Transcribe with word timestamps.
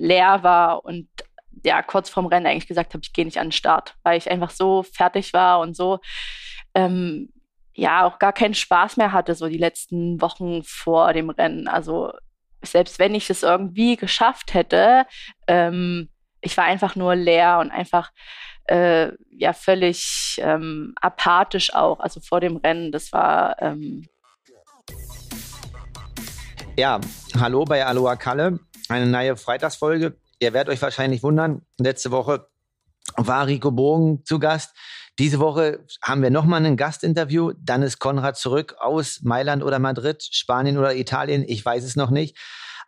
leer 0.00 0.42
war 0.42 0.84
und 0.84 1.08
ja, 1.64 1.82
kurz 1.82 2.08
vorm 2.08 2.26
Rennen 2.26 2.46
eigentlich 2.46 2.66
gesagt 2.66 2.94
habe, 2.94 3.02
ich 3.04 3.12
gehe 3.12 3.24
nicht 3.24 3.38
an 3.38 3.48
den 3.48 3.52
Start, 3.52 3.94
weil 4.02 4.16
ich 4.16 4.30
einfach 4.30 4.50
so 4.50 4.82
fertig 4.82 5.34
war 5.34 5.60
und 5.60 5.76
so 5.76 5.98
ähm, 6.74 7.30
ja 7.74 8.06
auch 8.06 8.18
gar 8.18 8.32
keinen 8.32 8.54
Spaß 8.54 8.96
mehr 8.96 9.12
hatte, 9.12 9.34
so 9.34 9.46
die 9.46 9.58
letzten 9.58 10.20
Wochen 10.22 10.62
vor 10.64 11.12
dem 11.12 11.28
Rennen. 11.28 11.68
Also 11.68 12.12
selbst 12.62 12.98
wenn 12.98 13.14
ich 13.14 13.28
es 13.28 13.42
irgendwie 13.42 13.96
geschafft 13.96 14.54
hätte, 14.54 15.06
ähm, 15.46 16.08
ich 16.40 16.56
war 16.56 16.64
einfach 16.64 16.96
nur 16.96 17.14
leer 17.14 17.58
und 17.58 17.70
einfach 17.70 18.10
äh, 18.64 19.12
ja 19.30 19.52
völlig 19.52 20.40
ähm, 20.42 20.94
apathisch 21.00 21.74
auch, 21.74 22.00
also 22.00 22.20
vor 22.20 22.40
dem 22.40 22.56
Rennen. 22.56 22.92
Das 22.92 23.12
war 23.12 23.60
ähm 23.60 24.06
ja, 26.80 26.98
hallo 27.38 27.66
bei 27.66 27.84
Aloha 27.84 28.16
Kalle, 28.16 28.58
eine 28.88 29.04
neue 29.04 29.36
Freitagsfolge. 29.36 30.16
Ihr 30.38 30.54
werdet 30.54 30.72
euch 30.72 30.80
wahrscheinlich 30.80 31.22
wundern, 31.22 31.60
letzte 31.78 32.10
Woche 32.10 32.48
war 33.18 33.46
Rico 33.46 33.70
Bogen 33.70 34.24
zu 34.24 34.38
Gast. 34.38 34.74
Diese 35.18 35.40
Woche 35.40 35.84
haben 36.02 36.22
wir 36.22 36.30
nochmal 36.30 36.64
ein 36.64 36.78
Gastinterview. 36.78 37.52
Dann 37.58 37.82
ist 37.82 37.98
Konrad 37.98 38.38
zurück 38.38 38.76
aus 38.78 39.20
Mailand 39.22 39.62
oder 39.62 39.78
Madrid, 39.78 40.22
Spanien 40.22 40.78
oder 40.78 40.94
Italien. 40.96 41.44
Ich 41.46 41.62
weiß 41.62 41.84
es 41.84 41.96
noch 41.96 42.08
nicht. 42.08 42.38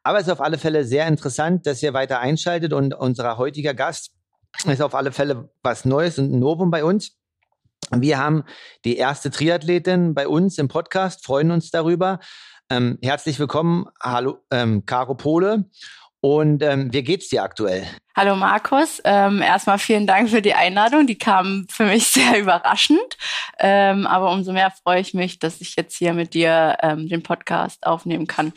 Aber 0.02 0.18
es 0.18 0.26
ist 0.26 0.32
auf 0.32 0.40
alle 0.40 0.56
Fälle 0.56 0.86
sehr 0.86 1.06
interessant, 1.06 1.66
dass 1.66 1.82
ihr 1.82 1.92
weiter 1.92 2.18
einschaltet 2.18 2.72
und 2.72 2.94
unser 2.94 3.36
heutiger 3.36 3.74
Gast 3.74 4.12
ist 4.64 4.80
auf 4.80 4.94
alle 4.94 5.12
Fälle 5.12 5.50
was 5.62 5.84
Neues 5.84 6.18
und 6.18 6.32
ein 6.32 6.38
Novum 6.38 6.70
bei 6.70 6.82
uns. 6.82 7.18
Wir 7.94 8.16
haben 8.16 8.44
die 8.86 8.96
erste 8.96 9.30
Triathletin 9.30 10.14
bei 10.14 10.26
uns 10.26 10.56
im 10.56 10.68
Podcast, 10.68 11.26
freuen 11.26 11.50
uns 11.50 11.70
darüber. 11.70 12.20
Ähm, 12.72 12.98
herzlich 13.02 13.38
willkommen, 13.38 13.84
hallo, 14.00 14.38
ähm, 14.50 14.86
Caro 14.86 15.14
Pole. 15.14 15.66
Und 16.22 16.62
ähm, 16.62 16.90
wie 16.90 17.02
geht's 17.02 17.28
dir 17.28 17.42
aktuell? 17.42 17.86
Hallo 18.14 18.36
Markus, 18.36 19.00
ähm, 19.04 19.40
erstmal 19.40 19.78
vielen 19.78 20.06
Dank 20.06 20.28
für 20.28 20.42
die 20.42 20.52
Einladung. 20.52 21.06
Die 21.06 21.16
kam 21.16 21.66
für 21.70 21.86
mich 21.86 22.08
sehr 22.08 22.38
überraschend, 22.38 23.16
ähm, 23.58 24.06
aber 24.06 24.30
umso 24.30 24.52
mehr 24.52 24.70
freue 24.70 25.00
ich 25.00 25.14
mich, 25.14 25.38
dass 25.38 25.62
ich 25.62 25.76
jetzt 25.76 25.96
hier 25.96 26.12
mit 26.12 26.34
dir 26.34 26.76
ähm, 26.82 27.08
den 27.08 27.22
Podcast 27.22 27.86
aufnehmen 27.86 28.26
kann. 28.26 28.52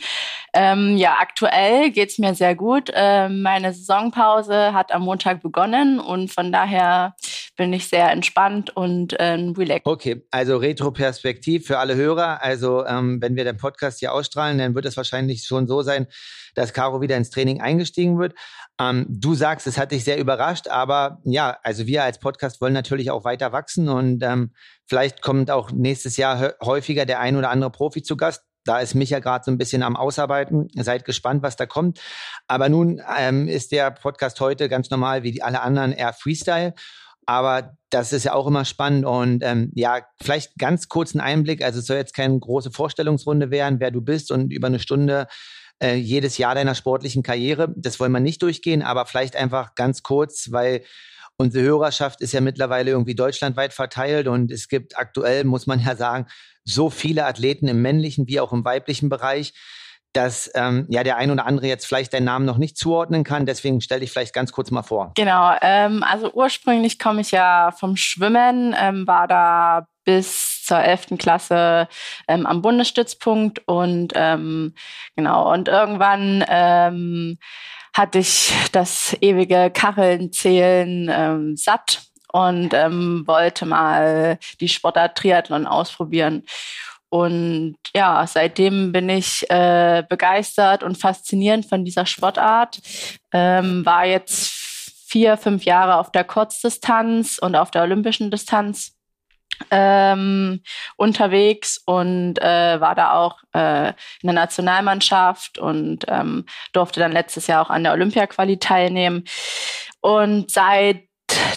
Ähm, 0.52 0.98
ja, 0.98 1.16
aktuell 1.20 1.90
geht's 1.90 2.18
mir 2.18 2.34
sehr 2.34 2.54
gut. 2.54 2.90
Ähm, 2.92 3.40
meine 3.40 3.72
Saisonpause 3.72 4.74
hat 4.74 4.92
am 4.92 5.02
Montag 5.02 5.42
begonnen 5.42 6.00
und 6.00 6.30
von 6.30 6.52
daher 6.52 7.14
bin 7.56 7.72
ich 7.72 7.88
sehr 7.88 8.10
entspannt 8.10 8.76
und 8.76 9.16
ähm, 9.18 9.54
relaxed. 9.56 9.86
Okay, 9.86 10.22
also 10.30 10.58
Retro-Perspektiv 10.58 11.66
für 11.66 11.78
alle 11.78 11.94
Hörer. 11.94 12.42
Also 12.42 12.84
wenn 12.86 13.36
wir 13.36 13.44
den 13.44 13.56
Podcast 13.56 14.00
hier 14.00 14.12
ausstrahlen, 14.12 14.58
dann 14.58 14.74
wird 14.74 14.84
es 14.84 14.98
wahrscheinlich 14.98 15.44
schon 15.44 15.66
so 15.66 15.80
sein, 15.80 16.06
dass 16.54 16.72
Caro 16.72 17.00
wieder 17.00 17.16
ins 17.16 17.30
Training 17.30 17.60
eingestiegen 17.60 18.18
wird. 18.18 18.34
Ähm, 18.78 19.06
du 19.08 19.34
sagst, 19.34 19.66
es 19.66 19.78
hat 19.78 19.92
dich 19.92 20.04
sehr 20.04 20.18
überrascht, 20.18 20.68
aber 20.68 21.20
ja, 21.24 21.56
also 21.62 21.86
wir 21.86 22.04
als 22.04 22.18
Podcast 22.18 22.60
wollen 22.60 22.74
natürlich 22.74 23.10
auch 23.10 23.24
weiter 23.24 23.52
wachsen 23.52 23.88
und 23.88 24.22
ähm, 24.22 24.52
vielleicht 24.86 25.22
kommt 25.22 25.50
auch 25.50 25.70
nächstes 25.70 26.16
Jahr 26.16 26.54
häufiger 26.62 27.06
der 27.06 27.20
ein 27.20 27.36
oder 27.36 27.50
andere 27.50 27.70
Profi 27.70 28.02
zu 28.02 28.16
Gast. 28.16 28.42
Da 28.66 28.80
ist 28.80 28.94
Micha 28.94 29.20
gerade 29.20 29.44
so 29.44 29.50
ein 29.50 29.58
bisschen 29.58 29.82
am 29.82 29.96
Ausarbeiten. 29.96 30.68
Seid 30.74 31.04
gespannt, 31.04 31.42
was 31.42 31.54
da 31.54 31.66
kommt. 31.66 32.00
Aber 32.48 32.68
nun 32.68 33.00
ähm, 33.16 33.46
ist 33.46 33.70
der 33.70 33.92
Podcast 33.92 34.40
heute 34.40 34.68
ganz 34.68 34.90
normal 34.90 35.22
wie 35.22 35.30
die 35.30 35.42
alle 35.42 35.62
anderen 35.62 35.92
eher 35.92 36.12
Freestyle. 36.12 36.74
Aber 37.26 37.76
das 37.90 38.12
ist 38.12 38.24
ja 38.24 38.34
auch 38.34 38.46
immer 38.46 38.64
spannend 38.64 39.04
und 39.04 39.42
ähm, 39.42 39.72
ja, 39.74 40.00
vielleicht 40.22 40.56
ganz 40.58 40.88
kurzen 40.88 41.20
Einblick. 41.20 41.62
Also 41.62 41.80
es 41.80 41.86
soll 41.86 41.96
jetzt 41.96 42.14
keine 42.14 42.38
große 42.38 42.70
Vorstellungsrunde 42.70 43.50
werden, 43.50 43.80
wer 43.80 43.90
du 43.90 44.00
bist 44.00 44.30
und 44.30 44.52
über 44.52 44.68
eine 44.68 44.78
Stunde 44.78 45.26
äh, 45.82 45.94
jedes 45.94 46.38
Jahr 46.38 46.54
deiner 46.54 46.74
sportlichen 46.74 47.22
Karriere. 47.22 47.72
Das 47.76 48.00
wollen 48.00 48.12
wir 48.12 48.20
nicht 48.20 48.42
durchgehen, 48.42 48.82
aber 48.82 49.06
vielleicht 49.06 49.36
einfach 49.36 49.74
ganz 49.74 50.02
kurz, 50.02 50.50
weil 50.52 50.82
unsere 51.36 51.64
Hörerschaft 51.64 52.20
ist 52.20 52.32
ja 52.32 52.40
mittlerweile 52.40 52.90
irgendwie 52.90 53.14
deutschlandweit 53.14 53.72
verteilt 53.72 54.26
und 54.26 54.50
es 54.50 54.68
gibt 54.68 54.98
aktuell, 54.98 55.44
muss 55.44 55.66
man 55.66 55.80
ja 55.84 55.96
sagen, 55.96 56.26
so 56.64 56.90
viele 56.90 57.26
Athleten 57.26 57.68
im 57.68 57.82
männlichen 57.82 58.26
wie 58.26 58.40
auch 58.40 58.52
im 58.52 58.64
weiblichen 58.64 59.08
Bereich, 59.08 59.52
dass 60.12 60.50
ähm, 60.54 60.86
ja 60.88 61.04
der 61.04 61.18
ein 61.18 61.30
oder 61.30 61.44
andere 61.44 61.66
jetzt 61.66 61.86
vielleicht 61.86 62.14
deinen 62.14 62.24
Namen 62.24 62.46
noch 62.46 62.56
nicht 62.56 62.78
zuordnen 62.78 63.22
kann. 63.22 63.44
Deswegen 63.44 63.82
stell 63.82 64.00
dich 64.00 64.10
vielleicht 64.10 64.34
ganz 64.34 64.50
kurz 64.50 64.70
mal 64.70 64.82
vor. 64.82 65.12
Genau, 65.14 65.54
ähm, 65.60 66.02
also 66.02 66.32
ursprünglich 66.32 66.98
komme 66.98 67.20
ich 67.20 67.32
ja 67.32 67.70
vom 67.70 67.96
Schwimmen, 67.96 68.74
ähm, 68.80 69.06
war 69.06 69.28
da 69.28 69.86
bis 70.06 70.62
zur 70.64 70.78
11. 70.78 71.18
Klasse 71.18 71.88
ähm, 72.28 72.46
am 72.46 72.62
Bundesstützpunkt 72.62 73.60
und 73.66 74.12
ähm, 74.14 74.74
genau, 75.14 75.52
und 75.52 75.68
irgendwann 75.68 76.42
ähm, 76.48 77.38
hatte 77.92 78.20
ich 78.20 78.54
das 78.72 79.14
ewige 79.20 79.70
Kacheln 79.70 80.30
ähm, 80.44 81.56
satt 81.56 82.02
und 82.32 82.72
ähm, 82.72 83.24
wollte 83.26 83.66
mal 83.66 84.38
die 84.60 84.68
Sportart 84.68 85.18
Triathlon 85.18 85.66
ausprobieren. 85.66 86.44
Und 87.08 87.76
ja, 87.94 88.26
seitdem 88.26 88.92
bin 88.92 89.08
ich 89.08 89.48
äh, 89.48 90.02
begeistert 90.08 90.82
und 90.82 90.98
faszinierend 90.98 91.66
von 91.66 91.84
dieser 91.84 92.04
Sportart. 92.04 92.80
Ähm, 93.32 93.86
war 93.86 94.04
jetzt 94.04 94.50
vier, 95.06 95.36
fünf 95.36 95.64
Jahre 95.64 95.96
auf 95.96 96.10
der 96.10 96.24
Kurzdistanz 96.24 97.38
und 97.38 97.54
auf 97.54 97.70
der 97.70 97.82
olympischen 97.82 98.30
Distanz 98.30 98.95
ähm, 99.70 100.62
unterwegs 100.96 101.80
und 101.84 102.38
äh, 102.38 102.80
war 102.80 102.94
da 102.94 103.12
auch 103.12 103.38
äh, 103.52 103.88
in 103.88 104.26
der 104.26 104.34
Nationalmannschaft 104.34 105.58
und 105.58 106.04
ähm, 106.08 106.46
durfte 106.72 107.00
dann 107.00 107.12
letztes 107.12 107.46
Jahr 107.46 107.62
auch 107.62 107.70
an 107.70 107.84
der 107.84 107.92
Olympiaquali 107.92 108.58
teilnehmen. 108.58 109.24
Und 110.00 110.50
seit 110.50 111.04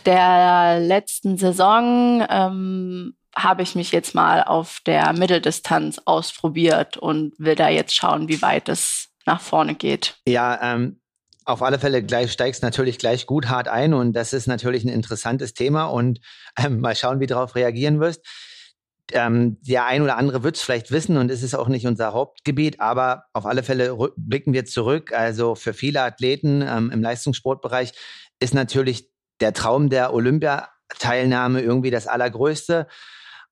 der 0.06 0.80
letzten 0.80 1.38
Saison 1.38 2.26
ähm, 2.30 3.16
habe 3.36 3.62
ich 3.62 3.76
mich 3.76 3.92
jetzt 3.92 4.16
mal 4.16 4.44
auf 4.44 4.80
der 4.86 5.14
Mitteldistanz 5.14 6.02
ausprobiert 6.06 6.98
und 6.98 7.34
will 7.38 7.56
da 7.56 7.70
jetzt 7.70 7.96
schauen, 7.96 8.28
wie 8.28 8.42
weit 8.42 8.70
es 8.70 9.10
nach 9.26 9.42
vorne 9.42 9.76
geht. 9.76 10.18
Ja, 10.26 10.60
ähm, 10.62 11.00
auf 11.50 11.64
alle 11.64 11.80
Fälle 11.80 12.04
gleich 12.04 12.32
steigst 12.32 12.62
natürlich 12.62 13.00
gleich 13.00 13.26
gut 13.26 13.50
hart 13.50 13.68
ein 13.68 13.96
und 13.96 14.14
das 14.14 14.34
ist 14.34 14.46
natürlich 14.46 14.84
ein 14.86 14.90
interessantes 14.90 15.56
Thema 15.56 15.86
und 15.86 16.20
ähm, 16.58 16.80
mal 16.80 16.96
schauen, 16.96 17.20
wie 17.20 17.26
du 17.26 17.34
darauf 17.34 17.56
reagieren 17.56 18.00
wirst. 18.00 18.24
Ähm, 19.12 19.58
der 19.62 19.88
ein 19.88 20.04
oder 20.04 20.18
andere 20.18 20.44
wird 20.44 20.58
es 20.58 20.62
vielleicht 20.62 20.92
wissen 20.92 21.18
und 21.18 21.32
es 21.32 21.42
ist 21.42 21.56
auch 21.56 21.68
nicht 21.68 21.88
unser 21.88 22.14
Hauptgebiet, 22.14 22.80
aber 22.80 23.24
auf 23.34 23.48
alle 23.48 23.64
Fälle 23.64 23.98
blicken 24.16 24.54
wir 24.54 24.66
zurück. 24.66 25.12
Also 25.12 25.56
für 25.56 25.74
viele 25.74 26.04
Athleten 26.04 26.62
ähm, 26.62 26.92
im 26.92 27.02
Leistungssportbereich 27.02 27.94
ist 28.40 28.54
natürlich 28.54 29.10
der 29.42 29.54
Traum 29.54 29.90
der 29.90 30.14
Olympiateilnahme 30.14 31.62
irgendwie 31.62 31.90
das 31.90 32.06
Allergrößte. 32.06 32.86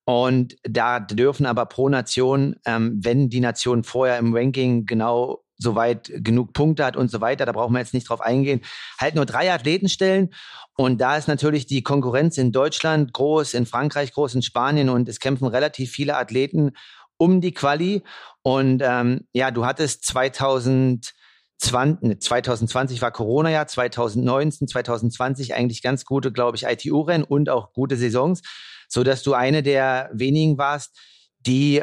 Und 0.04 0.56
da 0.62 1.00
dürfen 1.00 1.46
aber 1.46 1.66
pro 1.66 1.88
Nation, 1.88 2.54
ähm, 2.64 3.00
wenn 3.02 3.28
die 3.28 3.40
Nation 3.40 3.82
vorher 3.82 4.18
im 4.18 4.32
Ranking 4.32 4.86
genau 4.86 5.42
soweit 5.58 6.10
genug 6.14 6.52
Punkte 6.52 6.84
hat 6.84 6.96
und 6.96 7.10
so 7.10 7.20
weiter, 7.20 7.44
da 7.44 7.52
brauchen 7.52 7.72
wir 7.72 7.80
jetzt 7.80 7.94
nicht 7.94 8.08
drauf 8.08 8.20
eingehen, 8.20 8.60
halt 8.98 9.16
nur 9.16 9.26
drei 9.26 9.52
Athleten 9.52 9.88
stellen. 9.88 10.30
Und 10.76 11.00
da 11.00 11.16
ist 11.16 11.26
natürlich 11.26 11.66
die 11.66 11.82
Konkurrenz 11.82 12.38
in 12.38 12.52
Deutschland 12.52 13.12
groß, 13.12 13.54
in 13.54 13.66
Frankreich 13.66 14.12
groß, 14.12 14.36
in 14.36 14.42
Spanien 14.42 14.88
und 14.88 15.08
es 15.08 15.18
kämpfen 15.18 15.48
relativ 15.48 15.90
viele 15.90 16.16
Athleten 16.16 16.70
um 17.16 17.40
die 17.40 17.52
Quali. 17.52 18.04
Und 18.42 18.80
ähm, 18.84 19.26
ja, 19.32 19.50
du 19.50 19.66
hattest 19.66 20.06
2020, 20.06 22.20
2020 22.20 23.02
war 23.02 23.10
Corona-Jahr, 23.10 23.66
2019, 23.66 24.68
2020 24.68 25.54
eigentlich 25.54 25.82
ganz 25.82 26.04
gute, 26.04 26.30
glaube 26.30 26.56
ich, 26.56 26.64
ITU-Rennen 26.64 27.24
und 27.24 27.50
auch 27.50 27.72
gute 27.72 27.96
Saisons, 27.96 28.42
so 28.88 29.02
dass 29.02 29.24
du 29.24 29.34
eine 29.34 29.64
der 29.64 30.10
wenigen 30.12 30.58
warst, 30.58 30.96
die 31.40 31.82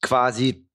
quasi 0.00 0.66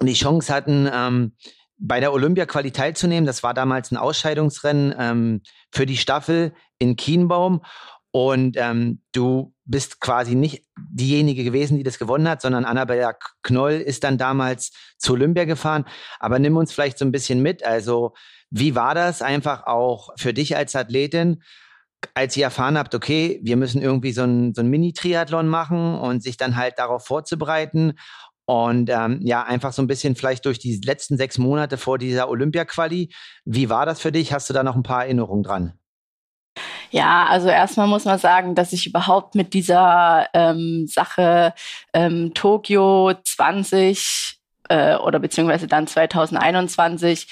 die 0.00 0.14
Chance 0.14 0.52
hatten, 0.52 0.88
ähm, 0.92 1.32
bei 1.78 2.00
der 2.00 2.12
Olympia-Quali 2.12 2.72
teilzunehmen. 2.72 3.26
Das 3.26 3.42
war 3.42 3.54
damals 3.54 3.90
ein 3.90 3.96
Ausscheidungsrennen 3.96 4.94
ähm, 4.98 5.42
für 5.72 5.86
die 5.86 5.96
Staffel 5.96 6.52
in 6.78 6.96
Kienbaum. 6.96 7.62
Und 8.10 8.56
ähm, 8.56 9.02
du 9.12 9.54
bist 9.64 10.00
quasi 10.00 10.34
nicht 10.34 10.64
diejenige 10.90 11.44
gewesen, 11.44 11.76
die 11.76 11.82
das 11.82 11.98
gewonnen 11.98 12.28
hat, 12.28 12.40
sondern 12.40 12.64
Annabella 12.64 13.14
Knoll 13.42 13.74
ist 13.74 14.02
dann 14.02 14.18
damals 14.18 14.72
zu 14.96 15.12
Olympia 15.12 15.44
gefahren. 15.44 15.84
Aber 16.18 16.38
nimm 16.38 16.56
uns 16.56 16.72
vielleicht 16.72 16.98
so 16.98 17.04
ein 17.04 17.12
bisschen 17.12 17.42
mit. 17.42 17.64
Also, 17.64 18.14
wie 18.50 18.74
war 18.74 18.94
das 18.94 19.20
einfach 19.20 19.66
auch 19.66 20.10
für 20.16 20.32
dich 20.32 20.56
als 20.56 20.74
Athletin, 20.74 21.42
als 22.14 22.36
ihr 22.36 22.44
erfahren 22.44 22.78
habt, 22.78 22.94
okay, 22.94 23.40
wir 23.42 23.56
müssen 23.56 23.82
irgendwie 23.82 24.12
so 24.12 24.22
ein, 24.22 24.54
so 24.54 24.62
ein 24.62 24.68
Mini-Triathlon 24.68 25.48
machen 25.48 25.98
und 25.98 26.22
sich 26.22 26.36
dann 26.36 26.56
halt 26.56 26.78
darauf 26.78 27.04
vorzubereiten 27.04 27.94
und 28.48 28.88
ähm, 28.88 29.20
ja, 29.22 29.42
einfach 29.42 29.74
so 29.74 29.82
ein 29.82 29.86
bisschen 29.86 30.16
vielleicht 30.16 30.46
durch 30.46 30.58
die 30.58 30.80
letzten 30.82 31.18
sechs 31.18 31.36
Monate 31.36 31.76
vor 31.76 31.98
dieser 31.98 32.30
Olympia-Quali. 32.30 33.12
Wie 33.44 33.68
war 33.68 33.84
das 33.84 34.00
für 34.00 34.10
dich? 34.10 34.32
Hast 34.32 34.48
du 34.48 34.54
da 34.54 34.62
noch 34.62 34.74
ein 34.74 34.82
paar 34.82 35.04
Erinnerungen 35.04 35.42
dran? 35.42 35.74
Ja, 36.90 37.26
also 37.26 37.48
erstmal 37.48 37.86
muss 37.88 38.06
man 38.06 38.18
sagen, 38.18 38.54
dass 38.54 38.72
ich 38.72 38.86
überhaupt 38.86 39.34
mit 39.34 39.52
dieser 39.52 40.28
ähm, 40.32 40.86
Sache 40.88 41.52
ähm, 41.92 42.32
Tokio 42.32 43.12
20 43.22 44.38
äh, 44.70 44.96
oder 44.96 45.18
beziehungsweise 45.18 45.66
dann 45.66 45.86
2021 45.86 47.28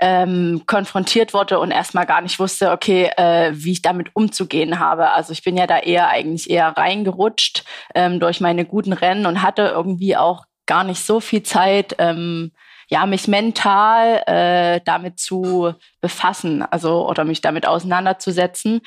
ähm, 0.00 0.62
konfrontiert 0.66 1.34
wurde 1.34 1.58
und 1.58 1.70
erstmal 1.70 2.06
gar 2.06 2.20
nicht 2.20 2.38
wusste, 2.38 2.70
okay, 2.70 3.10
äh, 3.16 3.50
wie 3.52 3.72
ich 3.72 3.82
damit 3.82 4.10
umzugehen 4.14 4.78
habe. 4.78 5.10
Also 5.10 5.32
ich 5.32 5.44
bin 5.44 5.56
ja 5.56 5.66
da 5.66 5.78
eher 5.78 6.08
eigentlich 6.08 6.50
eher 6.50 6.68
reingerutscht 6.68 7.64
ähm, 7.94 8.18
durch 8.18 8.40
meine 8.40 8.64
guten 8.64 8.92
Rennen 8.92 9.26
und 9.26 9.42
hatte 9.42 9.62
irgendwie 9.74 10.16
auch 10.16 10.44
gar 10.66 10.84
nicht 10.84 11.04
so 11.04 11.20
viel 11.20 11.42
Zeit, 11.42 11.96
ähm, 11.98 12.52
ja, 12.88 13.06
mich 13.06 13.28
mental 13.28 14.22
äh, 14.26 14.80
damit 14.84 15.20
zu 15.20 15.74
befassen, 16.00 16.62
also 16.62 17.08
oder 17.08 17.24
mich 17.24 17.40
damit 17.40 17.66
auseinanderzusetzen. 17.66 18.80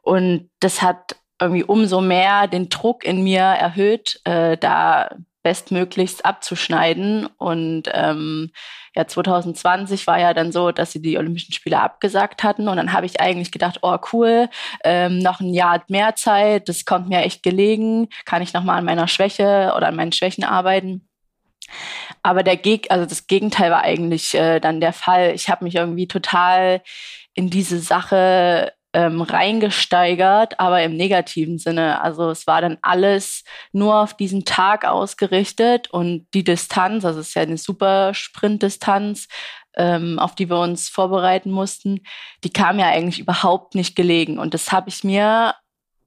Und 0.00 0.50
das 0.60 0.80
hat 0.82 1.16
irgendwie 1.40 1.64
umso 1.64 2.00
mehr 2.00 2.46
den 2.46 2.68
Druck 2.68 3.04
in 3.04 3.22
mir 3.22 3.42
erhöht, 3.42 4.20
äh, 4.24 4.56
da 4.56 5.10
bestmöglichst 5.42 6.24
abzuschneiden. 6.24 7.26
Und 7.38 7.84
ähm, 7.92 8.50
ja, 8.94 9.06
2020 9.06 10.06
war 10.06 10.18
ja 10.18 10.34
dann 10.34 10.52
so, 10.52 10.72
dass 10.72 10.92
sie 10.92 11.00
die 11.02 11.18
Olympischen 11.18 11.52
Spiele 11.52 11.80
abgesagt 11.80 12.42
hatten. 12.42 12.68
Und 12.68 12.76
dann 12.76 12.92
habe 12.92 13.06
ich 13.06 13.20
eigentlich 13.20 13.52
gedacht, 13.52 13.78
oh 13.82 13.96
cool, 14.12 14.48
ähm, 14.84 15.18
noch 15.18 15.40
ein 15.40 15.54
Jahr 15.54 15.82
mehr 15.88 16.14
Zeit, 16.16 16.68
das 16.68 16.84
kommt 16.84 17.08
mir 17.08 17.20
echt 17.20 17.42
gelegen, 17.42 18.08
kann 18.24 18.42
ich 18.42 18.52
nochmal 18.52 18.78
an 18.78 18.84
meiner 18.84 19.08
Schwäche 19.08 19.72
oder 19.76 19.88
an 19.88 19.96
meinen 19.96 20.12
Schwächen 20.12 20.44
arbeiten. 20.44 21.06
Aber 22.22 22.42
der 22.42 22.56
Geg 22.56 22.90
also 22.90 23.06
das 23.06 23.26
Gegenteil 23.26 23.70
war 23.70 23.82
eigentlich 23.82 24.34
äh, 24.34 24.60
dann 24.60 24.80
der 24.80 24.92
Fall. 24.92 25.32
Ich 25.34 25.48
habe 25.48 25.64
mich 25.64 25.76
irgendwie 25.76 26.08
total 26.08 26.82
in 27.34 27.48
diese 27.48 27.78
Sache 27.78 28.72
ähm, 28.92 29.20
reingesteigert, 29.22 30.58
aber 30.58 30.82
im 30.82 30.96
negativen 30.96 31.58
Sinne. 31.58 32.00
Also 32.02 32.30
es 32.30 32.46
war 32.46 32.60
dann 32.60 32.78
alles 32.82 33.44
nur 33.72 34.00
auf 34.00 34.14
diesen 34.14 34.44
Tag 34.44 34.84
ausgerichtet 34.84 35.90
und 35.90 36.26
die 36.34 36.44
Distanz, 36.44 37.04
also 37.04 37.20
es 37.20 37.28
ist 37.28 37.34
ja 37.34 37.42
eine 37.42 37.58
super 37.58 38.14
Sprintdistanz, 38.14 39.28
ähm, 39.76 40.18
auf 40.18 40.34
die 40.34 40.50
wir 40.50 40.58
uns 40.58 40.88
vorbereiten 40.88 41.50
mussten, 41.50 42.00
die 42.44 42.50
kam 42.50 42.78
ja 42.78 42.86
eigentlich 42.88 43.20
überhaupt 43.20 43.74
nicht 43.74 43.94
gelegen. 43.94 44.38
Und 44.38 44.54
das 44.54 44.72
habe 44.72 44.88
ich 44.88 45.04
mir 45.04 45.54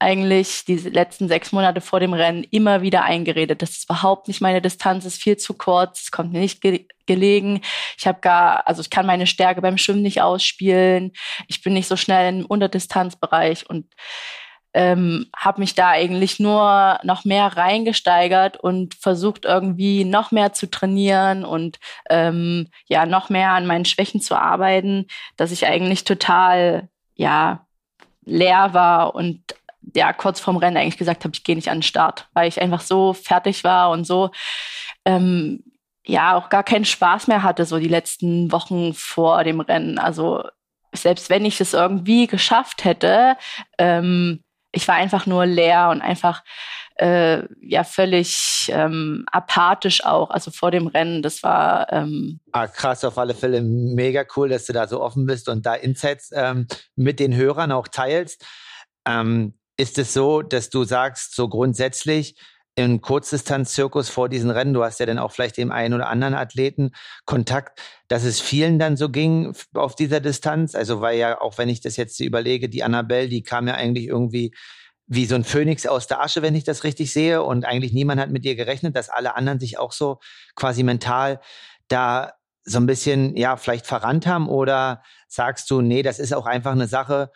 eigentlich 0.04 0.66
diese 0.66 0.90
letzten 0.90 1.28
sechs 1.28 1.52
Monate 1.52 1.82
vor 1.82 2.00
dem 2.00 2.14
Rennen 2.14 2.44
immer 2.52 2.82
wieder 2.82 3.04
eingeredet. 3.04 3.62
Das 3.62 3.72
ist 3.72 3.86
überhaupt 3.86 4.28
nicht 4.28 4.42
meine 4.42 4.62
Distanz, 4.62 5.06
ist 5.06 5.22
viel 5.22 5.38
zu 5.38 5.54
kurz, 5.56 6.04
es 6.04 6.12
kommt 6.12 6.34
mir 6.34 6.40
nicht 6.40 6.62
ge 6.62 6.86
gelegen. 7.06 7.60
Ich 7.98 8.08
habe 8.08 8.22
gar, 8.22 8.66
also 8.66 8.82
ich 8.82 8.90
kann 8.90 9.06
meine 9.06 9.28
Stärke 9.28 9.62
beim 9.62 9.78
Schwimmen 9.78 10.04
nicht 10.04 10.22
ausspielen. 10.22 11.12
Ich 11.50 11.62
bin 11.62 11.74
nicht 11.74 11.90
so 11.90 11.98
schnell 11.98 12.34
im 12.34 12.46
Unterdistanzbereich 12.46 13.70
und 13.70 13.88
ähm, 14.74 15.28
habe 15.36 15.62
mich 15.62 15.76
da 15.76 15.90
eigentlich 15.90 16.40
nur 16.40 17.00
noch 17.04 17.26
mehr 17.26 17.46
reingesteigert 17.58 18.58
und 18.58 18.96
versucht 18.96 19.46
irgendwie 19.46 20.04
noch 20.06 20.32
mehr 20.32 20.54
zu 20.54 20.70
trainieren 20.70 21.46
und 21.46 21.80
ähm, 22.10 22.70
ja 22.88 23.06
noch 23.06 23.30
mehr 23.30 23.52
an 23.52 23.68
meinen 23.68 23.86
Schwächen 23.86 24.22
zu 24.22 24.36
arbeiten, 24.36 25.08
dass 25.38 25.52
ich 25.52 25.68
eigentlich 25.68 26.06
total 26.06 26.90
ja 27.16 27.66
leer 28.26 28.74
war 28.74 29.16
und 29.16 29.42
ja 29.96 30.14
kurz 30.14 30.40
vorm 30.40 30.58
Rennen 30.58 30.78
eigentlich 30.78 30.98
gesagt 30.98 31.24
habe, 31.24 31.34
ich 31.34 31.44
gehe 31.44 31.56
nicht 31.56 31.70
an 31.70 31.78
den 31.78 31.84
Start, 31.84 32.28
weil 32.34 32.48
ich 32.48 32.62
einfach 32.62 32.82
so 32.82 33.14
fertig 33.14 33.64
war 33.64 33.92
und 33.92 34.06
so 34.06 34.32
ähm, 35.06 35.64
ja 36.06 36.36
auch 36.36 36.50
gar 36.50 36.64
keinen 36.64 36.86
Spaß 36.86 37.28
mehr 37.28 37.44
hatte, 37.44 37.66
so 37.66 37.80
die 37.80 37.88
letzten 37.88 38.52
Wochen 38.52 38.94
vor 38.94 39.44
dem 39.44 39.60
Rennen. 39.60 40.00
Also 40.00 40.44
selbst 40.94 41.30
wenn 41.30 41.46
ich 41.46 41.60
es 41.62 41.74
irgendwie 41.74 42.28
geschafft 42.28 42.84
hätte, 42.86 43.38
ähm, 43.78 44.44
ich 44.72 44.88
war 44.88 44.96
einfach 44.96 45.26
nur 45.26 45.46
leer 45.46 45.90
und 45.90 46.02
einfach 46.02 46.44
äh, 46.96 47.44
ja 47.62 47.84
völlig 47.84 48.72
ähm, 48.74 49.26
apathisch 49.32 50.04
auch, 50.06 50.30
also 50.30 50.52
vor 50.52 50.72
dem 50.72 50.88
Rennen. 50.88 51.22
Das 51.22 51.44
war 51.44 51.92
ähm 51.92 52.40
ah, 52.52 52.68
krass, 52.68 53.04
auf 53.04 53.18
alle 53.18 53.34
Fälle 53.34 53.62
mega 53.62 54.24
cool, 54.36 54.50
dass 54.50 54.66
du 54.66 54.74
da 54.74 54.88
so 54.88 55.02
offen 55.02 55.26
bist 55.26 55.50
und 55.50 55.66
da 55.66 55.74
Insights 55.74 56.32
ähm, 56.34 56.68
mit 56.96 57.20
den 57.20 57.36
Hörern 57.36 57.72
auch 57.72 57.88
teilst. 57.88 58.46
Ähm, 59.06 59.54
ist 59.78 59.98
es 59.98 60.14
so, 60.14 60.42
dass 60.42 60.70
du 60.70 60.84
sagst, 60.84 61.36
so 61.36 61.50
grundsätzlich 61.50 62.36
im 62.76 63.02
Kurzdistanz-Zirkus 63.02 64.10
vor 64.10 64.30
diesen 64.30 64.50
Rennen, 64.50 64.74
du 64.74 64.84
hast 64.84 65.00
ja 65.00 65.06
dann 65.06 65.20
auch 65.20 65.32
vielleicht 65.32 65.58
dem 65.58 65.72
einen 65.72 65.94
oder 65.94 66.10
anderen 66.10 66.34
Athleten 66.34 66.92
Kontakt, 67.26 67.80
dass 68.08 68.24
es 68.24 68.42
vielen 68.42 68.80
dann 68.80 68.98
so 68.98 69.10
ging 69.10 69.56
auf 69.76 69.96
dieser 69.96 70.20
Distanz? 70.20 70.74
Also, 70.74 71.00
weil 71.02 71.18
ja, 71.18 71.40
auch 71.40 71.58
wenn 71.58 71.70
ich 71.70 71.82
das 71.82 71.98
jetzt 71.98 72.20
überlege, 72.20 72.70
die 72.70 72.84
Annabelle, 72.84 73.30
die 73.30 73.44
kam 73.44 73.68
ja 73.68 73.76
eigentlich 73.76 74.08
irgendwie 74.08 74.54
wie 75.06 75.26
so 75.26 75.36
ein 75.36 75.44
Phönix 75.44 75.86
aus 75.86 76.08
der 76.08 76.22
Asche, 76.22 76.42
wenn 76.42 76.56
ich 76.56 76.64
das 76.64 76.84
richtig 76.84 77.14
sehe. 77.14 77.44
Und 77.44 77.66
eigentlich 77.66 77.94
niemand 77.94 78.20
hat 78.20 78.32
mit 78.32 78.46
ihr 78.46 78.56
gerechnet, 78.56 78.96
dass 78.96 79.10
alle 79.10 79.36
anderen 79.36 79.60
sich 79.60 79.78
auch 79.78 79.92
so 79.92 80.20
quasi 80.56 80.82
mental 80.82 81.42
da 81.88 82.34
so 82.64 82.80
ein 82.80 82.86
bisschen, 82.86 83.36
ja, 83.36 83.58
vielleicht 83.58 83.86
verrannt 83.86 84.26
haben? 84.26 84.50
Oder 84.50 85.04
sagst 85.28 85.70
du, 85.70 85.82
nee, 85.82 86.02
das 86.02 86.20
ist 86.20 86.34
auch 86.34 86.46
einfach 86.46 86.72
eine 86.72 86.88
Sache, 86.88 87.32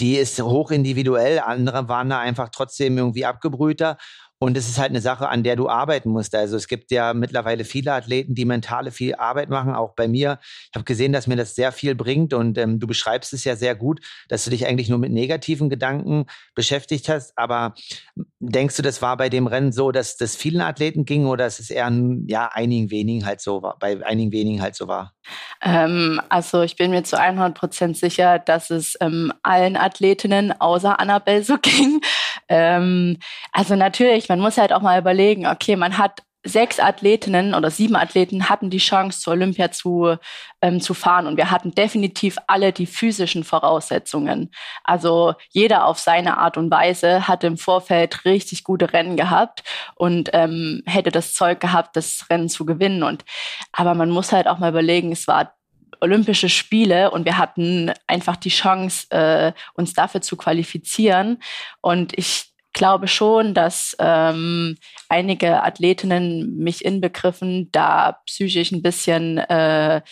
die 0.00 0.16
ist 0.16 0.40
hoch 0.40 0.70
individuell. 0.70 1.40
Andere 1.40 1.88
waren 1.88 2.10
da 2.10 2.18
einfach 2.20 2.50
trotzdem 2.50 2.98
irgendwie 2.98 3.24
abgebrühter. 3.24 3.96
Und 4.38 4.56
es 4.56 4.68
ist 4.68 4.78
halt 4.78 4.90
eine 4.90 5.00
Sache, 5.00 5.28
an 5.28 5.42
der 5.42 5.56
du 5.56 5.68
arbeiten 5.68 6.10
musst. 6.10 6.34
Also 6.34 6.56
es 6.56 6.68
gibt 6.68 6.90
ja 6.90 7.14
mittlerweile 7.14 7.64
viele 7.64 7.94
Athleten, 7.94 8.34
die 8.34 8.44
mentale 8.44 8.90
viel 8.90 9.14
Arbeit 9.14 9.48
machen, 9.48 9.74
auch 9.74 9.94
bei 9.94 10.08
mir. 10.08 10.38
Ich 10.42 10.74
habe 10.74 10.84
gesehen, 10.84 11.12
dass 11.12 11.26
mir 11.26 11.36
das 11.36 11.54
sehr 11.54 11.72
viel 11.72 11.94
bringt 11.94 12.34
und 12.34 12.58
ähm, 12.58 12.78
du 12.78 12.86
beschreibst 12.86 13.32
es 13.32 13.44
ja 13.44 13.56
sehr 13.56 13.74
gut, 13.74 14.00
dass 14.28 14.44
du 14.44 14.50
dich 14.50 14.66
eigentlich 14.66 14.90
nur 14.90 14.98
mit 14.98 15.10
negativen 15.10 15.70
Gedanken 15.70 16.26
beschäftigt 16.54 17.08
hast. 17.08 17.36
Aber 17.38 17.74
denkst 18.38 18.76
du, 18.76 18.82
das 18.82 19.00
war 19.00 19.16
bei 19.16 19.30
dem 19.30 19.46
Rennen 19.46 19.72
so, 19.72 19.90
dass 19.90 20.16
das 20.16 20.36
vielen 20.36 20.60
Athleten 20.60 21.06
ging 21.06 21.26
oder 21.26 21.44
dass 21.44 21.58
es 21.58 21.70
eher 21.70 21.90
ja 22.26 22.50
einigen 22.52 22.90
wenigen 22.90 23.24
halt 23.24 23.40
so 23.40 23.62
war, 23.62 23.78
bei 23.78 24.04
einigen 24.04 24.32
wenigen 24.32 24.60
halt 24.60 24.74
so 24.74 24.86
war? 24.86 25.14
Ähm, 25.62 26.20
also 26.28 26.62
ich 26.62 26.76
bin 26.76 26.90
mir 26.90 27.04
zu 27.04 27.18
100 27.18 27.54
Prozent 27.56 27.96
sicher, 27.96 28.38
dass 28.38 28.70
es 28.70 28.96
ähm, 29.00 29.32
allen 29.42 29.76
Athletinnen 29.76 30.52
außer 30.60 31.00
Annabelle 31.00 31.42
so 31.42 31.56
ging. 31.62 32.00
Ähm, 32.48 33.18
also 33.52 33.76
natürlich, 33.76 34.28
man 34.28 34.40
muss 34.40 34.58
halt 34.58 34.72
auch 34.72 34.82
mal 34.82 35.00
überlegen, 35.00 35.46
okay, 35.46 35.76
man 35.76 35.98
hat 35.98 36.22
sechs 36.46 36.78
Athletinnen 36.78 37.54
oder 37.54 37.70
sieben 37.70 37.96
Athleten 37.96 38.48
hatten 38.48 38.70
die 38.70 38.78
Chance, 38.78 39.20
zur 39.20 39.32
Olympia 39.34 39.70
zu, 39.72 40.16
ähm, 40.62 40.80
zu 40.80 40.94
fahren. 40.94 41.26
Und 41.26 41.36
wir 41.36 41.50
hatten 41.50 41.72
definitiv 41.72 42.38
alle 42.46 42.72
die 42.72 42.86
physischen 42.86 43.44
Voraussetzungen. 43.44 44.50
Also 44.84 45.34
jeder 45.50 45.86
auf 45.86 45.98
seine 45.98 46.38
Art 46.38 46.56
und 46.56 46.70
Weise 46.70 47.28
hatte 47.28 47.48
im 47.48 47.58
Vorfeld 47.58 48.24
richtig 48.24 48.64
gute 48.64 48.92
Rennen 48.92 49.16
gehabt 49.16 49.62
und 49.96 50.30
ähm, 50.32 50.82
hätte 50.86 51.10
das 51.10 51.34
Zeug 51.34 51.60
gehabt, 51.60 51.96
das 51.96 52.26
Rennen 52.30 52.48
zu 52.48 52.64
gewinnen. 52.64 53.02
Und 53.02 53.24
aber 53.72 53.94
man 53.94 54.10
muss 54.10 54.32
halt 54.32 54.46
auch 54.46 54.58
mal 54.58 54.70
überlegen, 54.70 55.12
es 55.12 55.26
war 55.26 55.52
Olympische 56.00 56.48
Spiele 56.48 57.10
und 57.10 57.24
wir 57.24 57.38
hatten 57.38 57.92
einfach 58.06 58.36
die 58.36 58.50
Chance, 58.50 59.10
äh, 59.10 59.52
uns 59.74 59.94
dafür 59.94 60.20
zu 60.20 60.36
qualifizieren. 60.36 61.38
Und 61.80 62.16
ich 62.18 62.52
glaube 62.72 63.08
schon, 63.08 63.54
dass 63.54 63.96
ähm, 63.98 64.76
einige 65.08 65.62
Athletinnen 65.62 66.58
mich 66.58 66.84
inbegriffen, 66.84 67.70
da 67.72 68.20
psychisch 68.26 68.70
ein 68.70 68.82
bisschen 68.82 69.38
äh, 69.38 70.02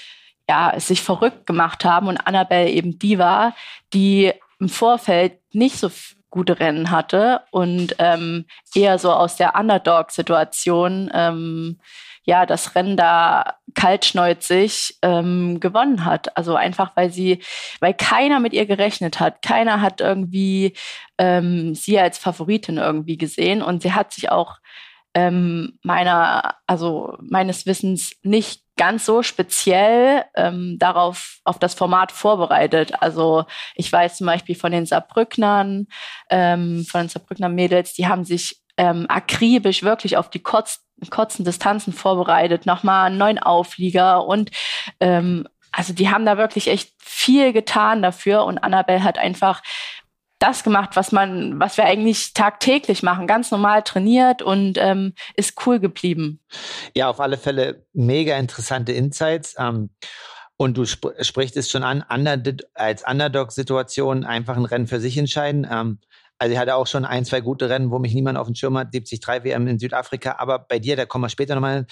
ja, 0.49 0.75
sich 0.79 1.03
verrückt 1.03 1.47
gemacht 1.47 1.85
haben 1.85 2.09
und 2.09 2.19
Annabelle 2.19 2.71
eben 2.71 2.99
die 2.99 3.19
war, 3.19 3.55
die 3.93 4.33
im 4.61 4.69
Vorfeld 4.69 5.39
nicht 5.53 5.77
so 5.77 5.91
gute 6.31 6.59
Rennen 6.59 6.91
hatte 6.91 7.43
und 7.51 7.95
ähm, 7.99 8.47
eher 8.75 8.99
so 8.99 9.13
aus 9.13 9.37
der 9.37 9.55
Underdog-Situation 9.55 11.11
ähm, 11.15 11.79
ja 12.25 12.47
das 12.47 12.75
Rennen 12.75 12.97
da 12.97 13.57
kaltschneuzig 13.75 14.99
ähm, 15.03 15.61
gewonnen 15.61 16.05
hat. 16.05 16.37
Also 16.37 16.57
einfach, 16.57 16.93
weil 16.97 17.11
sie, 17.11 17.43
weil 17.81 17.95
keiner 17.95 18.41
mit 18.41 18.53
ihr 18.53 18.67
gerechnet 18.67 19.21
hat. 19.21 19.43
Keiner 19.43 19.81
hat 19.81 20.01
irgendwie 20.01 20.75
ähm, 21.19 21.75
sie 21.75 21.99
als 21.99 22.19
Favoritin 22.19 22.79
irgendwie 22.79 23.17
gesehen 23.17 23.63
und 23.63 23.83
sie 23.83 23.93
hat 23.93 24.13
sich 24.13 24.31
auch 24.31 24.59
ähm, 25.15 25.79
meiner, 25.83 26.57
also 26.67 27.17
meines 27.21 27.67
Wissens 27.67 28.13
nicht 28.23 28.63
ganz 28.77 29.07
so 29.07 29.23
speziell 29.23 30.25
ähm, 30.35 30.77
darauf 30.79 31.39
auf 31.45 31.59
das 31.59 31.75
Format 31.75 32.11
vorbereitet. 32.11 33.01
Also 33.01 33.45
ich 33.77 33.91
weiß 33.93 34.17
zum 34.17 34.27
Beispiel 34.27 34.57
von 34.57 34.73
den 34.73 34.87
Saarbrücknern, 34.87 35.87
ähm, 36.31 36.85
von 36.89 37.03
den 37.03 37.09
Saarbrückner 37.09 37.49
Mädels, 37.49 37.95
die 37.95 38.09
haben 38.09 38.25
sich 38.25 38.61
ähm, 38.77 39.07
akribisch 39.09 39.85
wirklich 39.85 40.17
auf 40.17 40.31
die 40.31 40.43
kurz, 40.43 40.85
kurzen 41.11 41.45
Distanzen 41.45 41.93
vorbereitet, 41.93 42.67
nochmal 42.67 43.07
einen 43.07 43.19
neuen 43.19 43.39
Auflieger 43.39 44.27
und 44.27 44.51
ähm, 45.01 45.47
also 45.73 45.93
die 45.93 46.09
haben 46.09 46.25
da 46.25 46.39
wirklich 46.39 46.69
echt 46.69 46.93
viel 46.99 47.53
getan 47.53 48.03
dafür 48.03 48.45
und 48.45 48.59
Annabelle 48.59 49.03
hat 49.03 49.19
einfach 49.19 49.63
das 50.39 50.63
gemacht, 50.63 50.91
was 50.95 51.11
man, 51.11 51.59
was 51.59 51.77
wir 51.77 51.85
eigentlich 51.85 52.35
tagtäglich 52.35 53.03
machen, 53.03 53.27
ganz 53.27 53.51
normal 53.51 53.83
trainiert 53.83 54.43
und 54.43 54.77
ähm, 54.79 55.15
ist 55.37 55.67
cool 55.67 55.81
geblieben. 55.81 56.41
Ja, 56.95 57.09
auf 57.09 57.21
alle 57.21 57.39
Fälle 57.39 57.87
mega 57.93 58.37
interessante 58.37 58.93
Insights. 58.93 59.55
Ähm, 59.59 59.91
und 60.57 60.77
du 60.77 60.83
sp 60.87 61.17
sprichst 61.21 61.57
es 61.57 61.71
schon 61.71 61.83
an, 61.83 62.05
under 62.09 62.39
als 62.75 63.05
Underdog-Situation 63.07 64.25
einfach 64.25 64.57
ein 64.57 64.67
Rennen 64.67 64.87
für 64.87 65.01
sich 65.01 65.17
entscheiden. 65.17 65.67
Ähm, 65.71 65.99
also 66.45 66.53
ich 66.53 66.59
hatte 66.59 66.75
auch 66.77 66.87
schon 66.87 67.07
ein, 67.07 67.25
zwei 67.25 67.41
gute 67.41 67.71
Rennen, 67.71 67.91
wo 67.91 67.99
mich 67.99 68.13
niemand 68.13 68.37
auf 68.37 68.47
dem 68.47 68.55
Schirm 68.55 68.77
hat, 68.77 68.93
73 68.93 69.27
WM 69.45 69.67
in 69.67 69.79
Südafrika. 69.79 70.37
Aber 70.37 70.59
bei 70.59 70.79
dir, 70.79 70.95
da 70.95 71.07
kommen 71.07 71.25
wir 71.25 71.31
später 71.31 71.55
nochmal 71.55 71.87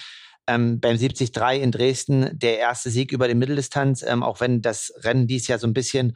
ähm, 0.45 0.79
beim 0.79 0.95
73 0.95 1.31
in 1.59 1.71
Dresden 1.71 2.37
der 2.37 2.59
erste 2.59 2.91
Sieg 2.91 3.11
über 3.11 3.27
die 3.27 3.33
Mitteldistanz, 3.33 4.03
ähm, 4.03 4.21
auch 4.21 4.41
wenn 4.41 4.61
das 4.61 4.93
Rennen 4.97 5.25
dies 5.25 5.47
ja 5.47 5.57
so 5.57 5.65
ein 5.65 5.73
bisschen 5.73 6.15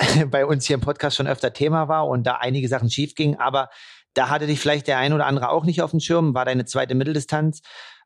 bei 0.26 0.44
uns 0.44 0.66
hier 0.66 0.74
im 0.74 0.80
Podcast 0.80 1.16
schon 1.16 1.28
öfter 1.28 1.52
Thema 1.52 1.86
war 1.86 2.08
und 2.08 2.26
da 2.26 2.38
einige 2.40 2.66
Sachen 2.66 2.90
schief 2.90 3.14
gingen, 3.14 3.38
aber 3.38 3.68
da 4.14 4.28
hatte 4.28 4.48
dich 4.48 4.58
vielleicht 4.58 4.88
der 4.88 4.98
ein 4.98 5.12
oder 5.12 5.26
andere 5.26 5.50
auch 5.50 5.64
nicht 5.64 5.82
auf 5.82 5.92
dem 5.92 6.00
Schirm, 6.00 6.34
war 6.34 6.44
deine 6.44 6.64
zweite 6.64 6.96
Mitteldistanz 6.96 7.62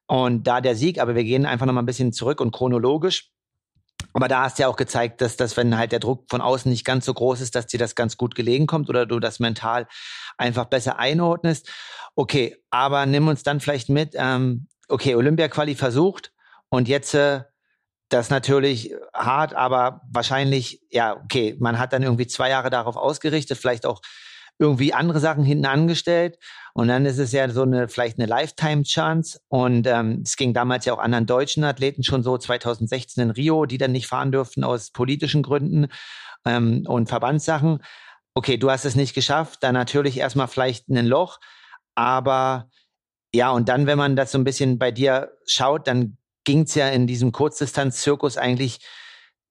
und 0.07 0.47
da 0.47 0.61
der 0.61 0.77
Sieg, 0.77 1.01
aber 1.01 1.15
wir 1.15 1.25
gehen 1.25 1.47
einfach 1.47 1.65
noch 1.65 1.73
mal 1.73 1.81
ein 1.81 1.87
bisschen 1.87 2.13
zurück 2.13 2.43
und 2.43 2.53
chronologisch. 2.53 3.31
Aber 4.17 4.29
da 4.29 4.45
hast 4.45 4.59
du 4.59 4.63
ja 4.63 4.69
auch 4.69 4.77
gezeigt, 4.77 5.21
dass 5.21 5.37
das, 5.37 5.59
wenn 5.59 5.77
halt 5.77 5.93
der 5.93 5.99
Druck 5.99 6.25
von 6.31 6.41
außen 6.41 6.71
nicht 6.71 6.87
ganz 6.87 7.05
so 7.05 7.13
groß 7.13 7.43
ist, 7.43 7.55
dass 7.55 7.67
dir 7.67 7.79
das 7.79 7.95
ganz 7.95 8.17
gut 8.17 8.35
gelegen 8.35 8.67
kommt 8.67 8.89
oder 8.89 9.05
du 9.05 9.21
das 9.21 9.41
mental 9.41 9.87
einfach 10.39 10.65
besser 10.65 10.99
einordnest. 10.99 11.71
Okay, 12.15 12.57
aber 12.71 13.05
nimm 13.05 13.29
uns 13.29 13.43
dann 13.43 13.61
vielleicht 13.61 13.91
mit, 13.91 14.15
ähm, 14.15 14.69
okay, 14.89 15.17
Olympia-Quali 15.17 15.75
versucht 15.75 16.33
und 16.71 16.89
jetzt 16.89 17.13
äh, 17.13 17.43
das 18.09 18.31
natürlich 18.31 18.95
hart, 19.13 19.53
aber 19.53 20.01
wahrscheinlich, 20.11 20.81
ja, 20.89 21.15
okay, 21.23 21.55
man 21.61 21.79
hat 21.79 21.93
dann 21.93 22.03
irgendwie 22.03 22.27
zwei 22.27 22.49
Jahre 22.49 22.71
darauf 22.71 22.97
ausgerichtet, 22.97 23.59
vielleicht 23.59 23.85
auch 23.85 24.01
irgendwie 24.59 24.95
andere 24.95 25.21
Sachen 25.21 25.45
hinten 25.45 25.67
angestellt. 25.67 26.39
Und 26.75 26.89
dann 26.89 27.07
ist 27.07 27.19
es 27.19 27.33
ja 27.33 27.49
so 27.49 27.63
eine, 27.63 27.89
vielleicht 27.89 28.19
eine 28.19 28.27
Lifetime-Chance. 28.27 29.41
Und 29.49 29.87
ähm, 29.87 30.23
es 30.25 30.37
ging 30.37 30.55
damals 30.55 30.85
ja 30.85 30.95
auch 30.95 30.99
anderen 30.99 31.27
deutschen 31.27 31.65
Athleten 31.65 32.03
schon 32.03 32.23
so 32.23 32.39
2016 32.39 33.23
in 33.23 33.31
Rio, 33.31 33.67
die 33.67 33.79
dann 33.79 33.93
nicht 33.93 34.07
fahren 34.07 34.33
durften 34.33 34.65
aus 34.65 34.91
politischen 34.91 35.43
Gründen 35.43 35.89
ähm, 36.45 36.85
und 36.87 37.09
Verbandssachen. 37.09 37.83
Okay, 38.35 38.57
du 38.57 38.71
hast 38.71 38.85
es 38.85 38.97
nicht 38.97 39.15
geschafft, 39.15 39.63
dann 39.63 39.75
natürlich 39.75 40.19
erstmal 40.19 40.49
vielleicht 40.49 40.89
ein 40.89 41.07
Loch. 41.07 41.39
Aber 41.95 42.69
ja, 43.33 43.51
und 43.51 43.69
dann, 43.69 43.87
wenn 43.87 43.99
man 43.99 44.17
das 44.17 44.33
so 44.33 44.39
ein 44.39 44.45
bisschen 44.45 44.79
bei 44.79 44.91
dir 44.91 45.33
schaut, 45.47 45.87
dann 45.89 46.19
ging 46.45 46.63
es 46.63 46.75
ja 46.75 46.89
in 46.89 47.07
diesem 47.07 47.33
Kurzdistanz-Zirkus 47.33 48.37
eigentlich 48.37 48.81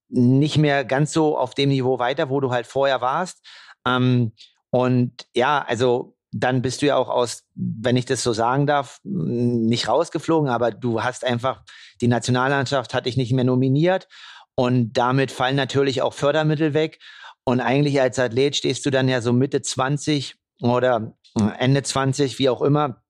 nicht 0.07 0.57
mehr 0.57 0.85
ganz 0.85 1.12
so 1.12 1.38
auf 1.38 1.55
dem 1.55 1.69
Niveau 1.69 2.00
weiter, 2.00 2.29
wo 2.29 2.39
du 2.39 2.51
halt 2.51 2.67
vorher 2.67 3.01
warst. 3.01 3.45
Ähm, 3.85 4.33
und 4.75 5.25
ja, 5.34 5.63
also 5.65 6.17
dann 6.34 6.62
bist 6.62 6.82
du 6.82 6.88
ja 6.88 6.98
auch 6.98 7.08
aus, 7.08 7.46
wenn 7.55 7.96
ich 7.96 8.03
das 8.03 8.24
so 8.24 8.34
sagen 8.34 8.67
darf, 8.67 9.00
nicht 9.05 9.88
rausgeflogen, 9.88 10.50
aber 10.50 10.72
du 10.72 11.01
hast 11.01 11.24
einfach, 11.24 11.63
die 12.01 12.10
Nationallandschaft 12.10 12.94
hat 12.94 13.05
dich 13.05 13.15
nicht 13.15 13.32
mehr 13.32 13.46
nominiert 13.46 14.10
und 14.53 14.91
damit 14.91 15.32
fallen 15.32 15.55
natürlich 15.55 16.01
auch 16.01 16.13
Fördermittel 16.13 16.74
weg. 16.74 17.00
Und 17.46 17.62
eigentlich 17.62 18.01
als 18.01 18.20
Athlet 18.20 18.58
stehst 18.58 18.86
du 18.86 18.89
dann 18.89 19.08
ja 19.08 19.22
so 19.22 19.32
Mitte 19.32 19.62
20 19.62 20.36
oder 20.60 21.15
Ende 21.58 21.82
20, 21.82 22.38
wie 22.38 22.50
auch 22.50 22.62
immer, 22.62 23.01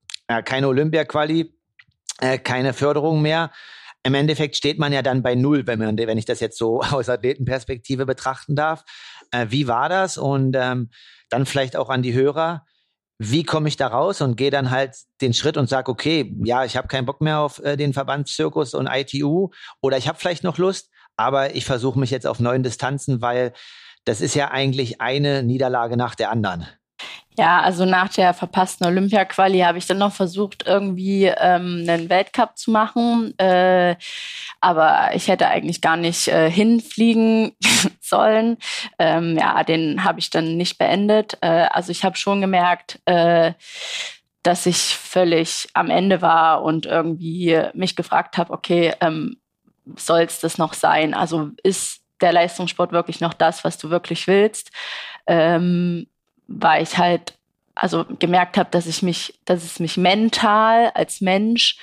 keine 0.43 0.67
Olympia-Quali, 0.67 1.51
äh, 2.19 2.38
keine 2.38 2.74
Förderung 2.74 3.24
mehr. 3.24 3.50
Im 4.03 4.13
Endeffekt 4.13 4.55
steht 4.55 4.77
man 4.77 4.93
ja 4.93 5.01
dann 5.01 5.24
bei 5.24 5.34
Null, 5.34 5.65
wenn, 5.65 5.79
man, 5.79 5.98
wenn 5.98 6.19
ich 6.19 6.25
das 6.25 6.41
jetzt 6.41 6.60
so 6.60 6.81
aus 6.91 7.10
Athletenperspektive 7.10 8.05
betrachten 8.05 8.55
darf. 8.55 8.84
Äh, 9.31 9.48
wie 9.50 9.67
war 9.67 9.89
das? 9.89 10.19
Und 10.19 10.55
ähm, 10.55 10.91
dann 11.29 11.46
vielleicht 11.46 11.75
auch 11.75 11.89
an 11.89 12.01
die 12.01 12.13
Hörer, 12.13 12.65
wie 13.17 13.44
komme 13.44 13.70
ich 13.70 13.77
da 13.77 13.88
raus 13.88 14.22
und 14.22 14.36
gehe 14.36 14.51
dann 14.51 14.72
halt 14.72 14.96
den 15.22 15.34
Schritt 15.34 15.58
und 15.58 15.70
sage, 15.70 15.89
okay, 15.89 16.36
ja, 16.44 16.65
ich 16.65 16.75
habe 16.75 16.88
keinen 16.88 17.05
Bock 17.05 17.22
mehr 17.22 17.39
auf 17.39 17.60
äh, 17.60 17.77
den 17.77 17.94
Verbandszirkus 17.94 18.74
und 18.74 18.88
ITU 18.88 19.50
oder 19.82 19.98
ich 19.98 20.08
habe 20.08 20.20
vielleicht 20.20 20.44
noch 20.44 20.58
Lust, 20.58 20.89
aber 21.15 21.55
ich 21.55 21.65
versuche 21.65 22.00
mich 22.00 22.12
jetzt 22.12 22.27
auf 22.27 22.39
neuen 22.39 22.63
Distanzen, 22.63 23.22
weil 23.22 23.53
das 24.03 24.22
ist 24.22 24.36
ja 24.36 24.51
eigentlich 24.51 25.01
eine 25.01 25.44
Niederlage 25.44 25.98
nach 25.98 26.15
der 26.15 26.29
anderen. 26.29 26.67
Ja, 27.38 27.62
also 27.62 27.83
nach 27.83 28.09
der 28.09 28.33
verpassten 28.33 28.88
Olympia-Quali 28.88 29.59
habe 29.59 29.77
ich 29.77 29.85
dann 29.85 29.97
noch 29.97 30.13
versucht, 30.13 30.65
irgendwie 30.65 31.25
ähm, 31.25 31.83
einen 31.88 32.09
Weltcup 32.09 32.57
zu 32.57 32.71
machen. 32.71 33.38
Äh, 33.38 33.97
aber 34.62 35.09
ich 35.13 35.27
hätte 35.27 35.50
eigentlich 35.50 35.81
gar 35.81 35.97
nicht 35.97 36.29
äh, 36.29 36.50
hinfliegen 36.50 37.51
sollen. 38.00 38.57
Ähm, 39.00 39.38
ja, 39.38 39.63
den 39.63 40.05
habe 40.05 40.19
ich 40.19 40.29
dann 40.29 40.55
nicht 40.55 40.77
beendet. 40.77 41.38
Äh, 41.41 41.67
also 41.71 41.91
ich 41.91 42.05
habe 42.05 42.15
schon 42.15 42.39
gemerkt, 42.39 43.01
äh, 43.05 43.51
dass 44.43 44.65
ich 44.65 44.77
völlig 44.77 45.67
am 45.74 45.89
Ende 45.89 46.21
war 46.21 46.63
und 46.63 46.85
irgendwie 46.85 47.62
mich 47.74 47.97
gefragt 47.97 48.38
habe, 48.38 48.53
okay, 48.53 48.93
ähm, 49.01 49.38
soll 49.97 50.21
es 50.21 50.39
das 50.39 50.57
noch 50.57 50.74
sein? 50.74 51.13
Also 51.13 51.50
ist 51.63 52.01
der 52.21 52.31
Leistungssport 52.31 52.91
wirklich 52.91 53.19
noch 53.19 53.33
das, 53.33 53.63
was 53.63 53.77
du 53.77 53.89
wirklich 53.89 54.27
willst? 54.27 54.71
Ähm, 55.27 56.07
weil 56.47 56.83
ich 56.83 56.97
halt 56.97 57.37
also 57.75 58.05
gemerkt 58.19 58.57
habe, 58.57 58.69
dass 58.71 58.87
ich 58.87 59.01
mich, 59.03 59.39
dass 59.45 59.63
es 59.63 59.79
mich 59.79 59.97
mental 59.97 60.91
als 60.95 61.21
Mensch 61.21 61.77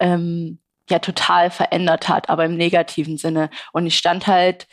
ähm, 0.00 0.58
ja 0.90 0.98
total 0.98 1.50
verändert 1.50 2.08
hat, 2.08 2.28
aber 2.28 2.44
im 2.44 2.56
negativen 2.56 3.16
Sinne. 3.18 3.50
Und 3.72 3.86
ich 3.86 3.96
stand 3.96 4.26
halt 4.26 4.66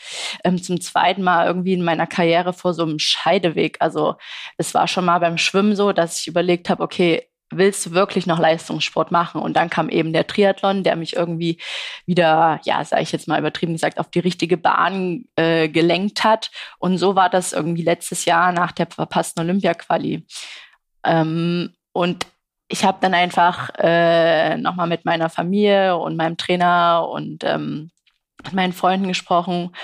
ähm, 0.44 0.62
zum 0.62 0.80
zweiten 0.82 1.24
Mal 1.24 1.48
irgendwie 1.48 1.74
in 1.74 1.84
meiner 1.84 2.08
Karriere 2.08 2.54
vor 2.54 2.74
so 2.74 2.84
einem 2.84 3.00
Scheideweg. 3.00 3.78
Also 3.80 4.16
es 4.58 4.74
war 4.74 4.88
schon 4.88 5.06
mal 5.06 5.20
beim 5.20 5.38
Schwimmen 5.38 5.76
so, 5.76 5.92
dass 5.92 6.20
ich 6.20 6.28
überlegt 6.28 6.70
habe, 6.70 6.84
okay, 6.84 7.28
willst 7.58 7.86
du 7.86 7.92
wirklich 7.92 8.26
noch 8.28 8.40
Leistungssport 8.40 9.12
machen? 9.12 9.42
Und 9.42 9.56
dann 9.56 9.70
kam 9.70 9.90
eben 9.90 10.14
der 10.14 10.28
Triathlon, 10.28 10.84
der 10.84 10.96
mich 10.96 11.16
irgendwie 11.16 11.60
wieder, 12.06 12.60
ja, 12.64 12.84
sage 12.84 13.04
ich 13.04 13.12
jetzt 13.12 13.28
mal 13.28 13.40
übertrieben 13.40 13.74
gesagt, 13.74 14.00
auf 14.00 14.10
die 14.10 14.20
richtige 14.20 14.58
Bahn 14.58 15.26
äh, 15.36 15.70
gelenkt 15.70 16.24
hat. 16.24 16.52
Und 16.80 16.98
so 16.98 17.16
war 17.16 17.30
das 17.30 17.54
irgendwie 17.54 17.84
letztes 17.84 18.26
Jahr 18.26 18.52
nach 18.52 18.72
der 18.72 18.88
verpassten 18.88 19.44
Olympia-Quali. 19.44 20.26
Ähm, 21.06 21.74
und 21.92 22.26
ich 22.68 22.84
habe 22.86 22.98
dann 23.02 23.14
einfach 23.14 23.70
äh, 23.78 24.58
nochmal 24.58 24.88
mit 24.88 25.06
meiner 25.06 25.30
Familie 25.30 25.98
und 25.98 26.16
meinem 26.18 26.38
Trainer 26.38 27.08
und 27.10 27.44
ähm, 27.44 27.92
meinen 28.52 28.74
Freunden 28.74 29.08
gesprochen. 29.08 29.76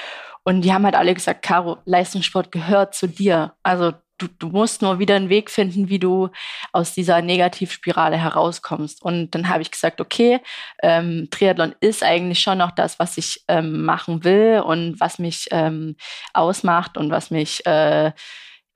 Und 0.44 0.62
die 0.62 0.74
haben 0.74 0.86
halt 0.86 0.96
alle 0.96 1.14
gesagt, 1.14 1.44
Caro, 1.44 1.78
Leistungssport 1.86 2.52
gehört 2.52 2.96
zu 2.96 3.08
dir. 3.08 3.54
Also 3.62 3.94
du, 4.20 4.28
du 4.28 4.50
musst 4.50 4.82
nur 4.82 5.00
wieder 5.00 5.16
einen 5.16 5.30
Weg 5.30 5.50
finden, 5.50 5.90
wie 5.90 6.00
du 6.00 6.30
aus 6.72 6.94
dieser 6.94 7.22
Negativspirale 7.22 8.18
herauskommst. 8.18 9.02
Und 9.02 9.32
dann 9.32 9.50
habe 9.50 9.62
ich 9.62 9.72
gesagt, 9.72 10.00
okay, 10.02 10.40
ähm, 10.84 11.28
Triathlon 11.32 11.74
ist 11.80 12.04
eigentlich 12.04 12.40
schon 12.40 12.60
noch 12.60 12.72
das, 12.72 13.00
was 13.00 13.18
ich 13.18 13.44
ähm, 13.48 13.84
machen 13.84 14.24
will 14.24 14.62
und 14.66 15.00
was 15.00 15.20
mich 15.20 15.48
ähm, 15.52 15.96
ausmacht 16.34 16.98
und 16.98 17.10
was 17.10 17.32
mich 17.32 17.66
äh, 17.66 18.12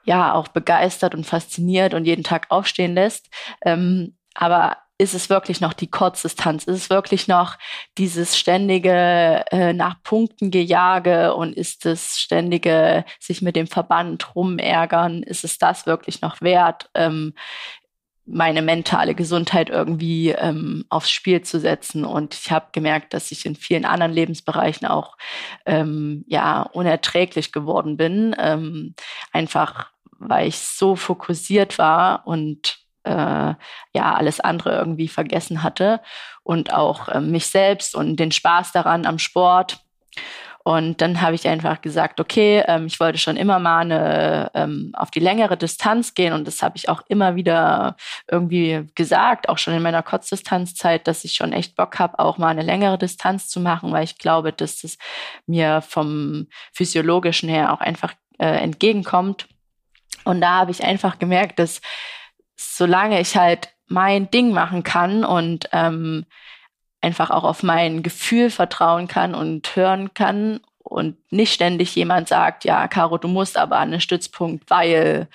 ja 0.06 0.34
auch 0.34 0.48
begeistert 0.48 1.16
und 1.16 1.26
fasziniert 1.26 1.94
und 1.94 2.06
jeden 2.06 2.24
Tag 2.24 2.48
aufstehen 2.50 2.96
lässt. 2.96 3.30
Ähm, 3.64 4.18
aber 4.34 4.78
ist 5.04 5.14
es 5.14 5.30
wirklich 5.30 5.60
noch 5.60 5.74
die 5.74 5.90
Kurzdistanz? 5.90 6.64
Ist 6.64 6.76
es 6.76 6.90
wirklich 6.90 7.28
noch 7.28 7.58
dieses 7.98 8.38
ständige 8.38 9.44
äh, 9.52 9.74
nach 9.74 10.02
Punkten 10.02 10.50
gejage 10.50 11.36
und 11.36 11.54
ist 11.54 11.86
es 11.86 12.20
ständige 12.20 13.04
sich 13.20 13.42
mit 13.42 13.58
dem 13.58 13.68
Verband 13.68 14.34
rumärgern? 14.34 15.22
Ist 15.22 15.44
es 15.44 15.58
das 15.58 15.86
wirklich 15.86 16.22
noch 16.22 16.42
wert? 16.42 16.90
Ähm, 16.96 17.34
meine 18.26 18.62
mentale 18.62 19.14
Gesundheit 19.14 19.70
irgendwie 19.70 20.30
ähm, 20.30 20.86
aufs 20.88 21.12
Spiel 21.12 21.42
zu 21.42 21.60
setzen. 21.60 22.06
Und 22.06 22.34
ich 22.34 22.50
habe 22.50 22.68
gemerkt, 22.72 23.14
dass 23.14 23.32
ich 23.34 23.46
in 23.46 23.58
vielen 23.58 23.84
anderen 23.84 24.14
Lebensbereichen 24.14 24.88
auch 24.88 25.18
ähm, 25.66 26.24
ja 26.28 26.62
unerträglich 26.62 27.52
geworden 27.52 27.98
bin. 27.98 28.34
Ähm, 28.40 28.96
einfach 29.34 29.92
weil 30.26 30.48
ich 30.48 30.60
so 30.60 30.96
fokussiert 30.96 31.78
war 31.78 32.26
und 32.26 32.83
äh, 33.04 33.12
ja 33.12 33.56
alles 34.16 34.40
andere 34.40 34.76
irgendwie 34.76 35.08
vergessen 35.08 35.64
hatte 35.64 36.02
und 36.44 36.74
auch 36.74 37.10
äh, 37.10 37.22
mich 37.22 37.48
selbst 37.48 37.96
und 37.96 38.18
den 38.18 38.32
Spaß 38.32 38.72
daran 38.72 39.06
am 39.06 39.20
Sport. 39.20 39.80
Und 40.66 41.02
dann 41.02 41.22
habe 41.22 41.36
ich 41.36 41.46
einfach 41.48 41.82
gesagt, 41.82 42.22
okay, 42.22 42.64
ähm, 42.68 42.86
ich 42.86 42.98
wollte 43.02 43.18
schon 43.18 43.36
immer 43.36 43.60
mal 43.60 43.80
eine, 43.80 44.50
ähm, 44.54 44.94
auf 44.96 45.12
die 45.12 45.20
längere 45.20 45.58
Distanz 45.58 46.14
gehen 46.14 46.32
und 46.32 46.48
das 46.48 46.62
habe 46.64 46.78
ich 46.78 46.88
auch 46.88 47.02
immer 47.10 47.36
wieder 47.36 47.98
irgendwie 48.32 48.88
gesagt, 48.96 49.50
auch 49.50 49.58
schon 49.58 49.74
in 49.74 49.84
meiner 49.84 50.04
Kurzdistanzzeit, 50.04 51.06
dass 51.06 51.26
ich 51.26 51.34
schon 51.34 51.52
echt 51.52 51.76
Bock 51.76 52.00
habe, 52.00 52.18
auch 52.18 52.38
mal 52.38 52.48
eine 52.48 52.62
längere 52.62 52.98
Distanz 52.98 53.50
zu 53.50 53.60
machen, 53.60 53.92
weil 53.92 54.06
ich 54.06 54.18
glaube, 54.18 54.54
dass 54.54 54.80
das 54.80 54.98
mir 55.48 55.82
vom 55.82 56.48
physiologischen 56.72 57.50
her 57.50 57.74
auch 57.74 57.82
einfach 57.82 58.14
äh, 58.40 58.46
entgegenkommt. 58.46 59.48
Und 60.24 60.40
da 60.40 60.60
habe 60.60 60.72
ich 60.72 60.82
einfach 60.82 61.20
gemerkt, 61.20 61.60
dass 61.60 61.82
solange 62.64 63.20
ich 63.20 63.38
halt 63.38 63.70
mein 63.88 64.30
Ding 64.32 64.52
machen 64.52 64.84
kann 64.84 65.24
und 65.26 65.70
ähm, 65.72 66.26
einfach 67.02 67.30
auch 67.32 67.44
auf 67.44 67.64
mein 67.64 68.02
Gefühl 68.02 68.50
vertrauen 68.50 69.08
kann 69.08 69.36
und 69.36 69.76
hören 69.76 70.14
kann 70.14 70.62
und 70.80 71.18
nicht 71.32 71.54
ständig 71.54 71.96
jemand 71.96 72.28
sagt, 72.28 72.66
ja, 72.66 72.88
Caro, 72.88 73.18
du 73.18 73.28
musst 73.28 73.58
aber 73.58 73.78
an 73.78 73.92
den 73.92 74.02
Stützpunkt, 74.02 74.70
weil 74.70 75.28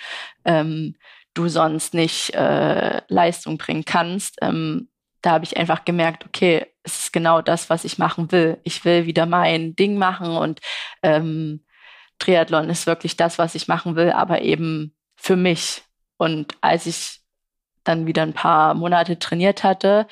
ähm, 0.44 0.94
du 1.34 1.48
sonst 1.48 1.94
nicht 1.94 2.34
äh, 2.34 3.02
Leistung 3.08 3.58
bringen 3.58 3.84
kannst. 3.84 4.36
Ähm, 4.42 4.88
da 5.22 5.32
habe 5.32 5.44
ich 5.44 5.56
einfach 5.56 5.84
gemerkt, 5.84 6.24
okay, 6.26 6.66
es 6.82 7.04
ist 7.04 7.12
genau 7.12 7.42
das, 7.42 7.70
was 7.70 7.84
ich 7.84 7.98
machen 7.98 8.32
will. 8.32 8.58
Ich 8.64 8.84
will 8.84 9.06
wieder 9.06 9.26
mein 9.26 9.76
Ding 9.76 9.98
machen 9.98 10.36
und 10.36 10.60
ähm, 11.02 11.64
Triathlon 12.18 12.70
ist 12.70 12.86
wirklich 12.86 13.16
das, 13.16 13.38
was 13.38 13.54
ich 13.54 13.68
machen 13.68 13.96
will, 13.96 14.10
aber 14.10 14.42
eben 14.42 14.94
für 15.16 15.36
mich. 15.36 15.82
Und 16.18 16.56
als 16.60 16.86
ich 16.86 17.20
dann 17.84 18.06
wieder 18.06 18.22
ein 18.22 18.34
paar 18.34 18.74
Monate 18.74 19.18
trainiert 19.18 19.64
hatte, 19.64 20.06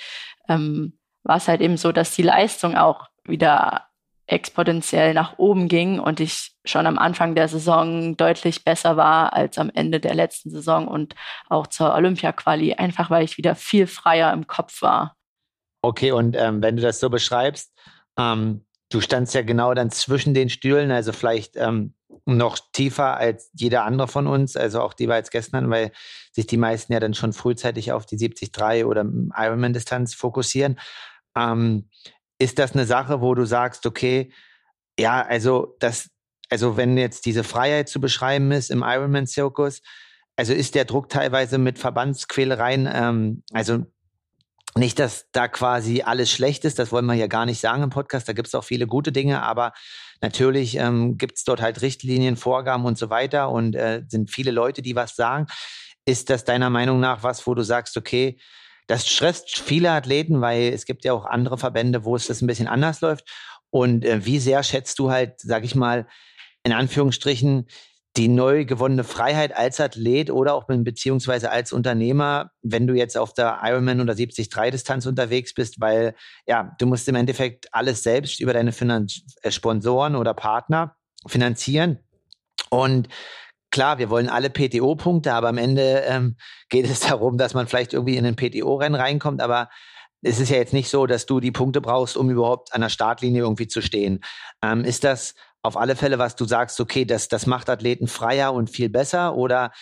ähm, 0.49 0.99
war 1.23 1.37
es 1.37 1.49
halt 1.49 1.61
eben 1.61 1.77
so, 1.77 1.93
dass 1.93 2.15
die 2.15 2.23
Leistung 2.23 2.77
auch 2.77 3.09
wieder 3.25 3.89
exponentiell 4.29 5.15
nach 5.15 5.39
oben 5.39 5.69
ging 5.69 6.01
und 6.01 6.19
ich 6.19 6.53
schon 6.65 6.87
am 6.87 6.99
Anfang 6.99 7.35
der 7.35 7.49
Saison 7.49 8.17
deutlich 8.17 8.65
besser 8.65 8.97
war 8.97 9.33
als 9.33 9.59
am 9.59 9.71
Ende 9.73 10.01
der 10.01 10.15
letzten 10.15 10.51
Saison 10.51 10.89
und 10.89 11.15
auch 11.49 11.69
zur 11.69 11.95
Olympia-Quali, 11.95 12.75
einfach 12.75 13.09
weil 13.11 13.25
ich 13.25 13.39
wieder 13.39 13.55
viel 13.55 13.87
freier 13.87 14.33
im 14.33 14.47
Kopf 14.47 14.83
war. 14.83 15.17
Okay, 15.83 16.11
und 16.11 16.37
ähm, 16.37 16.63
wenn 16.63 16.77
du 16.77 16.83
das 16.83 16.99
so 16.99 17.09
beschreibst, 17.09 17.73
ähm, 18.19 18.65
du 18.91 19.01
standst 19.01 19.35
ja 19.35 19.43
genau 19.43 19.75
dann 19.75 19.91
zwischen 19.91 20.35
den 20.35 20.49
Stühlen, 20.49 20.91
also 20.91 21.13
vielleicht 21.13 21.57
ähm, 21.57 21.95
noch 22.25 22.59
tiefer 22.73 23.17
als 23.17 23.51
jeder 23.55 23.85
andere 23.85 24.09
von 24.09 24.27
uns, 24.27 24.57
also 24.57 24.81
auch 24.81 24.95
die 24.95 25.09
wir 25.09 25.17
jetzt 25.17 25.31
gestern, 25.31 25.71
weil 25.71 25.93
sich 26.33 26.47
die 26.47 26.57
meisten 26.57 26.93
ja 26.93 27.01
dann 27.01 27.15
schon 27.15 27.33
frühzeitig 27.33 27.93
auf 27.93 28.07
die 28.07 28.17
73 28.17 28.85
oder 28.85 29.05
Ironman-Distanz 29.37 30.15
fokussieren. 30.15 30.79
Ähm, 31.37 31.89
ist 32.39 32.59
das 32.59 32.73
eine 32.73 32.87
Sache, 32.87 33.21
wo 33.21 33.35
du 33.35 33.45
sagst, 33.45 33.87
okay, 33.87 34.33
ja, 34.99 35.23
also 35.23 35.77
das, 35.79 36.11
also 36.51 36.77
wenn 36.77 36.97
jetzt 36.97 37.27
diese 37.27 37.45
Freiheit 37.45 37.89
zu 37.89 38.01
beschreiben 38.01 38.53
ist 38.53 38.71
im 38.71 38.83
Ironman-Zirkus, 38.83 39.83
also 40.37 40.53
ist 40.53 40.75
der 40.75 40.85
Druck 40.85 41.09
teilweise 41.09 41.59
mit 41.59 41.79
Verbandsquälereien, 41.79 42.89
ähm, 42.93 43.43
also 43.53 43.87
nicht, 44.77 44.99
dass 44.99 45.27
da 45.33 45.49
quasi 45.49 46.03
alles 46.03 46.31
schlecht 46.31 46.65
ist, 46.67 46.79
das 46.79 46.93
wollen 46.93 47.07
wir 47.07 47.15
ja 47.15 47.27
gar 47.29 47.47
nicht 47.47 47.61
sagen 47.61 47.83
im 47.83 47.91
Podcast, 47.91 48.29
da 48.29 48.35
gibt 48.35 48.49
es 48.49 48.55
auch 48.55 48.65
viele 48.65 48.87
gute 48.87 49.13
Dinge, 49.13 49.43
aber 49.43 49.73
natürlich 50.21 50.77
ähm, 50.77 51.19
gibt 51.19 51.39
es 51.39 51.45
dort 51.45 51.61
halt 51.61 51.83
Richtlinien, 51.83 52.37
Vorgaben 52.37 52.85
und 52.85 52.99
so 52.99 53.11
weiter 53.11 53.51
und 53.51 53.75
äh, 53.75 54.03
sind 54.09 54.31
viele 54.31 54.51
Leute, 54.51 54.83
die 54.83 54.97
was 54.97 55.17
sagen. 55.17 55.47
Ist 56.05 56.31
das 56.31 56.45
deiner 56.45 56.71
Meinung 56.71 57.01
nach 57.01 57.23
was, 57.23 57.47
wo 57.47 57.55
du 57.55 57.63
sagst, 57.63 57.97
okay, 57.97 58.39
das 58.87 59.09
stresst 59.09 59.59
viele 59.59 59.91
Athleten, 59.91 60.41
weil 60.41 60.73
es 60.73 60.85
gibt 60.85 61.05
ja 61.05 61.13
auch 61.13 61.25
andere 61.27 61.59
Verbände, 61.59 62.05
wo 62.05 62.15
es 62.15 62.27
das 62.27 62.41
ein 62.41 62.47
bisschen 62.47 62.69
anders 62.69 63.01
läuft. 63.01 63.29
Und 63.71 64.05
äh, 64.05 64.25
wie 64.25 64.39
sehr 64.39 64.63
schätzt 64.63 64.99
du 64.99 65.11
halt, 65.11 65.41
sag 65.41 65.65
ich 65.65 65.75
mal, 65.75 66.07
in 66.63 66.73
Anführungsstrichen, 66.73 67.67
die 68.17 68.29
neu 68.29 68.65
gewonnene 68.65 69.05
Freiheit 69.05 69.55
als 69.55 69.81
Athlet 69.81 70.31
oder 70.31 70.55
auch 70.55 70.65
beziehungsweise 70.67 71.51
als 71.51 71.73
Unternehmer, 71.73 72.51
wenn 72.63 72.87
du 72.87 72.95
jetzt 72.95 73.19
auf 73.19 73.35
der 73.35 73.61
Ironman 73.63 74.01
oder 74.01 74.15
73-Distanz 74.15 75.07
unterwegs 75.07 75.53
bist, 75.53 75.81
weil 75.81 76.15
ja, 76.47 76.75
du 76.79 76.87
musst 76.87 77.09
im 77.09 77.15
Endeffekt 77.15 77.73
alles 77.73 78.03
selbst 78.03 78.41
über 78.41 78.55
deine 78.55 78.73
Finanz 78.73 79.23
äh, 79.43 79.51
Sponsoren 79.51 80.17
oder 80.17 80.33
Partner 80.33 80.97
finanzieren. 81.27 81.99
Und 82.71 83.09
klar, 83.71 83.99
wir 83.99 84.09
wollen 84.09 84.31
alle 84.31 84.49
PTO-Punkte, 84.49 85.35
aber 85.35 85.49
am 85.49 85.59
Ende 85.59 86.05
ähm, 86.07 86.37
geht 86.71 86.87
es 86.87 87.01
darum, 87.01 87.37
dass 87.37 87.55
man 87.55 87.67
vielleicht 87.67 87.93
irgendwie 87.93 88.17
in 88.17 88.25
ein 88.25 88.37
PTO-Rennen 88.37 88.99
reinkommt, 88.99 89.43
aber 89.43 89.69
es 90.23 90.41
ist 90.41 90.49
ja 90.49 90.57
jetzt 90.57 90.73
nicht 90.73 90.89
so, 90.89 91.07
dass 91.07 91.27
du 91.27 91.41
die 91.41 91.53
Punkte 91.53 91.81
brauchst, 91.81 92.17
um 92.17 92.31
überhaupt 92.31 92.75
an 92.75 92.81
der 92.81 92.89
Startlinie 92.89 93.43
irgendwie 93.43 93.69
zu 93.69 93.83
stehen. 93.83 94.21
Ähm, 94.63 94.83
ist 94.83 95.05
das 95.05 95.35
auf 95.67 95.77
alle 95.77 95.97
Fälle, 95.97 96.19
was 96.19 96.37
du 96.37 96.45
sagst, 96.45 96.81
okay, 96.81 97.05
das, 97.05 97.29
das 97.29 97.47
macht 97.47 97.69
Athleten 97.69 98.09
freier 98.09 98.53
und 98.53 98.71
viel 98.71 98.89
besser 98.89 99.35
oder 99.35 99.73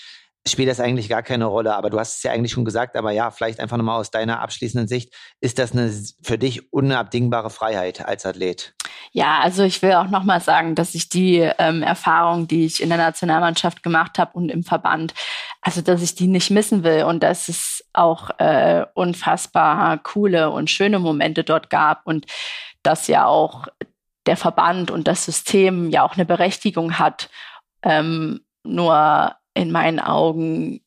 spielt 0.47 0.69
das 0.69 0.81
eigentlich 0.81 1.09
gar 1.09 1.23
keine 1.23 1.47
Rolle. 1.47 1.75
Aber 1.75 1.91
du 1.91 1.99
hast 1.99 2.19
es 2.19 2.23
ja 2.23 2.33
eigentlich 2.33 2.53
schon 2.53 2.65
gesagt, 2.65 2.97
aber 2.97 3.13
ja, 3.13 3.31
vielleicht 3.31 3.61
einfach 3.61 3.77
nochmal 3.77 3.99
aus 3.99 4.11
deiner 4.11 4.41
abschließenden 4.41 4.89
Sicht, 4.89 5.15
ist 5.41 5.59
das 5.59 5.73
eine 5.73 5.91
für 6.23 6.39
dich 6.39 6.73
unabdingbare 6.73 7.51
Freiheit 7.51 8.05
als 8.05 8.27
Athlet? 8.27 8.75
Ja, 9.13 9.41
also 9.41 9.63
ich 9.63 9.81
will 9.81 9.93
auch 9.93 10.09
nochmal 10.09 10.41
sagen, 10.41 10.75
dass 10.75 10.95
ich 10.95 11.09
die 11.09 11.39
ähm, 11.59 11.83
Erfahrung, 11.83 12.47
die 12.49 12.67
ich 12.67 12.83
in 12.83 12.89
der 12.89 12.99
Nationalmannschaft 12.99 13.83
gemacht 13.83 14.19
habe 14.19 14.33
und 14.35 14.51
im 14.51 14.65
Verband, 14.65 15.15
also 15.61 15.81
dass 15.81 16.03
ich 16.03 16.15
die 16.15 16.27
nicht 16.27 16.51
missen 16.51 16.83
will 16.83 17.05
und 17.05 17.23
dass 17.23 17.49
es 17.49 17.85
auch 17.93 18.31
äh, 18.39 18.85
unfassbar 18.95 19.99
coole 19.99 20.51
und 20.51 20.69
schöne 20.69 20.99
Momente 20.99 21.45
dort 21.45 21.71
gab 21.71 22.07
und 22.07 22.27
dass 22.83 23.07
ja 23.07 23.25
auch 23.27 23.69
der 24.27 24.37
Verband 24.37 24.91
und 24.91 25.09
das 25.09 25.25
System 25.25 25.91
ja 25.91 26.03
auch 26.03 26.15
eine 26.15 26.25
Berechtigung 26.25 26.99
hat. 26.99 27.31
Ähm, 27.83 28.41
nur 28.63 29.35
in 29.55 29.71
meinen 29.71 30.01
Augen 30.01 30.81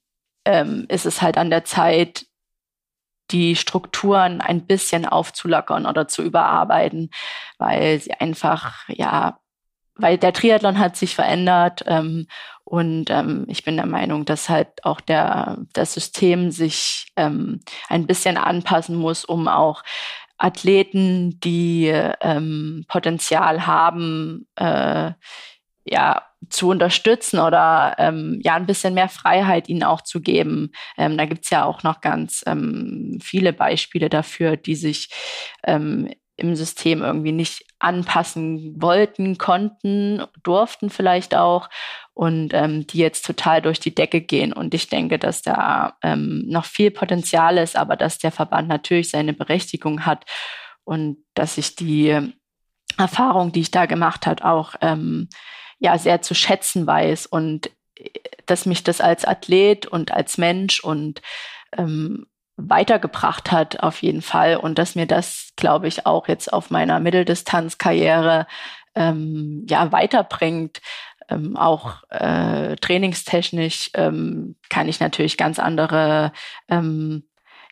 ähm, 0.46 0.86
ist 0.90 1.06
es 1.06 1.22
halt 1.22 1.38
an 1.38 1.50
der 1.50 1.64
Zeit, 1.66 2.26
die 3.32 3.56
Strukturen 3.56 4.42
ein 4.42 4.66
bisschen 4.66 5.06
aufzulockern 5.06 5.86
oder 5.86 6.08
zu 6.08 6.24
überarbeiten, 6.24 7.12
weil 7.58 8.00
sie 8.00 8.14
einfach, 8.14 8.88
ja, 8.88 9.40
weil 9.96 10.18
der 10.18 10.34
Triathlon 10.34 10.80
hat 10.80 10.96
sich 10.96 11.16
verändert 11.16 11.84
ähm, 11.88 12.28
und 12.64 13.10
ähm, 13.10 13.46
ich 13.48 13.64
bin 13.64 13.78
der 13.78 13.86
Meinung, 13.86 14.26
dass 14.26 14.50
halt 14.50 14.84
auch 14.84 15.02
der, 15.02 15.58
das 15.74 15.94
System 15.94 16.52
sich 16.52 17.08
ähm, 17.16 17.62
ein 17.88 18.08
bisschen 18.08 18.38
anpassen 18.38 18.96
muss, 18.98 19.26
um 19.26 19.48
auch 19.48 19.84
Athleten, 20.38 21.40
die 21.40 21.88
ähm, 21.88 22.86
Potenzial 22.88 23.66
haben, 23.66 24.48
äh, 24.56 25.12
ja, 25.86 26.24
zu 26.50 26.70
unterstützen 26.70 27.40
oder 27.40 27.96
ähm, 27.98 28.40
ja 28.44 28.56
ein 28.56 28.68
bisschen 28.68 28.94
mehr 28.94 29.10
Freiheit 29.10 29.70
ihnen 29.70 29.84
auch 29.84 30.02
zu 30.02 30.22
geben. 30.22 30.72
Ähm, 30.98 31.18
da 31.18 31.26
gibt's 31.26 31.50
ja 31.50 31.66
auch 31.66 31.84
noch 31.84 32.02
ganz 32.02 32.44
ähm, 32.46 33.20
viele 33.22 33.54
Beispiele 33.54 34.10
dafür, 34.10 34.56
die 34.56 34.76
sich 34.76 35.10
ähm, 35.64 36.10
im 36.36 36.56
System 36.56 37.02
irgendwie 37.02 37.32
nicht 37.32 37.66
anpassen 37.80 38.80
wollten, 38.80 39.38
konnten, 39.38 40.24
durften 40.44 40.90
vielleicht 40.90 41.36
auch 41.36 41.70
und 42.18 42.52
ähm, 42.56 42.88
die 42.88 42.98
jetzt 42.98 43.28
total 43.28 43.62
durch 43.62 43.80
die 43.80 43.94
Decke 43.94 44.22
gehen. 44.22 44.52
Und 44.52 44.74
ich 44.74 44.90
denke, 44.90 45.20
dass 45.20 45.44
da 45.44 45.98
ähm, 46.02 46.46
noch 46.48 46.66
viel 46.66 46.90
Potenzial 46.90 47.60
ist, 47.60 47.76
aber 47.76 47.96
dass 47.96 48.18
der 48.18 48.32
Verband 48.32 48.68
natürlich 48.68 49.12
seine 49.12 49.34
Berechtigung 49.34 50.04
hat 50.04 50.26
und 50.84 51.18
dass 51.36 51.60
ich 51.60 51.76
die 51.76 52.34
Erfahrung, 52.98 53.52
die 53.52 53.60
ich 53.60 53.70
da 53.70 53.86
gemacht 53.86 54.26
hat, 54.26 54.42
auch 54.42 54.74
ähm, 54.82 55.30
ja 55.78 56.00
sehr 56.00 56.24
zu 56.24 56.34
schätzen 56.34 56.88
weiß 56.88 57.28
und 57.28 57.70
äh, 57.94 58.10
dass 58.48 58.66
mich 58.66 58.84
das 58.84 59.00
als 59.00 59.24
Athlet 59.24 59.86
und 59.86 60.12
als 60.12 60.40
Mensch 60.40 60.80
und 60.80 61.22
ähm, 61.78 62.26
weitergebracht 62.56 63.52
hat 63.52 63.82
auf 63.82 64.02
jeden 64.02 64.24
Fall 64.24 64.58
und 64.58 64.80
dass 64.80 64.96
mir 64.96 65.06
das, 65.06 65.52
glaube 65.56 65.88
ich, 65.88 66.08
auch 66.08 66.28
jetzt 66.28 66.52
auf 66.52 66.72
meiner 66.72 67.00
Mitteldistanzkarriere 67.00 68.48
ähm, 68.96 69.68
ja 69.70 69.92
weiterbringt. 69.92 70.82
Ähm, 71.30 71.58
auch 71.58 72.04
äh, 72.10 72.76
trainingstechnisch 72.78 73.92
ähm, 73.94 74.56
kann 74.70 74.88
ich 74.88 75.00
natürlich 75.00 75.38
ganz 75.38 75.60
andere 75.60 76.32
ähm, 76.70 77.24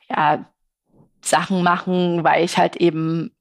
ja, 0.09 0.45
Sachen 1.21 1.63
machen, 1.63 2.23
weil 2.23 2.43
ich 2.43 2.57
halt 2.57 2.75
eben 2.75 3.31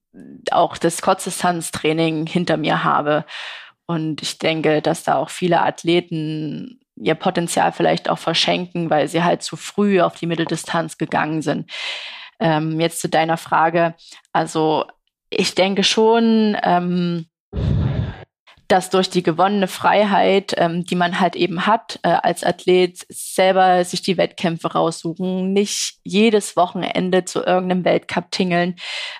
auch 0.51 0.79
das 0.79 1.03
Kurzdistanztraining 1.03 2.27
hinter 2.27 2.57
mir 2.57 2.85
habe. 2.85 3.25
Und 3.87 4.23
ich 4.23 4.39
denke, 4.39 4.81
dass 4.81 5.05
da 5.05 5.17
auch 5.17 5.31
viele 5.31 5.61
Athleten 5.61 6.81
ihr 6.97 7.15
Potenzial 7.15 7.73
vielleicht 7.73 8.09
auch 8.09 8.19
verschenken, 8.19 8.89
weil 8.89 9.09
sie 9.09 9.25
halt 9.25 9.43
zu 9.43 9.57
früh 9.57 10.01
auf 10.01 10.15
die 10.17 10.27
Mitteldistanz 10.27 10.97
gegangen 10.97 11.43
sind. 11.43 11.71
Ähm, 12.39 12.81
jetzt 12.81 13.01
zu 13.01 13.09
deiner 13.09 13.37
Frage. 13.37 13.95
Also 14.33 14.87
ich 15.31 15.55
denke 15.55 15.83
schon, 15.83 16.57
ähm, 16.63 17.27
dass 18.69 18.91
durch 18.91 19.11
die 19.11 19.23
gewonnene 19.23 19.69
Freiheit, 19.69 20.55
ähm, 20.57 20.85
die 20.85 20.95
man 20.95 21.21
halt 21.21 21.37
eben 21.37 21.67
hat, 21.67 21.99
äh, 22.03 22.09
als 22.09 22.45
Athlet 22.45 23.05
selber 23.09 23.85
sich 23.85 24.03
die 24.03 24.17
Wettkämpfe 24.17 24.73
raussuchen, 24.73 25.53
nicht 25.53 25.99
jedes 26.03 26.57
Wochenende 26.57 27.25
zu 27.25 27.41
irgendeinem 27.41 27.85
Weltcup 27.85 28.31
tingeln, 28.31 28.77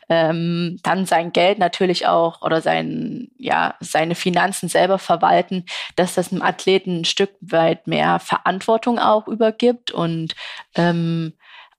ähm, 0.09 0.79
dann 0.83 1.07
sein 1.07 1.33
Geld 1.33 1.59
natürlich 1.59 2.07
auch 2.07 2.43
oder 2.43 2.61
sein, 2.63 3.29
ja, 3.39 3.75
seine 3.81 4.15
Finanzen 4.15 4.69
selber 4.69 4.99
verwalten, 4.99 5.67
dass 5.97 6.15
das 6.15 6.33
einem 6.33 6.43
Athleten 6.43 7.01
ein 7.01 7.05
Stück 7.05 7.31
weit 7.41 7.87
mehr 7.87 8.21
Verantwortung 8.21 8.99
auch 8.99 9.29
übergibt 9.29 9.91
und 9.91 10.35
ähm, 10.75 11.35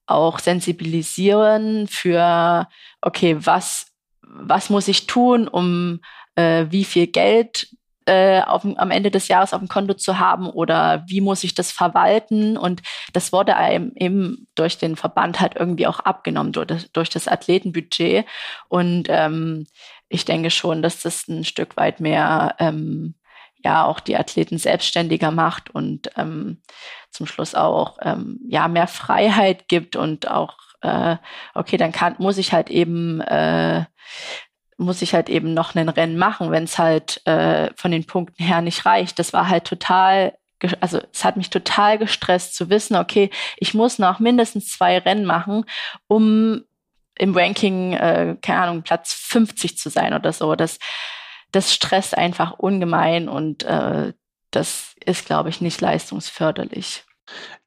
auch 0.06 0.38
sensibilisieren 0.38 1.88
für, 1.88 2.68
okay, 3.00 3.36
was, 3.40 3.92
was 4.22 4.70
muss 4.70 4.86
ich 4.86 5.06
tun, 5.06 5.48
um 5.48 6.00
äh, 6.36 6.66
wie 6.70 6.84
viel 6.84 7.08
Geld 7.08 7.68
äh, 8.06 8.40
auf, 8.42 8.64
am 8.64 8.90
Ende 8.90 9.10
des 9.10 9.28
Jahres 9.28 9.52
auf 9.52 9.58
dem 9.58 9.68
Konto 9.68 9.94
zu 9.94 10.18
haben 10.18 10.48
oder 10.48 11.04
wie 11.08 11.20
muss 11.20 11.42
ich 11.42 11.54
das 11.54 11.72
verwalten. 11.72 12.56
Und 12.56 12.82
das 13.12 13.32
wurde 13.32 13.56
einem 13.56 13.92
eben 13.96 14.46
durch 14.54 14.78
den 14.78 14.96
Verband 14.96 15.40
halt 15.40 15.56
irgendwie 15.56 15.88
auch 15.88 16.00
abgenommen, 16.00 16.52
durch 16.52 16.68
das, 16.68 16.92
durch 16.92 17.10
das 17.10 17.26
Athletenbudget. 17.26 18.24
Und 18.68 19.08
ähm, 19.08 19.66
ich 20.08 20.24
denke 20.24 20.50
schon, 20.50 20.82
dass 20.82 21.02
das 21.02 21.26
ein 21.26 21.44
Stück 21.44 21.76
weit 21.76 22.00
mehr 22.00 22.54
ähm, 22.60 23.16
ja 23.64 23.84
auch 23.84 23.98
die 23.98 24.16
Athleten 24.16 24.58
selbstständiger 24.58 25.32
macht 25.32 25.70
und 25.70 26.10
ähm, 26.16 26.62
zum 27.10 27.26
Schluss 27.26 27.56
auch 27.56 27.98
ähm, 28.02 28.38
ja 28.48 28.68
mehr 28.68 28.86
Freiheit 28.86 29.66
gibt 29.68 29.96
und 29.96 30.30
auch 30.30 30.54
äh, 30.82 31.16
okay, 31.54 31.76
dann 31.76 31.90
kann 31.90 32.14
muss 32.18 32.38
ich 32.38 32.52
halt 32.52 32.70
eben 32.70 33.20
äh, 33.22 33.84
muss 34.76 35.02
ich 35.02 35.14
halt 35.14 35.28
eben 35.28 35.54
noch 35.54 35.74
ein 35.74 35.88
Rennen 35.88 36.18
machen, 36.18 36.50
wenn 36.50 36.64
es 36.64 36.78
halt 36.78 37.26
äh, 37.26 37.70
von 37.76 37.90
den 37.90 38.04
Punkten 38.04 38.42
her 38.42 38.60
nicht 38.60 38.84
reicht. 38.84 39.18
Das 39.18 39.32
war 39.32 39.48
halt 39.48 39.64
total, 39.64 40.36
also 40.80 41.00
es 41.12 41.24
hat 41.24 41.36
mich 41.36 41.50
total 41.50 41.98
gestresst 41.98 42.54
zu 42.54 42.68
wissen, 42.68 42.96
okay, 42.96 43.30
ich 43.56 43.74
muss 43.74 43.98
noch 43.98 44.18
mindestens 44.18 44.68
zwei 44.68 44.98
Rennen 44.98 45.24
machen, 45.24 45.64
um 46.08 46.62
im 47.18 47.34
Ranking, 47.34 47.94
äh, 47.94 48.36
keine 48.42 48.60
Ahnung, 48.60 48.82
Platz 48.82 49.14
50 49.14 49.78
zu 49.78 49.88
sein 49.88 50.12
oder 50.12 50.32
so. 50.32 50.54
Das, 50.54 50.78
das 51.52 51.72
stresst 51.72 52.16
einfach 52.16 52.52
ungemein 52.52 53.28
und 53.28 53.62
äh, 53.62 54.12
das 54.50 54.94
ist, 55.04 55.24
glaube 55.24 55.48
ich, 55.48 55.62
nicht 55.62 55.80
leistungsförderlich. 55.80 57.05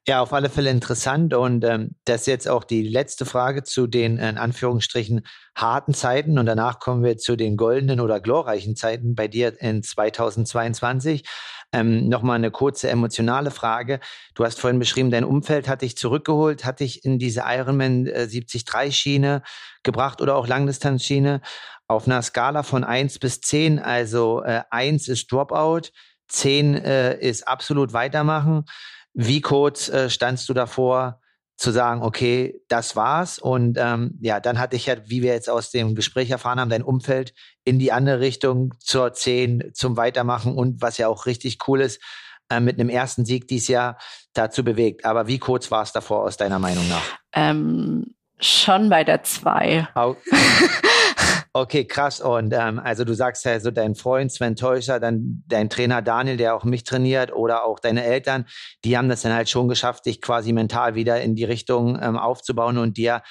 Ja, 0.06 0.22
auf 0.22 0.32
alle 0.32 0.48
Fälle 0.48 0.70
interessant. 0.70 1.34
Und 1.34 1.64
ähm, 1.64 1.94
das 2.04 2.22
ist 2.22 2.26
jetzt 2.26 2.48
auch 2.48 2.64
die 2.64 2.82
letzte 2.82 3.26
Frage 3.26 3.62
zu 3.62 3.86
den 3.86 4.18
in 4.18 4.38
Anführungsstrichen 4.38 5.26
harten 5.54 5.94
Zeiten. 5.94 6.38
Und 6.38 6.46
danach 6.46 6.78
kommen 6.78 7.04
wir 7.04 7.18
zu 7.18 7.36
den 7.36 7.56
goldenen 7.56 8.00
oder 8.00 8.20
glorreichen 8.20 8.76
Zeiten 8.76 9.14
bei 9.14 9.28
dir 9.28 9.60
in 9.60 9.82
2022. 9.82 11.24
Ähm, 11.72 12.08
Nochmal 12.08 12.36
eine 12.36 12.50
kurze 12.50 12.90
emotionale 12.90 13.50
Frage. 13.50 14.00
Du 14.34 14.44
hast 14.44 14.58
vorhin 14.58 14.80
beschrieben, 14.80 15.10
dein 15.10 15.24
Umfeld 15.24 15.68
hat 15.68 15.82
dich 15.82 15.96
zurückgeholt, 15.96 16.64
hat 16.64 16.80
dich 16.80 17.04
in 17.04 17.18
diese 17.18 17.42
Ironman 17.46 18.06
äh, 18.06 18.26
73 18.26 18.96
Schiene 18.96 19.42
gebracht 19.82 20.20
oder 20.20 20.34
auch 20.34 20.48
Langdistanzschiene 20.48 21.40
auf 21.86 22.06
einer 22.06 22.22
Skala 22.22 22.62
von 22.62 22.84
1 22.84 23.18
bis 23.18 23.40
10. 23.40 23.78
Also 23.78 24.42
äh, 24.42 24.62
1 24.70 25.08
ist 25.08 25.30
Dropout, 25.30 25.90
10 26.28 26.74
äh, 26.74 27.18
ist 27.18 27.46
absolut 27.46 27.92
weitermachen. 27.92 28.64
Wie 29.12 29.40
kurz 29.40 29.88
äh, 29.88 30.08
standst 30.10 30.48
du 30.48 30.54
davor, 30.54 31.20
zu 31.60 31.72
sagen, 31.72 32.02
okay, 32.02 32.58
das 32.68 32.96
war's. 32.96 33.38
Und 33.38 33.76
ähm, 33.78 34.18
ja, 34.22 34.40
dann 34.40 34.58
hatte 34.58 34.76
ich 34.76 34.86
ja, 34.86 34.96
wie 35.04 35.20
wir 35.20 35.34
jetzt 35.34 35.50
aus 35.50 35.70
dem 35.70 35.94
Gespräch 35.94 36.30
erfahren 36.30 36.58
haben, 36.58 36.70
dein 36.70 36.82
Umfeld 36.82 37.34
in 37.64 37.78
die 37.78 37.92
andere 37.92 38.20
Richtung 38.20 38.72
zur 38.78 39.12
10, 39.12 39.72
zum 39.74 39.98
Weitermachen 39.98 40.54
und 40.54 40.80
was 40.80 40.96
ja 40.96 41.08
auch 41.08 41.26
richtig 41.26 41.58
cool 41.68 41.82
ist, 41.82 42.00
äh, 42.48 42.60
mit 42.60 42.80
einem 42.80 42.88
ersten 42.88 43.26
Sieg 43.26 43.46
dieses 43.46 43.68
Jahr 43.68 43.98
dazu 44.32 44.64
bewegt. 44.64 45.04
Aber 45.04 45.26
wie 45.26 45.38
kurz 45.38 45.70
war 45.70 45.82
es 45.82 45.92
davor 45.92 46.24
aus 46.24 46.38
deiner 46.38 46.58
Meinung 46.58 46.88
nach? 46.88 47.04
Ähm, 47.34 48.14
schon 48.38 48.88
bei 48.88 49.04
der 49.04 49.22
2. 49.22 49.88
Okay, 51.52 51.84
krass. 51.84 52.20
Und 52.20 52.52
ähm, 52.52 52.78
also 52.78 53.04
du 53.04 53.12
sagst 53.12 53.44
ja 53.44 53.58
so 53.58 53.72
dein 53.72 53.96
Freund 53.96 54.30
Sven 54.30 54.54
Teuscher, 54.54 55.00
dann 55.00 55.42
dein 55.48 55.68
Trainer 55.68 56.00
Daniel, 56.00 56.36
der 56.36 56.54
auch 56.54 56.62
mich 56.62 56.84
trainiert, 56.84 57.32
oder 57.32 57.64
auch 57.64 57.80
deine 57.80 58.04
Eltern, 58.04 58.46
die 58.84 58.96
haben 58.96 59.08
das 59.08 59.22
dann 59.22 59.32
halt 59.32 59.48
schon 59.48 59.68
geschafft, 59.68 60.06
dich 60.06 60.20
quasi 60.22 60.52
mental 60.52 60.94
wieder 60.94 61.20
in 61.20 61.34
die 61.34 61.44
Richtung 61.44 61.98
ähm, 62.00 62.16
aufzubauen 62.16 62.78
und 62.78 62.96
dir 62.96 63.22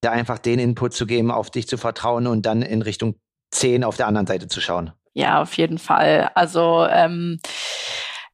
da 0.00 0.10
einfach 0.10 0.38
den 0.38 0.58
Input 0.58 0.94
zu 0.94 1.06
geben, 1.06 1.30
auf 1.30 1.50
dich 1.50 1.68
zu 1.68 1.76
vertrauen 1.76 2.26
und 2.26 2.46
dann 2.46 2.62
in 2.62 2.80
Richtung 2.80 3.16
10 3.50 3.84
auf 3.84 3.96
der 3.96 4.06
anderen 4.06 4.26
Seite 4.26 4.48
zu 4.48 4.60
schauen. 4.60 4.92
Ja, 5.12 5.42
auf 5.42 5.54
jeden 5.54 5.78
Fall. 5.78 6.30
Also 6.34 6.86
ähm, 6.90 7.38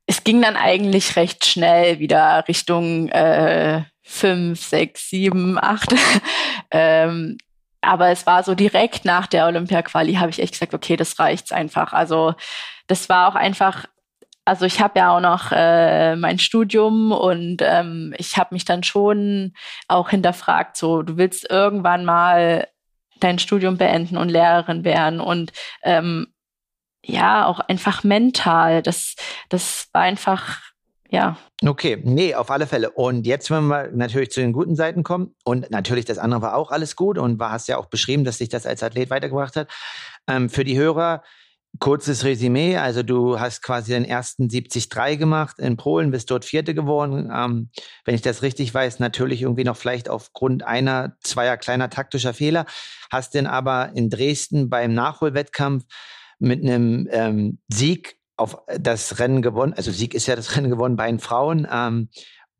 es 0.06 0.24
ging 0.24 0.42
dann 0.42 0.56
eigentlich 0.56 1.16
recht 1.16 1.44
schnell 1.44 1.98
wieder 1.98 2.44
Richtung 2.48 3.08
äh, 3.08 3.82
5, 4.02 4.60
6, 4.60 5.10
7, 5.10 5.58
8. 5.58 5.94
ähm, 6.70 7.38
aber 7.82 8.08
es 8.08 8.26
war 8.26 8.42
so 8.44 8.54
direkt 8.54 9.04
nach 9.04 9.26
der 9.26 9.46
Olympia-Quali 9.46 10.14
habe 10.14 10.30
ich 10.30 10.40
echt 10.40 10.52
gesagt, 10.52 10.72
okay, 10.72 10.96
das 10.96 11.18
reicht 11.18 11.52
einfach. 11.52 11.92
Also 11.92 12.34
das 12.86 13.08
war 13.08 13.28
auch 13.28 13.34
einfach, 13.34 13.86
also 14.44 14.64
ich 14.66 14.80
habe 14.80 15.00
ja 15.00 15.16
auch 15.16 15.20
noch 15.20 15.52
äh, 15.52 16.16
mein 16.16 16.38
Studium 16.38 17.12
und 17.12 17.58
ähm, 17.60 18.14
ich 18.18 18.38
habe 18.38 18.54
mich 18.54 18.64
dann 18.64 18.84
schon 18.84 19.52
auch 19.88 20.10
hinterfragt, 20.10 20.76
so 20.76 21.02
du 21.02 21.16
willst 21.16 21.50
irgendwann 21.50 22.04
mal 22.04 22.68
dein 23.20 23.38
Studium 23.38 23.76
beenden 23.76 24.16
und 24.16 24.28
Lehrerin 24.28 24.84
werden 24.84 25.20
und 25.20 25.52
ähm, 25.82 26.28
ja, 27.04 27.46
auch 27.46 27.60
einfach 27.60 28.04
mental. 28.04 28.82
Das, 28.82 29.16
das 29.48 29.88
war 29.92 30.02
einfach 30.02 30.71
ja. 31.12 31.36
Okay, 31.62 32.00
nee, 32.02 32.34
auf 32.34 32.50
alle 32.50 32.66
Fälle. 32.66 32.90
Und 32.90 33.26
jetzt, 33.26 33.50
wenn 33.50 33.66
wir 33.66 33.90
natürlich 33.92 34.30
zu 34.30 34.40
den 34.40 34.54
guten 34.54 34.76
Seiten 34.76 35.02
kommen, 35.02 35.34
und 35.44 35.70
natürlich 35.70 36.06
das 36.06 36.16
andere 36.16 36.40
war 36.40 36.56
auch 36.56 36.70
alles 36.70 36.96
gut 36.96 37.18
und 37.18 37.38
war, 37.38 37.52
hast 37.52 37.68
ja 37.68 37.76
auch 37.76 37.86
beschrieben, 37.86 38.24
dass 38.24 38.38
sich 38.38 38.48
das 38.48 38.64
als 38.64 38.82
Athlet 38.82 39.10
weitergebracht 39.10 39.54
hat. 39.54 39.70
Ähm, 40.26 40.48
für 40.48 40.64
die 40.64 40.78
Hörer, 40.78 41.22
kurzes 41.80 42.24
Resümee. 42.24 42.78
Also 42.78 43.02
du 43.02 43.38
hast 43.38 43.60
quasi 43.62 43.92
den 43.92 44.06
ersten 44.06 44.48
70-3 44.48 45.18
gemacht 45.18 45.58
in 45.58 45.76
Polen, 45.76 46.10
bist 46.10 46.30
dort 46.30 46.46
Vierte 46.46 46.74
geworden. 46.74 47.30
Ähm, 47.30 47.68
wenn 48.06 48.14
ich 48.14 48.22
das 48.22 48.40
richtig 48.40 48.72
weiß, 48.72 48.98
natürlich 48.98 49.42
irgendwie 49.42 49.64
noch 49.64 49.76
vielleicht 49.76 50.08
aufgrund 50.08 50.62
einer, 50.62 51.16
zweier 51.20 51.58
kleiner 51.58 51.90
taktischer 51.90 52.32
Fehler. 52.32 52.64
Hast 53.10 53.34
denn 53.34 53.46
aber 53.46 53.90
in 53.94 54.08
Dresden 54.08 54.70
beim 54.70 54.94
Nachholwettkampf 54.94 55.84
mit 56.38 56.62
einem 56.62 57.06
ähm, 57.10 57.58
Sieg 57.68 58.16
auf 58.36 58.58
das 58.78 59.18
Rennen 59.18 59.42
gewonnen. 59.42 59.74
Also 59.74 59.90
Sieg 59.90 60.14
ist 60.14 60.26
ja 60.26 60.36
das 60.36 60.56
Rennen 60.56 60.70
gewonnen 60.70 60.96
bei 60.96 61.06
den 61.06 61.18
Frauen. 61.18 61.66
Ähm, 61.70 62.08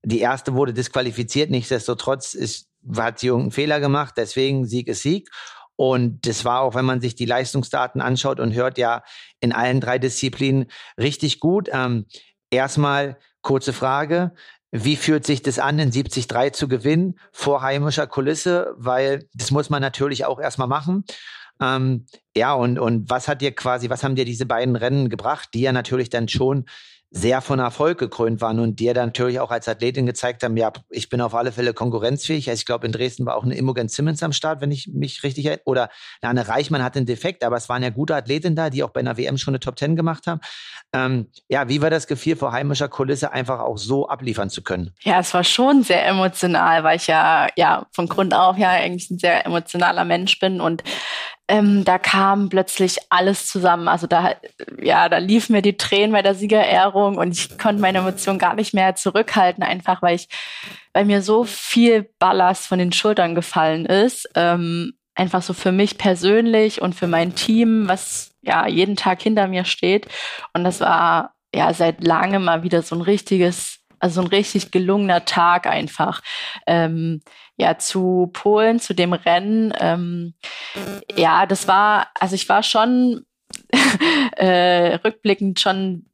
die 0.05 0.21
erste 0.21 0.55
wurde 0.55 0.73
disqualifiziert. 0.73 1.51
Nichtsdestotrotz 1.51 2.35
ist, 2.35 2.69
hat 2.97 3.19
sie 3.19 3.29
irgendeinen 3.29 3.53
Fehler 3.53 3.81
gemacht. 3.81 4.15
Deswegen 4.17 4.67
Sieg 4.67 4.89
ist 4.89 5.03
Sieg. 5.03 5.31
Und 5.77 6.27
das 6.27 6.45
war 6.45 6.61
auch, 6.61 6.75
wenn 6.75 6.85
man 6.85 7.01
sich 7.01 7.15
die 7.15 7.25
Leistungsdaten 7.25 8.01
anschaut 8.01 8.41
und 8.41 8.53
hört, 8.53 8.79
ja 8.79 9.03
in 9.41 9.53
allen 9.53 9.81
drei 9.81 9.99
Disziplinen 9.99 10.67
richtig 10.99 11.41
gut. 11.41 11.69
Ähm, 11.73 12.07
erstmal 12.51 13.19
kurze 13.41 13.73
Frage. 13.73 14.33
Wie 14.71 14.97
fühlt 14.97 15.27
sich 15.27 15.43
das 15.43 15.59
an, 15.59 15.79
in 15.79 15.91
70-3 15.91 16.53
zu 16.53 16.69
gewinnen 16.69 17.19
vor 17.33 17.63
heimischer 17.63 18.07
Kulisse? 18.07 18.75
Weil 18.77 19.29
das 19.35 19.51
muss 19.51 19.71
man 19.71 19.83
natürlich 19.83 20.25
auch 20.25 20.41
erstmal 20.41 20.69
machen. 20.69 21.05
Ähm, 21.61 22.07
ja, 22.37 22.55
und, 22.55 22.79
und 22.79 23.11
was 23.11 23.29
hat 23.29 23.41
dir 23.41 23.55
quasi, 23.55 23.91
was 23.91 24.05
haben 24.05 24.15
dir 24.15 24.25
diese 24.25 24.47
beiden 24.47 24.77
Rennen 24.77 25.09
gebracht, 25.09 25.51
die 25.55 25.61
ja 25.61 25.73
natürlich 25.73 26.11
dann 26.11 26.29
schon 26.29 26.65
sehr 27.15 27.43
von 27.43 27.59
Erfolg 27.59 27.99
gekrönt 27.99 28.41
waren 28.41 28.59
und 28.59 28.81
dir 28.81 28.95
dann 28.95 29.09
natürlich 29.09 29.39
auch 29.39 29.51
als 29.51 29.69
Athletin 29.69 30.07
gezeigt 30.07 30.43
haben, 30.43 30.57
ja, 30.57 30.73
ich 30.89 31.11
bin 31.11 31.21
auf 31.21 31.35
alle 31.35 31.53
Fälle 31.53 31.75
konkurrenzfähig. 31.75 32.49
Also 32.49 32.61
ich 32.61 32.65
glaube, 32.65 32.87
in 32.87 32.93
Dresden 32.93 33.27
war 33.27 33.37
auch 33.37 33.45
eine 33.45 33.55
Imogen 33.55 33.89
Simmons 33.89 34.23
am 34.23 34.33
Start, 34.33 34.63
wenn 34.63 34.71
ich 34.71 34.89
mich 34.89 35.23
richtig 35.23 35.45
erinnere. 35.45 35.63
Oder 35.67 35.91
eine 36.23 36.49
Reichmann 36.49 36.83
hatte 36.83 36.99
einen 36.99 37.07
Defekt, 37.07 37.45
aber 37.45 37.57
es 37.57 37.69
waren 37.69 37.83
ja 37.83 37.91
gute 37.91 38.17
Athletinnen 38.17 38.57
da, 38.57 38.71
die 38.71 38.83
auch 38.83 38.91
bei 38.91 39.01
einer 39.01 39.19
WM 39.19 39.37
schon 39.37 39.53
eine 39.53 39.61
Top 39.61 39.77
Ten 39.77 39.95
gemacht 39.95 40.27
haben. 40.27 40.41
Ähm, 40.95 41.31
ja, 41.49 41.69
wie 41.69 41.83
war 41.83 41.91
das 41.91 42.07
Gefühl, 42.07 42.37
vor 42.37 42.53
heimischer 42.53 42.89
Kulisse 42.89 43.31
einfach 43.31 43.61
auch 43.61 43.77
so 43.77 44.09
abliefern 44.09 44.49
zu 44.49 44.63
können? 44.63 44.95
Ja, 45.03 45.21
es 45.21 45.35
war 45.35 45.45
schon 45.45 45.83
sehr 45.83 46.07
emotional, 46.07 46.83
weil 46.83 46.97
ich 46.97 47.09
ja, 47.09 47.49
ja, 47.57 47.87
von 47.93 48.09
Grund 48.09 48.33
auf 48.33 48.57
ja 48.57 48.71
eigentlich 48.71 49.11
ein 49.11 49.19
sehr 49.19 49.45
emotionaler 49.45 50.07
Mensch 50.07 50.39
bin 50.39 50.63
und 50.63 50.83
ähm, 51.49 51.85
da 51.85 51.99
kam 51.99 52.22
plötzlich 52.49 52.99
alles 53.09 53.47
zusammen. 53.47 53.89
Also 53.89 54.07
da, 54.07 54.35
ja, 54.81 55.09
da 55.09 55.19
liefen 55.19 55.53
mir 55.53 55.63
die 55.63 55.77
Tränen 55.77 56.13
bei 56.13 56.23
der 56.23 56.35
Siegerehrung 56.35 57.17
und 57.19 57.33
ich 57.33 57.59
konnte 57.59 57.81
meine 57.81 57.99
Emotionen 57.99 58.39
gar 58.39 58.55
nicht 58.55 58.75
mehr 58.75 58.95
zurückhalten, 58.95 59.63
einfach 59.63 60.03
weil 60.03 60.17
ich, 60.17 60.29
weil 60.93 61.05
mir 61.05 61.23
so 61.23 61.45
viel 61.45 62.11
Ballast 62.19 62.67
von 62.67 62.79
den 62.79 62.93
Schultern 62.93 63.35
gefallen 63.35 63.87
ist. 63.87 64.29
Ähm, 64.35 64.95
einfach 65.15 65.43
so 65.43 65.53
für 65.53 65.73
mich 65.73 65.99
persönlich 65.99 66.81
und 66.81 66.95
für 66.95 67.07
mein 67.07 67.35
Team, 67.35 67.89
was 67.89 68.31
ja 68.43 68.67
jeden 68.67 68.97
Tag 68.97 69.21
hinter 69.23 69.49
mir 69.49 69.65
steht. 69.65 70.07
Und 70.55 70.65
das 70.65 70.81
war 70.81 71.35
ja 71.55 71.73
seit 71.75 72.03
langem 72.03 72.45
mal 72.45 72.63
wieder 72.63 72.83
so 72.83 72.95
ein 72.97 73.03
richtiges 73.03 73.81
also 74.03 74.21
ein 74.21 74.27
richtig 74.27 74.73
gelungener 74.73 75.25
Tag 75.25 75.67
einfach. 75.67 76.23
Ähm, 76.67 77.23
ja, 77.57 77.79
zu 77.79 78.31
Polen, 78.33 78.81
zu 78.81 78.95
dem 78.95 79.13
Rennen. 79.13 79.73
Ähm, 79.79 80.35
ja, 81.17 81.47
das 81.47 81.69
war, 81.69 82.09
also 82.19 82.35
ich 82.35 82.49
war 82.49 82.63
schon 82.63 83.25
äh, 84.37 84.95
rückblickend 84.97 85.61
schon 85.61 86.07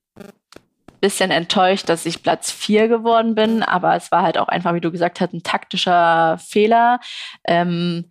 bisschen 1.01 1.31
enttäuscht, 1.31 1.89
dass 1.89 2.07
ich 2.07 2.23
Platz 2.25 2.51
vier 2.51 2.89
geworden 2.89 3.37
bin, 3.37 3.63
aber 3.63 3.95
es 3.95 4.11
war 4.11 4.23
halt 4.23 4.37
auch 4.37 4.49
einfach, 4.49 4.75
wie 4.75 4.81
du 4.81 4.91
gesagt 4.91 5.21
hast, 5.21 5.33
ein 5.33 5.45
taktischer 5.45 6.39
Fehler. 6.39 6.99
Ähm, 7.45 8.11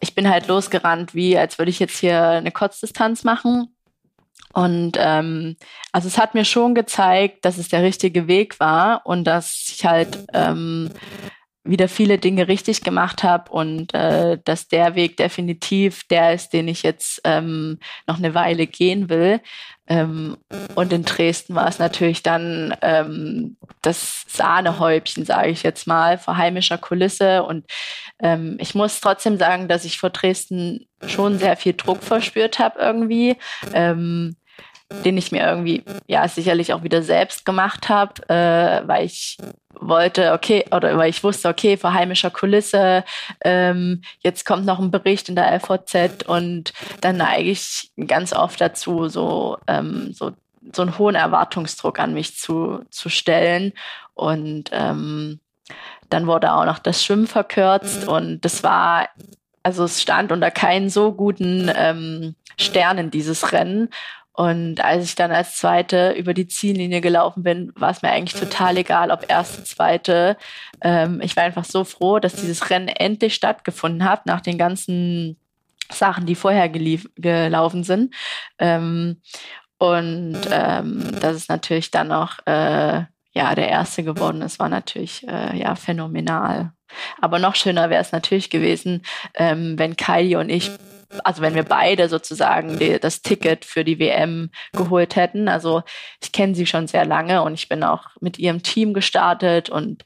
ich 0.00 0.14
bin 0.14 0.28
halt 0.28 0.46
losgerannt, 0.46 1.14
wie 1.14 1.38
als 1.38 1.58
würde 1.58 1.70
ich 1.70 1.78
jetzt 1.78 1.98
hier 1.98 2.22
eine 2.22 2.52
Kurzdistanz 2.52 3.24
machen. 3.24 3.71
Und 4.52 4.92
ähm, 4.98 5.56
also 5.92 6.08
es 6.08 6.18
hat 6.18 6.34
mir 6.34 6.44
schon 6.44 6.74
gezeigt, 6.74 7.44
dass 7.44 7.58
es 7.58 7.68
der 7.68 7.82
richtige 7.82 8.28
Weg 8.28 8.60
war 8.60 9.02
und 9.04 9.24
dass 9.24 9.72
ich 9.74 9.84
halt 9.84 10.18
ähm, 10.32 10.90
wieder 11.64 11.88
viele 11.88 12.18
Dinge 12.18 12.48
richtig 12.48 12.82
gemacht 12.82 13.22
habe 13.22 13.50
und 13.52 13.94
äh, 13.94 14.38
dass 14.44 14.66
der 14.66 14.96
Weg 14.96 15.16
definitiv 15.16 16.02
der 16.08 16.34
ist, 16.34 16.52
den 16.52 16.66
ich 16.66 16.82
jetzt 16.82 17.20
ähm, 17.24 17.78
noch 18.06 18.18
eine 18.18 18.34
Weile 18.34 18.66
gehen 18.66 19.08
will. 19.08 19.40
Ähm, 19.86 20.38
und 20.74 20.92
in 20.92 21.04
Dresden 21.04 21.54
war 21.54 21.68
es 21.68 21.78
natürlich 21.78 22.22
dann 22.22 22.74
ähm, 22.82 23.56
das 23.80 24.24
Sahnehäubchen, 24.28 25.24
sage 25.24 25.50
ich 25.50 25.62
jetzt 25.62 25.86
mal, 25.86 26.18
vor 26.18 26.36
heimischer 26.36 26.78
Kulisse. 26.78 27.44
Und 27.44 27.66
ähm, 28.20 28.56
ich 28.58 28.74
muss 28.74 29.00
trotzdem 29.00 29.38
sagen, 29.38 29.68
dass 29.68 29.84
ich 29.84 29.98
vor 29.98 30.10
Dresden 30.10 30.86
schon 31.06 31.38
sehr 31.38 31.56
viel 31.56 31.74
Druck 31.74 32.02
verspürt 32.02 32.58
habe 32.58 32.80
irgendwie. 32.80 33.36
Ähm, 33.72 34.36
den 35.04 35.16
ich 35.16 35.32
mir 35.32 35.46
irgendwie 35.46 35.84
ja 36.06 36.26
sicherlich 36.28 36.72
auch 36.72 36.82
wieder 36.82 37.02
selbst 37.02 37.44
gemacht 37.44 37.88
habe, 37.88 38.28
äh, 38.28 38.86
weil 38.86 39.04
ich 39.06 39.38
wollte, 39.80 40.32
okay, 40.32 40.64
oder 40.70 40.96
weil 40.96 41.10
ich 41.10 41.24
wusste, 41.24 41.48
okay, 41.48 41.76
vor 41.76 41.94
heimischer 41.94 42.30
Kulisse, 42.30 43.04
ähm, 43.44 44.02
jetzt 44.20 44.44
kommt 44.44 44.64
noch 44.64 44.78
ein 44.78 44.90
Bericht 44.90 45.28
in 45.28 45.36
der 45.36 45.52
LVZ 45.52 46.24
und 46.26 46.72
dann 47.00 47.16
neige 47.16 47.50
ich 47.50 47.90
ganz 48.06 48.32
oft 48.32 48.60
dazu, 48.60 49.08
so, 49.08 49.58
ähm, 49.66 50.12
so, 50.12 50.32
so 50.72 50.82
einen 50.82 50.98
hohen 50.98 51.14
Erwartungsdruck 51.14 51.98
an 51.98 52.14
mich 52.14 52.36
zu, 52.36 52.84
zu 52.90 53.08
stellen. 53.08 53.72
Und 54.14 54.70
ähm, 54.72 55.40
dann 56.10 56.26
wurde 56.26 56.52
auch 56.52 56.66
noch 56.66 56.78
das 56.78 57.02
Schwimmen 57.02 57.26
verkürzt 57.26 58.06
und 58.06 58.44
das 58.44 58.62
war 58.62 59.08
also 59.62 59.84
es 59.84 60.02
stand 60.02 60.32
unter 60.32 60.50
keinen 60.50 60.90
so 60.90 61.12
guten 61.12 61.70
ähm, 61.74 62.34
Sternen 62.58 63.10
dieses 63.10 63.52
Rennen. 63.52 63.88
Und 64.34 64.82
als 64.82 65.04
ich 65.04 65.14
dann 65.14 65.30
als 65.30 65.58
Zweite 65.58 66.12
über 66.12 66.32
die 66.32 66.48
Ziellinie 66.48 67.00
gelaufen 67.00 67.42
bin, 67.42 67.72
war 67.76 67.90
es 67.90 68.02
mir 68.02 68.10
eigentlich 68.10 68.40
total 68.40 68.78
egal, 68.78 69.10
ob 69.10 69.28
erste, 69.28 69.62
zweite. 69.64 70.38
Ähm, 70.80 71.20
ich 71.22 71.36
war 71.36 71.44
einfach 71.44 71.64
so 71.64 71.84
froh, 71.84 72.18
dass 72.18 72.36
dieses 72.36 72.70
Rennen 72.70 72.88
endlich 72.88 73.34
stattgefunden 73.34 74.04
hat, 74.08 74.24
nach 74.26 74.40
den 74.40 74.56
ganzen 74.56 75.36
Sachen, 75.90 76.24
die 76.24 76.34
vorher 76.34 76.70
gelaufen 76.70 77.84
sind. 77.84 78.14
Ähm, 78.58 79.20
und 79.76 80.38
ähm, 80.50 81.20
dass 81.20 81.36
es 81.36 81.48
natürlich 81.48 81.90
dann 81.90 82.08
noch 82.08 82.38
äh, 82.46 83.02
ja, 83.34 83.54
der 83.54 83.68
Erste 83.68 84.04
geworden 84.04 84.42
ist, 84.42 84.58
war 84.58 84.68
natürlich 84.68 85.26
äh, 85.26 85.58
ja 85.58 85.74
phänomenal. 85.74 86.72
Aber 87.20 87.38
noch 87.38 87.54
schöner 87.54 87.90
wäre 87.90 88.02
es 88.02 88.12
natürlich 88.12 88.50
gewesen, 88.50 89.02
ähm, 89.34 89.78
wenn 89.78 89.96
Kylie 89.96 90.38
und 90.38 90.50
ich 90.50 90.70
also 91.24 91.42
wenn 91.42 91.54
wir 91.54 91.64
beide 91.64 92.08
sozusagen 92.08 92.78
die, 92.78 92.98
das 92.98 93.22
Ticket 93.22 93.64
für 93.64 93.84
die 93.84 93.98
WM 93.98 94.50
geholt 94.72 95.16
hätten. 95.16 95.48
Also 95.48 95.82
ich 96.22 96.32
kenne 96.32 96.54
sie 96.54 96.66
schon 96.66 96.86
sehr 96.86 97.04
lange 97.04 97.42
und 97.42 97.54
ich 97.54 97.68
bin 97.68 97.82
auch 97.82 98.08
mit 98.20 98.38
ihrem 98.38 98.62
Team 98.62 98.94
gestartet 98.94 99.70
und 99.70 100.04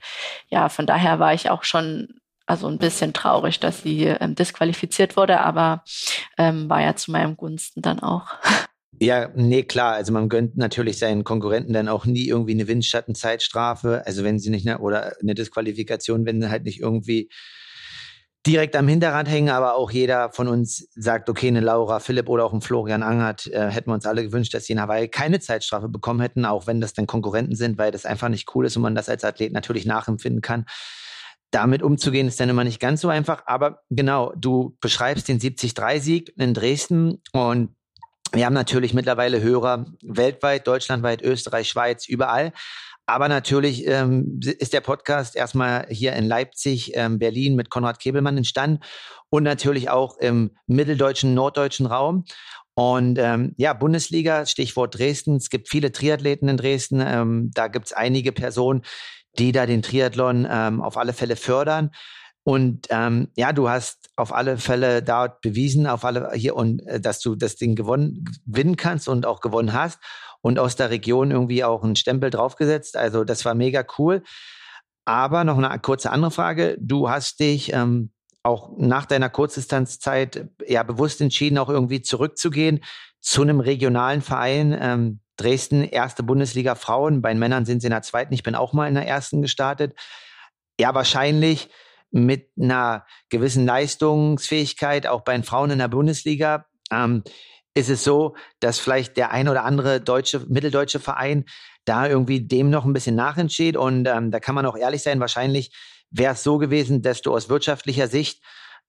ja, 0.49 0.69
von 0.69 0.87
daher 0.87 1.19
war 1.19 1.35
ich 1.35 1.51
auch 1.51 1.65
schon 1.65 2.09
also 2.47 2.69
ein 2.69 2.79
bisschen 2.79 3.13
traurig, 3.13 3.59
dass 3.59 3.83
sie 3.83 4.05
ähm, 4.05 4.35
disqualifiziert 4.37 5.17
wurde, 5.17 5.41
aber 5.41 5.83
ähm, 6.39 6.71
war 6.71 6.81
ja 6.81 6.95
zu 6.95 7.11
meinem 7.11 7.37
Gunsten 7.37 7.83
dann 7.83 8.01
auch. 8.01 8.29
Ja, 9.01 9.29
nee, 9.35 9.63
klar. 9.63 9.95
Also 9.95 10.13
man 10.13 10.29
gönnt 10.29 10.57
natürlich 10.57 10.99
seinen 10.99 11.25
Konkurrenten 11.25 11.73
dann 11.73 11.89
auch 11.89 12.07
nie 12.07 12.29
irgendwie 12.29 12.53
eine 12.53 12.67
Windschattenzeitstrafe. 12.67 14.03
Also 14.07 14.25
wenn 14.25 14.39
sie 14.39 14.49
nicht, 14.49 14.67
oder 14.79 15.13
eine 15.21 15.35
Disqualifikation, 15.35 16.25
wenn 16.25 16.41
sie 16.41 16.49
halt 16.49 16.65
nicht 16.65 16.81
irgendwie 16.81 17.29
direkt 18.47 18.77
am 18.77 18.87
Hinterrad 18.87 19.29
hängen, 19.29 19.49
aber 19.49 19.75
auch 19.75 19.91
jeder 19.91 20.31
von 20.31 20.47
uns 20.47 20.89
sagt, 20.95 21.29
okay, 21.29 21.49
eine 21.49 21.61
Laura 21.61 21.99
Philipp 21.99 22.29
oder 22.29 22.45
auch 22.45 22.53
ein 22.53 22.61
Florian 22.61 23.03
Angert, 23.03 23.47
äh, 23.49 23.71
hätten 23.71 23.91
wir 23.91 23.95
uns 23.95 24.07
alle 24.07 24.23
gewünscht, 24.23 24.55
dass 24.55 24.67
sie 24.67 24.75
in 24.75 24.81
Hawaii 24.81 25.09
keine 25.09 25.41
Zeitstrafe 25.41 25.89
bekommen 25.89 26.21
hätten, 26.21 26.45
auch 26.45 26.67
wenn 26.67 26.81
das 26.81 26.93
dann 26.93 27.07
Konkurrenten 27.07 27.57
sind, 27.57 27.77
weil 27.77 27.91
das 27.91 28.07
einfach 28.07 28.29
nicht 28.29 28.55
cool 28.55 28.67
ist 28.67 28.77
und 28.77 28.83
man 28.83 28.95
das 28.95 29.09
als 29.09 29.25
Athlet 29.25 29.53
natürlich 29.53 29.85
nachempfinden 29.85 30.43
kann. 30.43 30.65
Damit 31.51 31.83
umzugehen 31.83 32.29
ist 32.29 32.39
dann 32.39 32.49
immer 32.49 32.65
nicht 32.65 32.81
ganz 32.81 33.01
so 33.01 33.09
einfach, 33.09 33.43
aber 33.47 33.83
genau, 33.91 34.33
du 34.37 34.77
beschreibst 34.81 35.29
den 35.29 35.41
70-3-Sieg 35.41 36.33
in 36.37 36.55
Dresden 36.55 37.23
und 37.33 37.75
wir 38.33 38.45
haben 38.45 38.55
natürlich 38.55 38.93
mittlerweile 38.93 39.41
Hörer 39.41 39.87
weltweit, 40.03 40.67
deutschlandweit, 40.67 41.23
Österreich, 41.23 41.69
Schweiz, 41.69 42.09
überall. 42.09 42.53
Aber 43.07 43.29
natürlich 43.29 43.87
ähm, 43.87 44.41
ist 44.43 44.73
der 44.73 44.81
Podcast 44.81 45.37
erstmal 45.37 45.87
hier 45.89 46.15
in 46.15 46.27
Leipzig, 46.27 46.93
ähm, 46.97 47.21
Berlin 47.21 47.55
mit 47.55 47.71
Konrad 47.71 48.01
Kebelmann 48.01 48.37
entstanden 48.37 48.81
und 49.31 49.45
natürlich 49.45 49.91
auch 49.91 50.19
im 50.19 50.57
mitteldeutschen, 50.67 51.33
norddeutschen 51.33 51.87
Raum. 51.87 52.25
Und 52.75 53.19
ähm, 53.19 53.55
ja, 53.57 53.73
Bundesliga, 53.73 54.45
Stichwort 54.45 54.99
Dresden. 54.99 55.37
Es 55.37 55.51
gibt 55.51 55.69
viele 55.69 55.93
Triathleten 55.93 56.49
in 56.49 56.57
Dresden. 56.57 57.01
Ähm, 57.01 57.51
da 57.55 57.69
gibt 57.69 57.87
es 57.87 57.93
einige 57.93 58.33
Personen, 58.33 58.83
die 59.39 59.53
da 59.53 59.67
den 59.67 59.83
Triathlon 59.83 60.47
ähm, 60.51 60.83
auf 60.83 60.97
alle 60.97 61.13
Fälle 61.13 61.37
fördern. 61.37 61.93
Und 62.43 62.87
ähm, 62.91 63.29
ja, 63.37 63.53
du 63.53 63.69
hast 63.69 64.11
auf 64.17 64.33
alle 64.33 64.59
Fälle 64.59 65.03
dort 65.03 65.41
bewiesen, 65.41 65.87
auf 65.87 66.05
alle 66.05 66.31
hier 66.35 66.55
und 66.55 66.87
äh, 66.87 67.01
dass 67.01 67.21
du 67.21 67.35
das 67.35 67.57
Ding 67.57 67.75
gewonnen 67.75 68.25
gewinnen 68.47 68.77
kannst 68.77 69.09
und 69.09 69.27
auch 69.27 69.41
gewonnen 69.41 69.73
hast 69.73 69.99
und 70.41 70.59
aus 70.59 70.77
der 70.77 70.91
Region 70.91 71.31
irgendwie 71.31 71.65
auch 71.65 71.83
einen 71.83 71.97
Stempel 71.97 72.31
draufgesetzt. 72.31 72.97
Also 72.97 73.25
das 73.25 73.45
war 73.45 73.55
mega 73.55 73.85
cool. 73.99 74.23
Aber 75.05 75.45
noch 75.45 75.59
eine 75.59 75.79
kurze 75.79 76.11
andere 76.11 76.31
Frage. 76.31 76.77
Du 76.81 77.09
hast 77.09 77.41
dich 77.41 77.73
ähm, 77.73 78.11
auch 78.43 78.71
nach 78.79 79.07
deiner 79.07 79.29
Kurzdistanzzeit 79.29 80.49
ja 80.67 80.83
bewusst 80.83 81.21
entschieden, 81.21 81.59
auch 81.59 81.69
irgendwie 81.69 82.03
zurückzugehen 82.03 82.81
zu 83.21 83.43
einem 83.43 83.61
regionalen 83.61 84.23
Verein. 84.23 84.77
Ähm, 84.81 85.21
Dresden, 85.37 85.85
erste 85.85 86.23
Bundesliga 86.23 86.75
Frauen. 86.75 87.21
Bei 87.23 87.31
den 87.31 87.39
Männern 87.39 87.67
sind 87.67 87.81
sie 87.81 87.89
in 87.89 87.93
der 87.93 88.03
zweiten. 88.03 88.33
Ich 88.33 88.43
bin 88.43 88.55
auch 88.55 88.73
mal 88.73 88.89
in 88.89 88.95
der 88.95 89.07
ersten 89.07 89.43
gestartet. 89.43 89.95
Ja, 90.81 90.95
wahrscheinlich 90.95 91.69
mit 92.11 92.51
einer 92.59 93.05
gewissen 93.29 93.67
Leistungsfähigkeit, 93.67 95.07
auch 95.07 95.23
bei 95.23 95.33
den 95.33 95.45
Frauen 95.45 95.71
in 95.71 95.79
der 95.79 95.89
Bundesliga. 95.89 96.67
Ähm, 96.91 97.23
ist 97.77 97.91
es 97.91 98.03
so, 98.03 98.35
dass 98.59 98.79
vielleicht 98.79 99.19
der 99.19 99.33
ein 99.33 99.49
oder 99.49 99.65
andere 99.65 100.01
deutsche, 100.01 100.41
mitteldeutsche 100.49 100.99
Verein 100.99 101.45
da 101.85 102.09
irgendwie 102.09 102.41
dem 102.41 102.71
noch 102.71 102.87
ein 102.87 102.95
bisschen 102.95 103.15
nachentsteht. 103.15 103.77
Und 103.77 104.09
ähm, 104.09 104.31
da 104.31 104.41
kann 104.41 104.55
man 104.55 104.65
auch 104.65 104.77
ehrlich 104.77 105.03
sein, 105.03 105.21
wahrscheinlich 105.21 105.77
wäre 106.11 106.33
es 106.33 106.43
so 106.43 106.57
gewesen, 106.57 107.03
dass 107.03 107.21
du 107.21 107.35
aus 107.35 107.51
wirtschaftlicher 107.51 108.09
Sicht 108.09 108.43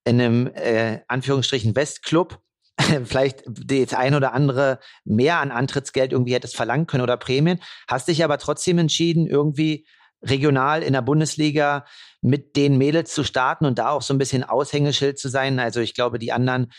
in 0.04 0.20
einem 0.20 0.46
äh, 0.54 1.00
Anführungsstrichen 1.06 1.76
Westclub 1.76 2.40
vielleicht 3.04 3.42
das 3.46 3.92
ein 3.92 4.14
oder 4.14 4.32
andere 4.32 4.78
mehr 5.04 5.38
an 5.38 5.50
Antrittsgeld 5.50 6.12
irgendwie 6.12 6.34
hättest 6.34 6.56
verlangen 6.56 6.86
können 6.86 7.02
oder 7.02 7.18
Prämien, 7.18 7.60
hast 7.88 8.08
dich 8.08 8.24
aber 8.24 8.38
trotzdem 8.38 8.78
entschieden, 8.78 9.26
irgendwie 9.26 9.86
regional 10.22 10.82
in 10.82 10.94
der 10.94 11.02
Bundesliga 11.02 11.84
mit 12.22 12.56
den 12.56 12.78
Mädels 12.78 13.12
zu 13.12 13.22
starten 13.22 13.66
und 13.66 13.78
da 13.78 13.90
auch 13.90 14.02
so 14.02 14.14
ein 14.14 14.18
bisschen 14.18 14.44
Aushängeschild 14.44 15.18
zu 15.18 15.28
sein. 15.28 15.60
Also 15.60 15.80
ich 15.80 15.94
glaube, 15.94 16.18
die 16.18 16.32
anderen 16.32 16.72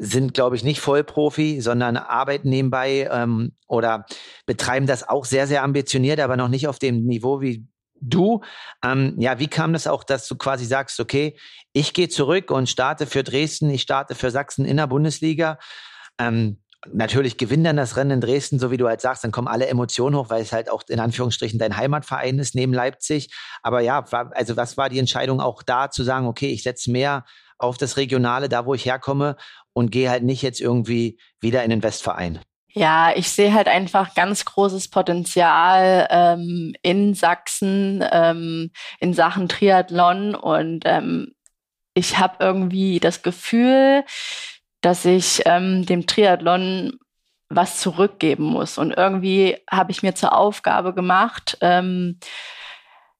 sind, 0.00 0.32
glaube 0.32 0.54
ich, 0.54 0.62
nicht 0.62 0.80
Vollprofi, 0.80 1.60
sondern 1.60 1.96
arbeiten 1.96 2.48
nebenbei 2.48 3.08
ähm, 3.10 3.52
oder 3.66 4.06
betreiben 4.46 4.86
das 4.86 5.08
auch 5.08 5.24
sehr, 5.24 5.48
sehr 5.48 5.64
ambitioniert, 5.64 6.20
aber 6.20 6.36
noch 6.36 6.48
nicht 6.48 6.68
auf 6.68 6.78
dem 6.78 7.04
Niveau 7.04 7.40
wie 7.40 7.66
du. 8.00 8.42
Ähm, 8.84 9.16
ja, 9.18 9.40
wie 9.40 9.48
kam 9.48 9.72
das 9.72 9.88
auch, 9.88 10.04
dass 10.04 10.28
du 10.28 10.36
quasi 10.36 10.66
sagst, 10.66 11.00
okay, 11.00 11.36
ich 11.72 11.94
gehe 11.94 12.08
zurück 12.08 12.52
und 12.52 12.68
starte 12.68 13.06
für 13.06 13.24
Dresden, 13.24 13.70
ich 13.70 13.82
starte 13.82 14.14
für 14.14 14.30
Sachsen 14.30 14.64
in 14.64 14.76
der 14.76 14.86
Bundesliga. 14.86 15.58
Ähm, 16.16 16.62
natürlich 16.92 17.36
gewinnt 17.36 17.66
dann 17.66 17.76
das 17.76 17.96
Rennen 17.96 18.12
in 18.12 18.20
Dresden, 18.20 18.60
so 18.60 18.70
wie 18.70 18.76
du 18.76 18.86
halt 18.86 19.00
sagst, 19.00 19.24
dann 19.24 19.32
kommen 19.32 19.48
alle 19.48 19.66
Emotionen 19.66 20.14
hoch, 20.14 20.30
weil 20.30 20.42
es 20.42 20.52
halt 20.52 20.70
auch 20.70 20.84
in 20.88 21.00
Anführungsstrichen 21.00 21.58
dein 21.58 21.76
Heimatverein 21.76 22.38
ist 22.38 22.54
neben 22.54 22.72
Leipzig. 22.72 23.34
Aber 23.64 23.80
ja, 23.80 24.04
also 24.30 24.56
was 24.56 24.76
war 24.76 24.88
die 24.88 25.00
Entscheidung 25.00 25.40
auch 25.40 25.64
da 25.64 25.90
zu 25.90 26.04
sagen, 26.04 26.28
okay, 26.28 26.50
ich 26.50 26.62
setze 26.62 26.92
mehr 26.92 27.24
auf 27.58 27.78
das 27.78 27.96
Regionale, 27.96 28.48
da 28.48 28.66
wo 28.66 28.74
ich 28.74 28.86
herkomme 28.86 29.36
und 29.72 29.90
gehe 29.90 30.10
halt 30.10 30.22
nicht 30.22 30.42
jetzt 30.42 30.60
irgendwie 30.60 31.18
wieder 31.40 31.62
in 31.64 31.70
den 31.70 31.82
Westverein. 31.82 32.40
Ja, 32.70 33.12
ich 33.16 33.30
sehe 33.30 33.54
halt 33.54 33.66
einfach 33.66 34.14
ganz 34.14 34.44
großes 34.44 34.88
Potenzial 34.88 36.06
ähm, 36.10 36.74
in 36.82 37.14
Sachsen 37.14 38.04
ähm, 38.12 38.70
in 39.00 39.14
Sachen 39.14 39.48
Triathlon 39.48 40.34
und 40.34 40.82
ähm, 40.84 41.34
ich 41.94 42.18
habe 42.18 42.36
irgendwie 42.40 43.00
das 43.00 43.22
Gefühl, 43.22 44.04
dass 44.80 45.04
ich 45.04 45.42
ähm, 45.46 45.84
dem 45.86 46.06
Triathlon 46.06 46.98
was 47.48 47.80
zurückgeben 47.80 48.44
muss. 48.44 48.78
Und 48.78 48.92
irgendwie 48.92 49.56
habe 49.70 49.90
ich 49.90 50.02
mir 50.02 50.14
zur 50.14 50.36
Aufgabe 50.36 50.94
gemacht, 50.94 51.58
ähm, 51.60 52.18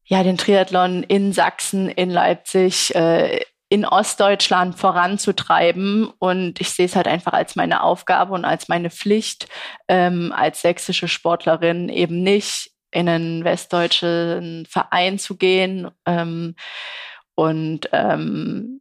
ja, 0.04 0.22
den 0.22 0.38
Triathlon 0.38 1.02
in 1.02 1.32
Sachsen, 1.32 1.88
in 1.88 2.10
Leipzig, 2.10 2.94
äh, 2.94 3.40
in 3.68 3.84
Ostdeutschland 3.84 4.78
voranzutreiben. 4.78 6.10
Und 6.18 6.60
ich 6.60 6.70
sehe 6.70 6.86
es 6.86 6.96
halt 6.96 7.08
einfach 7.08 7.32
als 7.32 7.56
meine 7.56 7.82
Aufgabe 7.82 8.34
und 8.34 8.44
als 8.44 8.68
meine 8.68 8.90
Pflicht, 8.90 9.48
ähm, 9.88 10.32
als 10.34 10.62
sächsische 10.62 11.08
Sportlerin 11.08 11.88
eben 11.88 12.22
nicht 12.22 12.70
in 12.90 13.08
einen 13.08 13.44
westdeutschen 13.44 14.66
Verein 14.66 15.18
zu 15.18 15.36
gehen. 15.36 15.90
Ähm, 16.06 16.54
und 17.34 17.88
ähm, 17.92 18.80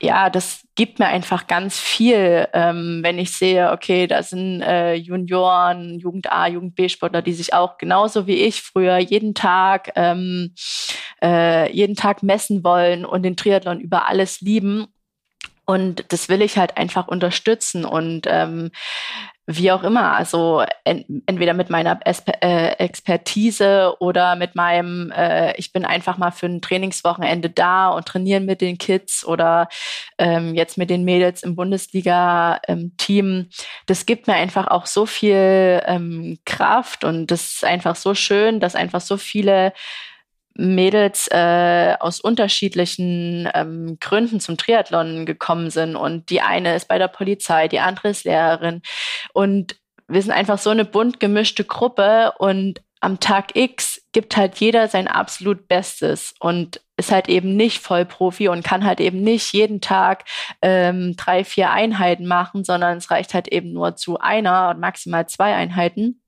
ja, 0.00 0.28
das 0.28 0.66
gibt 0.74 0.98
mir 0.98 1.06
einfach 1.06 1.46
ganz 1.46 1.78
viel, 1.78 2.48
ähm, 2.52 3.00
wenn 3.02 3.18
ich 3.18 3.32
sehe, 3.32 3.72
okay, 3.72 4.06
da 4.06 4.22
sind 4.22 4.60
äh, 4.60 4.94
Junioren, 4.94 5.98
Jugend 5.98 6.30
A, 6.30 6.46
Jugend 6.48 6.74
B-Sportler, 6.74 7.22
die 7.22 7.32
sich 7.32 7.54
auch 7.54 7.78
genauso 7.78 8.26
wie 8.26 8.42
ich 8.44 8.60
früher 8.60 8.98
jeden 8.98 9.34
Tag, 9.34 9.92
ähm, 9.96 10.54
äh, 11.22 11.72
jeden 11.72 11.96
Tag 11.96 12.22
messen 12.22 12.62
wollen 12.62 13.06
und 13.06 13.22
den 13.22 13.36
Triathlon 13.36 13.80
über 13.80 14.06
alles 14.06 14.42
lieben. 14.42 14.86
Und 15.64 16.04
das 16.12 16.28
will 16.28 16.42
ich 16.42 16.58
halt 16.58 16.76
einfach 16.76 17.08
unterstützen. 17.08 17.84
Und 17.86 18.26
ähm, 18.28 18.70
wie 19.46 19.70
auch 19.70 19.84
immer, 19.84 20.12
also 20.16 20.64
ent 20.84 21.06
entweder 21.26 21.54
mit 21.54 21.70
meiner 21.70 22.00
Espe 22.04 22.32
äh, 22.42 22.72
Expertise 22.78 23.94
oder 24.00 24.34
mit 24.34 24.56
meinem, 24.56 25.12
äh, 25.12 25.56
ich 25.56 25.72
bin 25.72 25.84
einfach 25.84 26.18
mal 26.18 26.32
für 26.32 26.46
ein 26.46 26.60
Trainingswochenende 26.60 27.48
da 27.50 27.88
und 27.90 28.06
trainieren 28.06 28.44
mit 28.44 28.60
den 28.60 28.76
Kids 28.76 29.24
oder 29.24 29.68
ähm, 30.18 30.54
jetzt 30.56 30.78
mit 30.78 30.90
den 30.90 31.04
Mädels 31.04 31.44
im 31.44 31.54
Bundesliga-Team. 31.54 33.26
Ähm, 33.26 33.48
das 33.86 34.04
gibt 34.04 34.26
mir 34.26 34.34
einfach 34.34 34.66
auch 34.66 34.86
so 34.86 35.06
viel 35.06 35.80
ähm, 35.86 36.38
Kraft 36.44 37.04
und 37.04 37.28
das 37.28 37.54
ist 37.54 37.64
einfach 37.64 37.94
so 37.94 38.14
schön, 38.14 38.58
dass 38.58 38.74
einfach 38.74 39.00
so 39.00 39.16
viele 39.16 39.72
Mädels 40.56 41.28
äh, 41.30 41.94
aus 42.00 42.20
unterschiedlichen 42.20 43.48
ähm, 43.54 43.98
Gründen 44.00 44.40
zum 44.40 44.56
Triathlon 44.56 45.26
gekommen 45.26 45.70
sind. 45.70 45.96
Und 45.96 46.30
die 46.30 46.40
eine 46.40 46.74
ist 46.74 46.88
bei 46.88 46.98
der 46.98 47.08
Polizei, 47.08 47.68
die 47.68 47.80
andere 47.80 48.08
ist 48.08 48.24
Lehrerin. 48.24 48.82
Und 49.32 49.76
wir 50.08 50.22
sind 50.22 50.32
einfach 50.32 50.58
so 50.58 50.70
eine 50.70 50.84
bunt 50.84 51.20
gemischte 51.20 51.64
Gruppe 51.64 52.32
und 52.38 52.80
am 53.00 53.20
Tag 53.20 53.54
X 53.54 54.02
gibt 54.12 54.36
halt 54.36 54.56
jeder 54.56 54.88
sein 54.88 55.08
absolut 55.08 55.68
Bestes. 55.68 56.34
Und 56.40 56.80
ist 56.96 57.12
halt 57.12 57.28
eben 57.28 57.56
nicht 57.56 57.80
Vollprofi 57.80 58.48
und 58.48 58.64
kann 58.64 58.84
halt 58.84 59.00
eben 59.00 59.22
nicht 59.22 59.52
jeden 59.52 59.80
Tag 59.80 60.24
ähm, 60.62 61.14
drei, 61.16 61.44
vier 61.44 61.70
Einheiten 61.70 62.26
machen, 62.26 62.64
sondern 62.64 62.96
es 62.96 63.10
reicht 63.10 63.34
halt 63.34 63.48
eben 63.48 63.72
nur 63.72 63.96
zu 63.96 64.18
einer 64.18 64.70
und 64.70 64.80
maximal 64.80 65.28
zwei 65.28 65.54
Einheiten. 65.54 66.22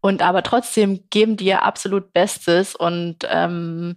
Und 0.00 0.22
aber 0.22 0.42
trotzdem 0.42 1.04
geben 1.10 1.36
die 1.36 1.46
ihr 1.46 1.62
absolut 1.62 2.12
Bestes 2.12 2.74
und 2.74 3.18
ähm, 3.28 3.96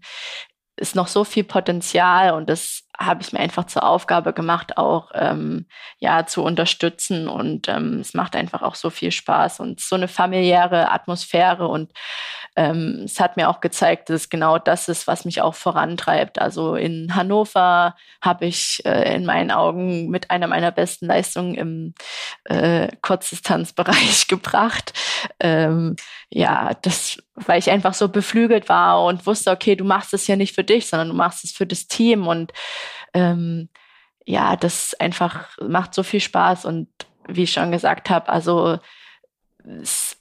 ist 0.75 0.95
noch 0.95 1.07
so 1.07 1.23
viel 1.23 1.43
Potenzial 1.43 2.33
und 2.33 2.49
das 2.49 2.88
habe 2.99 3.21
ich 3.21 3.31
mir 3.31 3.39
einfach 3.39 3.65
zur 3.65 3.83
Aufgabe 3.83 4.33
gemacht, 4.33 4.77
auch 4.77 5.11
ähm, 5.13 5.67
ja 5.99 6.25
zu 6.25 6.43
unterstützen 6.43 7.29
und 7.29 7.69
ähm, 7.69 7.99
es 8.01 8.13
macht 8.13 8.35
einfach 8.35 8.61
auch 8.61 8.75
so 8.75 8.89
viel 8.89 9.11
Spaß 9.11 9.61
und 9.61 9.79
so 9.79 9.95
eine 9.95 10.09
familiäre 10.09 10.91
Atmosphäre 10.91 11.67
und 11.67 11.93
ähm, 12.57 13.03
es 13.05 13.21
hat 13.21 13.37
mir 13.37 13.49
auch 13.49 13.61
gezeigt, 13.61 14.09
dass 14.09 14.27
genau 14.29 14.57
das 14.57 14.89
ist, 14.89 15.07
was 15.07 15.23
mich 15.23 15.41
auch 15.41 15.55
vorantreibt. 15.55 16.39
Also 16.41 16.75
in 16.75 17.15
Hannover 17.15 17.95
habe 18.21 18.45
ich 18.47 18.81
äh, 18.85 19.15
in 19.15 19.25
meinen 19.25 19.51
Augen 19.51 20.09
mit 20.09 20.29
einer 20.29 20.47
meiner 20.47 20.71
besten 20.71 21.05
Leistungen 21.05 21.55
im 21.55 21.93
äh, 22.43 22.89
Kurzdistanzbereich 23.01 24.27
gebracht. 24.27 24.91
Ähm, 25.39 25.95
ja, 26.29 26.73
das, 26.81 27.17
weil 27.45 27.59
ich 27.59 27.69
einfach 27.69 27.93
so 27.93 28.09
beflügelt 28.09 28.69
war 28.69 29.03
und 29.05 29.25
wusste, 29.25 29.51
okay, 29.51 29.75
du 29.75 29.83
machst 29.83 30.13
es 30.13 30.27
ja 30.27 30.35
nicht 30.35 30.55
für 30.55 30.63
dich, 30.63 30.87
sondern 30.87 31.09
du 31.09 31.15
machst 31.15 31.43
es 31.43 31.51
für 31.51 31.65
das 31.65 31.87
Team. 31.87 32.27
Und 32.27 32.53
ähm, 33.13 33.69
ja, 34.25 34.55
das 34.55 34.93
einfach 34.99 35.57
macht 35.61 35.93
so 35.93 36.03
viel 36.03 36.19
Spaß. 36.19 36.65
Und 36.65 36.87
wie 37.27 37.43
ich 37.43 37.51
schon 37.51 37.71
gesagt 37.71 38.09
habe, 38.09 38.29
also 38.29 38.79
es 39.81 40.18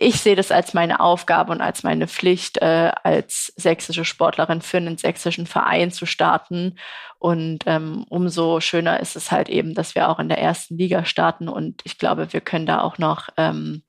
ich 0.00 0.20
sehe 0.20 0.36
das 0.36 0.50
als 0.50 0.74
meine 0.74 1.00
Aufgabe 1.00 1.52
und 1.52 1.60
als 1.60 1.82
meine 1.82 2.06
Pflicht, 2.06 2.58
äh, 2.58 2.92
als 3.02 3.52
sächsische 3.56 4.04
Sportlerin 4.04 4.62
für 4.62 4.76
einen 4.76 4.98
sächsischen 4.98 5.46
Verein 5.46 5.90
zu 5.90 6.06
starten. 6.06 6.78
Und 7.18 7.64
ähm, 7.66 8.04
umso 8.08 8.60
schöner 8.60 9.00
ist 9.00 9.16
es 9.16 9.32
halt 9.32 9.48
eben, 9.48 9.74
dass 9.74 9.94
wir 9.94 10.08
auch 10.08 10.18
in 10.18 10.28
der 10.28 10.38
ersten 10.38 10.76
Liga 10.76 11.04
starten. 11.04 11.48
Und 11.48 11.82
ich 11.84 11.98
glaube, 11.98 12.32
wir 12.32 12.40
können 12.40 12.66
da 12.66 12.80
auch 12.80 12.98
noch 12.98 13.28
ähm, 13.36 13.82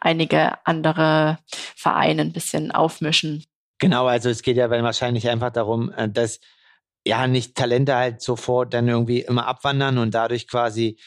einige 0.00 0.58
andere 0.66 1.38
Vereine 1.48 2.22
ein 2.22 2.32
bisschen 2.32 2.72
aufmischen. 2.72 3.44
Genau, 3.78 4.06
also 4.06 4.30
es 4.30 4.42
geht 4.42 4.56
ja 4.56 4.70
wahrscheinlich 4.70 5.28
einfach 5.28 5.50
darum, 5.50 5.92
äh, 5.92 6.08
dass 6.08 6.40
ja 7.06 7.26
nicht 7.26 7.54
Talente 7.54 7.94
halt 7.94 8.22
sofort 8.22 8.74
dann 8.74 8.88
irgendwie 8.88 9.20
immer 9.20 9.46
abwandern 9.46 9.98
und 9.98 10.14
dadurch 10.14 10.48
quasi 10.48 10.98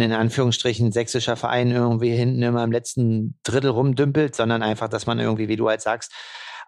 in 0.00 0.12
Anführungsstrichen 0.12 0.92
sächsischer 0.92 1.36
Verein 1.36 1.70
irgendwie 1.70 2.10
hinten 2.10 2.42
immer 2.42 2.64
im 2.64 2.72
letzten 2.72 3.38
Drittel 3.42 3.70
rumdümpelt, 3.70 4.34
sondern 4.34 4.62
einfach, 4.62 4.88
dass 4.88 5.06
man 5.06 5.18
irgendwie, 5.18 5.48
wie 5.48 5.56
du 5.56 5.68
halt 5.68 5.80
sagst, 5.80 6.12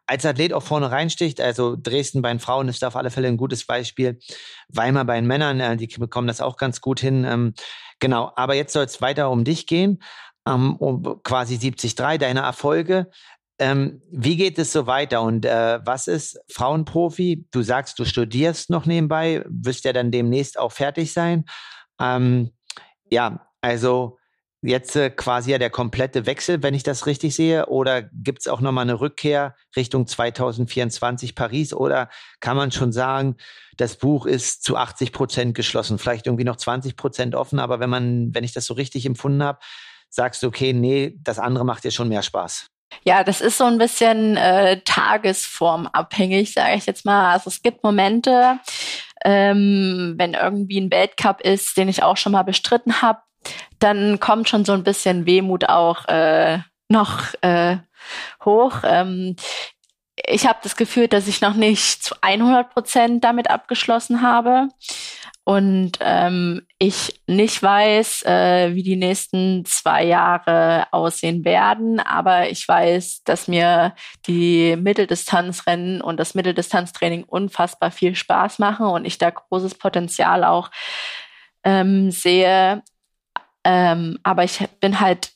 als 0.06 0.26
Athlet 0.26 0.52
auch 0.52 0.62
vorne 0.62 0.90
reinsticht. 0.90 1.40
Also 1.40 1.76
Dresden 1.80 2.20
bei 2.20 2.30
den 2.30 2.40
Frauen 2.40 2.68
ist 2.68 2.82
da 2.82 2.88
auf 2.88 2.96
alle 2.96 3.10
Fälle 3.10 3.28
ein 3.28 3.36
gutes 3.36 3.64
Beispiel. 3.64 4.18
Weimar 4.68 5.04
bei 5.04 5.14
den 5.16 5.26
Männern, 5.26 5.60
äh, 5.60 5.76
die 5.76 5.86
bekommen 5.86 6.26
das 6.26 6.40
auch 6.40 6.56
ganz 6.56 6.80
gut 6.80 7.00
hin. 7.00 7.24
Ähm, 7.24 7.54
genau, 8.00 8.32
aber 8.34 8.54
jetzt 8.54 8.72
soll 8.72 8.84
es 8.84 9.00
weiter 9.00 9.30
um 9.30 9.44
dich 9.44 9.66
gehen, 9.66 10.02
ähm, 10.48 10.76
um 10.76 11.22
quasi 11.22 11.58
73, 11.58 11.94
deine 11.94 12.40
Erfolge. 12.40 13.10
Ähm, 13.60 14.00
wie 14.10 14.36
geht 14.36 14.58
es 14.58 14.72
so 14.72 14.86
weiter 14.86 15.20
und 15.22 15.44
äh, 15.44 15.80
was 15.84 16.08
ist 16.08 16.40
Frauenprofi? 16.50 17.46
Du 17.50 17.62
sagst, 17.62 17.98
du 17.98 18.06
studierst 18.06 18.70
noch 18.70 18.86
nebenbei, 18.86 19.44
wirst 19.46 19.84
ja 19.84 19.92
dann 19.92 20.10
demnächst 20.10 20.58
auch 20.58 20.72
fertig 20.72 21.12
sein. 21.12 21.44
Ähm, 22.00 22.50
ja, 23.10 23.46
also 23.60 24.18
jetzt 24.62 24.94
äh, 24.96 25.10
quasi 25.10 25.52
ja 25.52 25.58
der 25.58 25.70
komplette 25.70 26.26
Wechsel, 26.26 26.62
wenn 26.62 26.74
ich 26.74 26.82
das 26.82 27.06
richtig 27.06 27.34
sehe, 27.34 27.66
oder 27.66 28.02
gibt 28.02 28.40
es 28.40 28.48
auch 28.48 28.60
nochmal 28.60 28.82
eine 28.82 29.00
Rückkehr 29.00 29.54
Richtung 29.76 30.06
2024 30.06 31.34
Paris 31.34 31.72
oder 31.72 32.08
kann 32.40 32.56
man 32.56 32.70
schon 32.70 32.92
sagen, 32.92 33.36
das 33.76 33.96
Buch 33.96 34.26
ist 34.26 34.62
zu 34.62 34.76
80 34.76 35.12
Prozent 35.12 35.54
geschlossen, 35.54 35.98
vielleicht 35.98 36.26
irgendwie 36.26 36.44
noch 36.44 36.56
20 36.56 36.96
Prozent 36.96 37.34
offen, 37.34 37.58
aber 37.58 37.80
wenn 37.80 37.90
man, 37.90 38.34
wenn 38.34 38.44
ich 38.44 38.52
das 38.52 38.66
so 38.66 38.74
richtig 38.74 39.06
empfunden 39.06 39.42
habe, 39.42 39.58
sagst 40.10 40.42
du, 40.42 40.48
okay, 40.48 40.72
nee, 40.72 41.14
das 41.22 41.38
andere 41.38 41.64
macht 41.64 41.84
dir 41.84 41.90
schon 41.90 42.08
mehr 42.08 42.22
Spaß. 42.22 42.66
Ja, 43.04 43.24
das 43.24 43.40
ist 43.40 43.56
so 43.56 43.64
ein 43.64 43.78
bisschen 43.78 44.36
äh, 44.36 44.80
tagesformabhängig, 44.84 46.52
sage 46.52 46.74
ich 46.74 46.86
jetzt 46.86 47.04
mal. 47.04 47.32
Also 47.32 47.48
es 47.48 47.62
gibt 47.62 47.84
Momente, 47.84 48.58
ähm, 49.24 50.14
wenn 50.16 50.34
irgendwie 50.34 50.80
ein 50.80 50.90
Weltcup 50.90 51.40
ist, 51.40 51.76
den 51.76 51.88
ich 51.88 52.02
auch 52.02 52.16
schon 52.16 52.32
mal 52.32 52.42
bestritten 52.42 53.02
habe, 53.02 53.20
dann 53.78 54.20
kommt 54.20 54.48
schon 54.48 54.64
so 54.64 54.72
ein 54.72 54.84
bisschen 54.84 55.26
Wehmut 55.26 55.68
auch 55.68 56.06
äh, 56.08 56.58
noch 56.88 57.34
äh, 57.42 57.78
hoch. 58.44 58.78
Ähm, 58.84 59.36
ich 60.26 60.46
habe 60.46 60.58
das 60.62 60.76
Gefühl, 60.76 61.08
dass 61.08 61.28
ich 61.28 61.40
noch 61.40 61.54
nicht 61.54 62.02
zu 62.02 62.14
100 62.20 62.74
Prozent 62.74 63.24
damit 63.24 63.48
abgeschlossen 63.48 64.22
habe 64.22 64.68
und 65.50 65.98
ähm, 65.98 66.62
ich 66.78 67.22
nicht 67.26 67.60
weiß, 67.60 68.22
äh, 68.22 68.72
wie 68.72 68.84
die 68.84 68.94
nächsten 68.94 69.64
zwei 69.64 70.04
Jahre 70.04 70.86
aussehen 70.92 71.44
werden, 71.44 71.98
aber 71.98 72.50
ich 72.50 72.68
weiß, 72.68 73.24
dass 73.24 73.48
mir 73.48 73.96
die 74.28 74.76
Mitteldistanzrennen 74.76 76.02
und 76.02 76.18
das 76.20 76.36
Mitteldistanztraining 76.36 77.24
unfassbar 77.24 77.90
viel 77.90 78.14
Spaß 78.14 78.60
machen 78.60 78.86
und 78.86 79.04
ich 79.04 79.18
da 79.18 79.30
großes 79.30 79.74
Potenzial 79.74 80.44
auch 80.44 80.70
ähm, 81.64 82.12
sehe. 82.12 82.84
Ähm, 83.64 84.20
aber 84.22 84.44
ich 84.44 84.64
bin 84.78 85.00
halt 85.00 85.32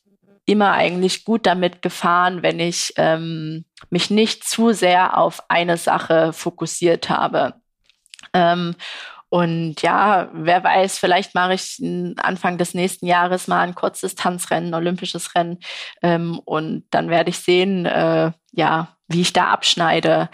immer 0.46 0.74
eigentlich 0.74 1.24
gut 1.24 1.44
damit 1.44 1.82
gefahren, 1.82 2.44
wenn 2.44 2.60
ich 2.60 2.92
ähm, 2.98 3.64
mich 3.90 4.10
nicht 4.10 4.44
zu 4.44 4.70
sehr 4.70 5.18
auf 5.18 5.42
eine 5.48 5.76
Sache 5.76 6.32
fokussiert 6.32 7.10
habe. 7.10 7.54
Ähm, 8.32 8.76
und 9.34 9.82
ja, 9.82 10.28
wer 10.32 10.62
weiß, 10.62 10.96
vielleicht 10.96 11.34
mache 11.34 11.54
ich 11.54 11.82
Anfang 12.18 12.56
des 12.56 12.72
nächsten 12.72 13.04
Jahres 13.04 13.48
mal 13.48 13.62
ein 13.62 13.74
Kurzdistanzrennen, 13.74 14.74
olympisches 14.74 15.34
Rennen. 15.34 15.58
Ähm, 16.02 16.38
und 16.44 16.84
dann 16.90 17.10
werde 17.10 17.30
ich 17.30 17.40
sehen, 17.40 17.84
äh, 17.84 18.30
ja, 18.52 18.96
wie 19.08 19.22
ich 19.22 19.32
da 19.32 19.46
abschneide. 19.48 20.28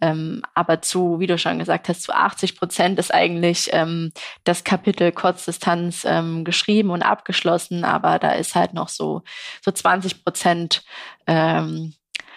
Ähm, 0.00 0.40
aber 0.54 0.80
zu, 0.80 1.20
wie 1.20 1.26
du 1.26 1.36
schon 1.36 1.58
gesagt 1.58 1.90
hast, 1.90 2.04
zu 2.04 2.14
80 2.14 2.56
Prozent 2.56 2.98
ist 2.98 3.12
eigentlich 3.12 3.68
ähm, 3.74 4.10
das 4.44 4.64
Kapitel 4.64 5.12
Kurzdistanz 5.12 6.06
ähm, 6.08 6.42
geschrieben 6.42 6.88
und 6.88 7.02
abgeschlossen. 7.02 7.84
Aber 7.84 8.18
da 8.18 8.30
ist 8.30 8.54
halt 8.54 8.72
noch 8.72 8.88
so, 8.88 9.20
so 9.62 9.70
20 9.70 10.24
Prozent 10.24 10.82
ähm, 11.26 11.92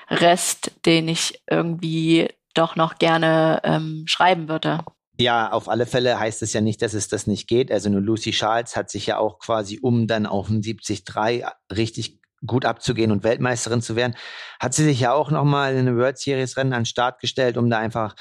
Rest, 0.09 0.73
den 0.85 1.07
ich 1.07 1.41
irgendwie 1.49 2.27
doch 2.55 2.75
noch 2.75 2.97
gerne 2.97 3.61
ähm, 3.63 4.03
schreiben 4.05 4.49
würde. 4.49 4.83
Ja, 5.19 5.51
auf 5.51 5.67
alle 5.67 5.85
Fälle 5.85 6.17
heißt 6.17 6.41
es 6.43 6.53
ja 6.53 6.61
nicht, 6.61 6.81
dass 6.81 6.93
es 6.93 7.09
das 7.09 7.27
nicht 7.27 7.47
geht. 7.47 7.73
Also 7.73 7.89
nur 7.89 7.99
Lucy 7.99 8.31
Charles 8.31 8.77
hat 8.77 8.89
sich 8.89 9.05
ja 9.05 9.17
auch 9.17 9.39
quasi, 9.39 9.77
um 9.81 10.07
dann 10.07 10.25
auf 10.25 10.47
dem 10.47 10.61
73 10.61 11.43
richtig 11.75 12.19
gut 12.45 12.63
abzugehen 12.63 13.11
und 13.11 13.25
Weltmeisterin 13.25 13.81
zu 13.81 13.97
werden, 13.97 14.15
hat 14.61 14.73
sie 14.73 14.85
sich 14.85 15.01
ja 15.01 15.11
auch 15.11 15.29
nochmal 15.29 15.73
in 15.73 15.79
eine 15.79 15.97
World 15.97 16.17
Series 16.17 16.55
Rennen 16.55 16.71
an 16.71 16.81
den 16.81 16.85
Start 16.85 17.19
gestellt, 17.19 17.57
um 17.57 17.69
da 17.69 17.79
einfach 17.79 18.15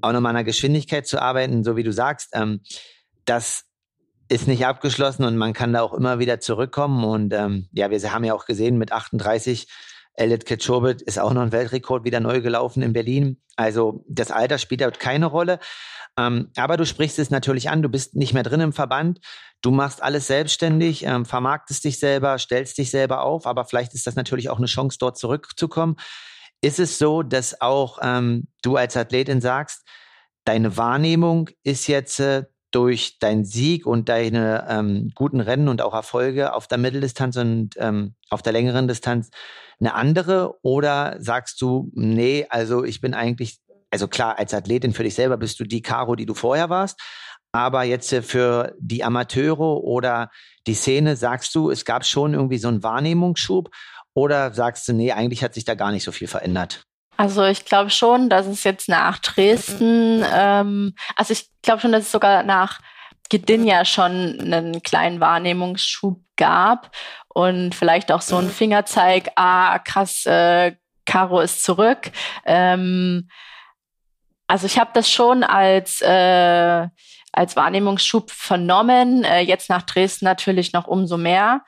auch 0.00 0.12
nochmal 0.12 0.30
an 0.30 0.36
der 0.36 0.44
Geschwindigkeit 0.44 1.08
zu 1.08 1.20
arbeiten, 1.20 1.64
so 1.64 1.74
wie 1.76 1.82
du 1.82 1.92
sagst. 1.92 2.30
Ähm, 2.34 2.60
das 3.24 3.64
ist 4.28 4.46
nicht 4.46 4.64
abgeschlossen 4.64 5.24
und 5.24 5.36
man 5.36 5.54
kann 5.54 5.72
da 5.72 5.82
auch 5.82 5.92
immer 5.92 6.20
wieder 6.20 6.38
zurückkommen. 6.38 7.02
Und 7.02 7.34
ähm, 7.34 7.68
ja, 7.72 7.90
wir 7.90 8.12
haben 8.12 8.24
ja 8.24 8.34
auch 8.34 8.46
gesehen, 8.46 8.78
mit 8.78 8.92
38 8.92 9.66
Elliot 10.14 10.44
Ketchobit 10.44 11.02
ist 11.02 11.18
auch 11.18 11.32
noch 11.32 11.42
ein 11.42 11.52
Weltrekord 11.52 12.04
wieder 12.04 12.20
neu 12.20 12.40
gelaufen 12.40 12.82
in 12.82 12.92
Berlin. 12.92 13.40
Also 13.56 14.04
das 14.08 14.30
Alter 14.30 14.58
spielt 14.58 14.82
dort 14.82 15.00
keine 15.00 15.26
Rolle. 15.26 15.58
Ähm, 16.18 16.50
aber 16.56 16.76
du 16.76 16.84
sprichst 16.84 17.18
es 17.18 17.30
natürlich 17.30 17.70
an, 17.70 17.80
du 17.80 17.88
bist 17.88 18.16
nicht 18.16 18.34
mehr 18.34 18.42
drin 18.42 18.60
im 18.60 18.72
Verband, 18.72 19.20
du 19.62 19.70
machst 19.70 20.02
alles 20.02 20.26
selbstständig, 20.26 21.04
ähm, 21.04 21.24
vermarktest 21.24 21.84
dich 21.84 21.98
selber, 22.00 22.38
stellst 22.38 22.76
dich 22.76 22.90
selber 22.90 23.22
auf, 23.22 23.46
aber 23.46 23.64
vielleicht 23.64 23.94
ist 23.94 24.06
das 24.06 24.16
natürlich 24.16 24.50
auch 24.50 24.58
eine 24.58 24.66
Chance, 24.66 24.98
dort 25.00 25.16
zurückzukommen. 25.16 25.96
Ist 26.60 26.80
es 26.80 26.98
so, 26.98 27.22
dass 27.22 27.60
auch 27.60 28.00
ähm, 28.02 28.48
du 28.62 28.76
als 28.76 28.96
Athletin 28.96 29.40
sagst, 29.40 29.86
deine 30.44 30.76
Wahrnehmung 30.76 31.50
ist 31.62 31.86
jetzt 31.86 32.18
äh, 32.18 32.44
durch 32.72 33.18
deinen 33.20 33.44
Sieg 33.44 33.86
und 33.86 34.08
deine 34.08 34.66
ähm, 34.68 35.12
guten 35.14 35.40
Rennen 35.40 35.68
und 35.68 35.80
auch 35.80 35.94
Erfolge 35.94 36.52
auf 36.52 36.66
der 36.66 36.78
Mitteldistanz 36.78 37.36
und 37.36 37.70
ähm, 37.76 38.14
auf 38.28 38.42
der 38.42 38.52
längeren 38.52 38.88
Distanz 38.88 39.30
eine 39.80 39.94
andere? 39.94 40.56
Oder 40.62 41.16
sagst 41.20 41.60
du, 41.60 41.90
nee, 41.94 42.46
also 42.50 42.84
ich 42.84 43.00
bin 43.00 43.14
eigentlich 43.14 43.60
also 43.90 44.08
klar, 44.08 44.38
als 44.38 44.54
Athletin 44.54 44.92
für 44.92 45.02
dich 45.02 45.14
selber 45.14 45.36
bist 45.36 45.58
du 45.60 45.64
die 45.64 45.82
Caro, 45.82 46.14
die 46.14 46.26
du 46.26 46.34
vorher 46.34 46.70
warst. 46.70 47.00
Aber 47.52 47.82
jetzt 47.82 48.12
äh, 48.12 48.22
für 48.22 48.74
die 48.78 49.04
Amateure 49.04 49.82
oder 49.82 50.30
die 50.66 50.74
Szene 50.74 51.16
sagst 51.16 51.54
du, 51.54 51.70
es 51.70 51.84
gab 51.84 52.04
schon 52.04 52.34
irgendwie 52.34 52.58
so 52.58 52.68
einen 52.68 52.82
Wahrnehmungsschub 52.82 53.70
oder 54.14 54.52
sagst 54.52 54.88
du, 54.88 54.92
nee, 54.92 55.12
eigentlich 55.12 55.42
hat 55.42 55.54
sich 55.54 55.64
da 55.64 55.74
gar 55.74 55.92
nicht 55.92 56.04
so 56.04 56.12
viel 56.12 56.28
verändert? 56.28 56.82
Also 57.16 57.44
ich 57.44 57.64
glaube 57.64 57.90
schon, 57.90 58.28
dass 58.28 58.46
es 58.46 58.62
jetzt 58.64 58.88
nach 58.88 59.18
Dresden, 59.18 60.24
ähm, 60.32 60.94
also 61.16 61.32
ich 61.32 61.48
glaube 61.62 61.80
schon, 61.80 61.90
dass 61.90 62.04
es 62.04 62.12
sogar 62.12 62.44
nach 62.44 62.80
Gdynia 63.28 63.84
schon 63.84 64.40
einen 64.40 64.82
kleinen 64.82 65.20
Wahrnehmungsschub 65.20 66.20
gab 66.36 66.92
und 67.28 67.74
vielleicht 67.74 68.12
auch 68.12 68.22
so 68.22 68.36
ein 68.36 68.48
Fingerzeig, 68.48 69.30
ah 69.36 69.78
krass, 69.80 70.24
äh, 70.26 70.76
Caro 71.06 71.40
ist 71.40 71.64
zurück. 71.64 72.12
Ähm, 72.44 73.28
Also 74.48 74.66
ich 74.66 74.78
habe 74.78 74.90
das 74.94 75.10
schon 75.10 75.44
als 75.44 76.00
äh, 76.00 76.88
als 77.32 77.54
Wahrnehmungsschub 77.54 78.30
vernommen. 78.30 79.22
Äh, 79.22 79.40
jetzt 79.40 79.70
nach 79.70 79.82
Dresden 79.82 80.24
natürlich 80.24 80.72
noch 80.72 80.88
umso 80.88 81.16
mehr. 81.16 81.62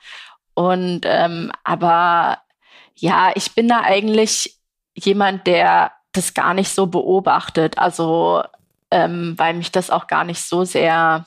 Und 0.53 1.01
ähm, 1.05 1.51
aber 1.63 2.39
ja, 2.95 3.31
ich 3.35 3.55
bin 3.55 3.69
da 3.69 3.81
eigentlich 3.81 4.59
jemand, 4.95 5.47
der 5.47 5.93
das 6.11 6.33
gar 6.33 6.53
nicht 6.53 6.69
so 6.69 6.87
beobachtet. 6.87 7.77
Also 7.77 8.43
ähm, 8.89 9.35
weil 9.37 9.53
mich 9.53 9.71
das 9.71 9.89
auch 9.89 10.07
gar 10.07 10.25
nicht 10.25 10.41
so 10.41 10.65
sehr 10.65 11.25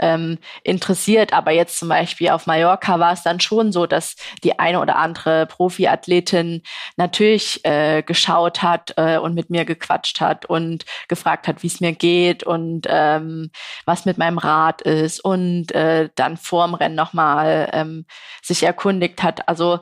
ähm, 0.00 0.38
interessiert. 0.62 1.32
Aber 1.32 1.52
jetzt 1.52 1.78
zum 1.78 1.88
Beispiel 1.88 2.30
auf 2.30 2.46
Mallorca 2.46 2.98
war 2.98 3.12
es 3.12 3.22
dann 3.22 3.40
schon 3.40 3.72
so, 3.72 3.86
dass 3.86 4.16
die 4.44 4.58
eine 4.58 4.80
oder 4.80 4.96
andere 4.96 5.46
Profiathletin 5.46 6.62
natürlich 6.96 7.64
äh, 7.64 8.02
geschaut 8.02 8.62
hat 8.62 8.94
äh, 8.96 9.18
und 9.18 9.34
mit 9.34 9.50
mir 9.50 9.64
gequatscht 9.64 10.20
hat 10.20 10.46
und 10.46 10.84
gefragt 11.08 11.48
hat, 11.48 11.62
wie 11.62 11.68
es 11.68 11.80
mir 11.80 11.92
geht 11.92 12.44
und 12.44 12.86
ähm, 12.88 13.50
was 13.84 14.04
mit 14.04 14.18
meinem 14.18 14.38
Rad 14.38 14.82
ist 14.82 15.20
und 15.20 15.72
äh, 15.72 16.08
dann 16.14 16.36
vorm 16.36 16.74
Rennen 16.74 16.94
nochmal 16.94 17.70
ähm, 17.72 18.06
sich 18.42 18.62
erkundigt 18.62 19.22
hat. 19.22 19.48
Also 19.48 19.80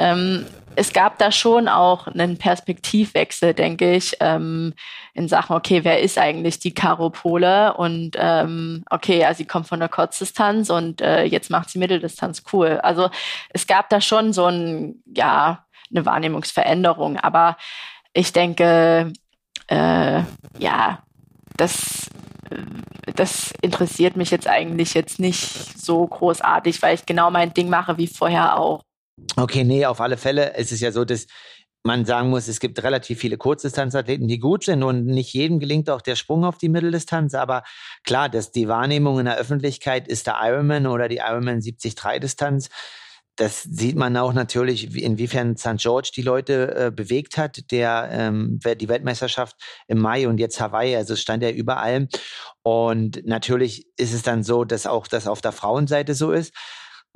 ähm, 0.00 0.46
es 0.76 0.92
gab 0.92 1.18
da 1.18 1.30
schon 1.30 1.68
auch 1.68 2.06
einen 2.06 2.38
Perspektivwechsel, 2.38 3.54
denke 3.54 3.94
ich, 3.94 4.16
ähm, 4.20 4.72
in 5.14 5.28
Sachen, 5.28 5.56
okay, 5.56 5.84
wer 5.84 6.00
ist 6.00 6.16
eigentlich 6.16 6.58
die 6.58 6.72
Caro 6.72 7.10
Pole? 7.10 7.74
Und 7.74 8.12
ähm, 8.16 8.84
okay, 8.88 9.20
ja, 9.20 9.34
sie 9.34 9.44
kommt 9.44 9.68
von 9.68 9.80
der 9.80 9.88
Kurzdistanz 9.88 10.70
und 10.70 11.00
äh, 11.00 11.24
jetzt 11.24 11.50
macht 11.50 11.70
sie 11.70 11.78
Mitteldistanz, 11.78 12.44
cool. 12.52 12.80
Also 12.82 13.10
es 13.50 13.66
gab 13.66 13.88
da 13.90 14.00
schon 14.00 14.32
so 14.32 14.46
ein, 14.46 15.02
ja, 15.14 15.64
eine 15.90 16.06
Wahrnehmungsveränderung. 16.06 17.18
Aber 17.18 17.56
ich 18.12 18.32
denke, 18.32 19.12
äh, 19.68 20.22
ja, 20.58 21.02
das 21.56 22.10
das 23.14 23.52
interessiert 23.60 24.16
mich 24.16 24.30
jetzt 24.30 24.48
eigentlich 24.48 24.94
jetzt 24.94 25.20
nicht 25.20 25.78
so 25.78 26.06
großartig, 26.06 26.82
weil 26.82 26.94
ich 26.94 27.06
genau 27.06 27.30
mein 27.30 27.54
Ding 27.54 27.68
mache 27.68 27.98
wie 27.98 28.06
vorher 28.06 28.58
auch. 28.58 28.82
Okay, 29.36 29.64
nee, 29.64 29.86
auf 29.86 30.00
alle 30.00 30.16
Fälle. 30.16 30.54
Es 30.54 30.72
ist 30.72 30.80
ja 30.80 30.92
so, 30.92 31.04
dass 31.04 31.26
man 31.82 32.04
sagen 32.04 32.28
muss, 32.28 32.48
es 32.48 32.60
gibt 32.60 32.82
relativ 32.82 33.20
viele 33.20 33.38
Kurzdistanzathleten, 33.38 34.28
die 34.28 34.38
gut 34.38 34.64
sind 34.64 34.82
und 34.82 35.06
nicht 35.06 35.32
jedem 35.32 35.58
gelingt 35.60 35.88
auch 35.88 36.02
der 36.02 36.16
Sprung 36.16 36.44
auf 36.44 36.58
die 36.58 36.68
Mitteldistanz. 36.68 37.34
Aber 37.34 37.62
klar, 38.04 38.28
dass 38.28 38.52
die 38.52 38.68
Wahrnehmung 38.68 39.18
in 39.18 39.24
der 39.24 39.38
Öffentlichkeit 39.38 40.06
ist 40.06 40.26
der 40.26 40.36
Ironman 40.42 40.86
oder 40.86 41.08
die 41.08 41.18
Ironman 41.18 41.60
73-Distanz. 41.60 42.68
Das 43.36 43.62
sieht 43.62 43.96
man 43.96 44.18
auch 44.18 44.34
natürlich, 44.34 44.94
inwiefern 44.94 45.56
St. 45.56 45.78
George 45.78 46.10
die 46.14 46.20
Leute 46.20 46.74
äh, 46.74 46.90
bewegt 46.90 47.38
hat, 47.38 47.70
der 47.70 48.10
ähm, 48.12 48.58
die 48.78 48.88
Weltmeisterschaft 48.88 49.56
im 49.88 49.98
Mai 49.98 50.28
und 50.28 50.38
jetzt 50.38 50.60
Hawaii, 50.60 50.94
also 50.96 51.14
es 51.14 51.22
stand 51.22 51.42
ja 51.42 51.48
überall. 51.48 52.08
Und 52.62 53.24
natürlich 53.24 53.86
ist 53.96 54.12
es 54.12 54.22
dann 54.22 54.42
so, 54.42 54.64
dass 54.64 54.86
auch 54.86 55.06
das 55.06 55.26
auf 55.26 55.40
der 55.40 55.52
Frauenseite 55.52 56.14
so 56.14 56.32
ist. 56.32 56.52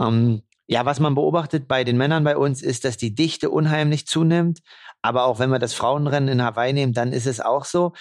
Ähm, 0.00 0.42
ja, 0.66 0.84
was 0.86 1.00
man 1.00 1.14
beobachtet 1.14 1.68
bei 1.68 1.84
den 1.84 1.96
Männern 1.96 2.24
bei 2.24 2.36
uns 2.36 2.62
ist, 2.62 2.84
dass 2.84 2.96
die 2.96 3.14
Dichte 3.14 3.50
unheimlich 3.50 4.06
zunimmt. 4.06 4.60
Aber 5.02 5.24
auch 5.24 5.38
wenn 5.38 5.50
wir 5.50 5.58
das 5.58 5.74
Frauenrennen 5.74 6.28
in 6.28 6.42
Hawaii 6.42 6.72
nehmen, 6.72 6.94
dann 6.94 7.12
ist 7.12 7.26
es 7.26 7.40
auch 7.40 7.64
so. 7.64 7.92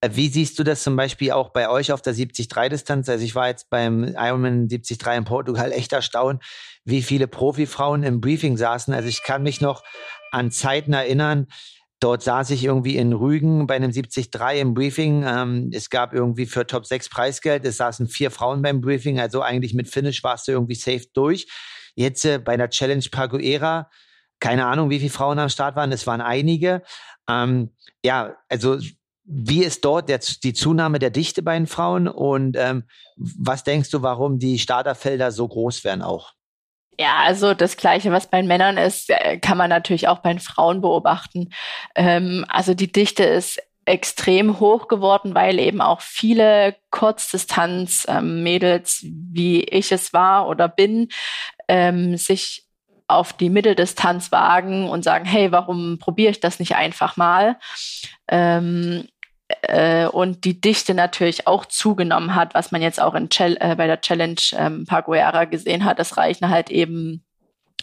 Äh, 0.00 0.10
wie 0.12 0.28
siehst 0.28 0.58
du 0.58 0.64
das 0.64 0.82
zum 0.82 0.96
Beispiel 0.96 1.32
auch 1.32 1.50
bei 1.50 1.68
euch 1.68 1.92
auf 1.92 2.02
der 2.02 2.14
73-Distanz? 2.14 3.08
Also 3.08 3.24
ich 3.24 3.34
war 3.34 3.48
jetzt 3.48 3.68
beim 3.68 4.04
Ironman 4.04 4.68
73 4.68 4.98
in 5.14 5.24
Portugal 5.24 5.72
echt 5.72 5.92
erstaunt, 5.92 6.42
wie 6.84 7.02
viele 7.02 7.28
Profifrauen 7.28 8.02
im 8.02 8.20
Briefing 8.20 8.56
saßen. 8.56 8.94
Also 8.94 9.08
ich 9.08 9.22
kann 9.22 9.42
mich 9.42 9.60
noch 9.60 9.82
an 10.30 10.50
Zeiten 10.50 10.92
erinnern, 10.92 11.48
Dort 11.98 12.22
saß 12.22 12.50
ich 12.50 12.62
irgendwie 12.62 12.96
in 12.96 13.14
Rügen 13.14 13.66
bei 13.66 13.74
einem 13.76 13.90
73 13.90 14.28
im 14.60 14.74
Briefing. 14.74 15.24
Ähm, 15.26 15.70
es 15.72 15.88
gab 15.88 16.12
irgendwie 16.12 16.44
für 16.44 16.66
Top 16.66 16.84
6 16.84 17.08
Preisgeld. 17.08 17.64
Es 17.64 17.78
saßen 17.78 18.06
vier 18.06 18.30
Frauen 18.30 18.60
beim 18.60 18.82
Briefing. 18.82 19.18
Also 19.18 19.40
eigentlich 19.40 19.72
mit 19.72 19.88
Finish 19.88 20.22
warst 20.22 20.46
du 20.46 20.52
irgendwie 20.52 20.74
safe 20.74 21.06
durch. 21.14 21.46
Jetzt 21.96 22.24
äh, 22.24 22.38
bei 22.38 22.56
der 22.56 22.70
Challenge 22.70 23.04
Paguera, 23.10 23.90
keine 24.38 24.66
Ahnung, 24.66 24.90
wie 24.90 24.98
viele 24.98 25.10
Frauen 25.10 25.38
am 25.38 25.48
Start 25.48 25.74
waren, 25.74 25.90
es 25.90 26.06
waren 26.06 26.20
einige. 26.20 26.82
Ähm, 27.28 27.74
ja, 28.04 28.36
also 28.48 28.78
wie 29.24 29.64
ist 29.64 29.84
dort 29.84 30.08
der, 30.08 30.20
die 30.42 30.52
Zunahme 30.52 31.00
der 31.00 31.10
Dichte 31.10 31.42
bei 31.42 31.56
den 31.56 31.66
Frauen 31.66 32.06
und 32.06 32.56
ähm, 32.56 32.84
was 33.16 33.64
denkst 33.64 33.90
du, 33.90 34.02
warum 34.02 34.38
die 34.38 34.58
Starterfelder 34.58 35.32
so 35.32 35.48
groß 35.48 35.82
werden 35.82 36.02
auch? 36.02 36.32
Ja, 36.98 37.16
also 37.24 37.52
das 37.52 37.76
Gleiche, 37.76 38.12
was 38.12 38.28
bei 38.28 38.42
Männern 38.42 38.78
ist, 38.78 39.10
äh, 39.10 39.38
kann 39.38 39.58
man 39.58 39.68
natürlich 39.68 40.08
auch 40.08 40.20
bei 40.20 40.32
den 40.32 40.38
Frauen 40.38 40.80
beobachten. 40.80 41.50
Ähm, 41.94 42.44
also 42.48 42.74
die 42.74 42.90
Dichte 42.90 43.24
ist 43.24 43.60
extrem 43.86 44.60
hoch 44.60 44.88
geworden, 44.88 45.34
weil 45.34 45.58
eben 45.58 45.80
auch 45.80 46.02
viele 46.02 46.76
Kurzdistanz-Mädels, 46.90 49.02
ähm, 49.02 49.30
wie 49.32 49.62
ich 49.62 49.92
es 49.92 50.12
war 50.12 50.48
oder 50.48 50.68
bin, 50.68 51.08
ähm, 51.68 52.16
sich 52.16 52.66
auf 53.08 53.32
die 53.32 53.50
Mitteldistanz 53.50 54.32
wagen 54.32 54.88
und 54.88 55.04
sagen, 55.04 55.24
hey, 55.24 55.52
warum 55.52 55.98
probiere 55.98 56.32
ich 56.32 56.40
das 56.40 56.58
nicht 56.58 56.74
einfach 56.74 57.16
mal? 57.16 57.56
Ähm, 58.28 59.06
äh, 59.62 60.06
und 60.06 60.44
die 60.44 60.60
Dichte 60.60 60.92
natürlich 60.94 61.46
auch 61.46 61.66
zugenommen 61.66 62.34
hat, 62.34 62.54
was 62.54 62.72
man 62.72 62.82
jetzt 62.82 63.00
auch 63.00 63.14
in 63.14 63.28
äh, 63.38 63.76
bei 63.76 63.86
der 63.86 64.00
Challenge 64.00 64.40
ähm, 64.54 64.86
Paguera 64.86 65.44
gesehen 65.44 65.84
hat. 65.84 66.00
Das 66.00 66.16
reichen 66.16 66.50
halt 66.50 66.70
eben 66.70 67.24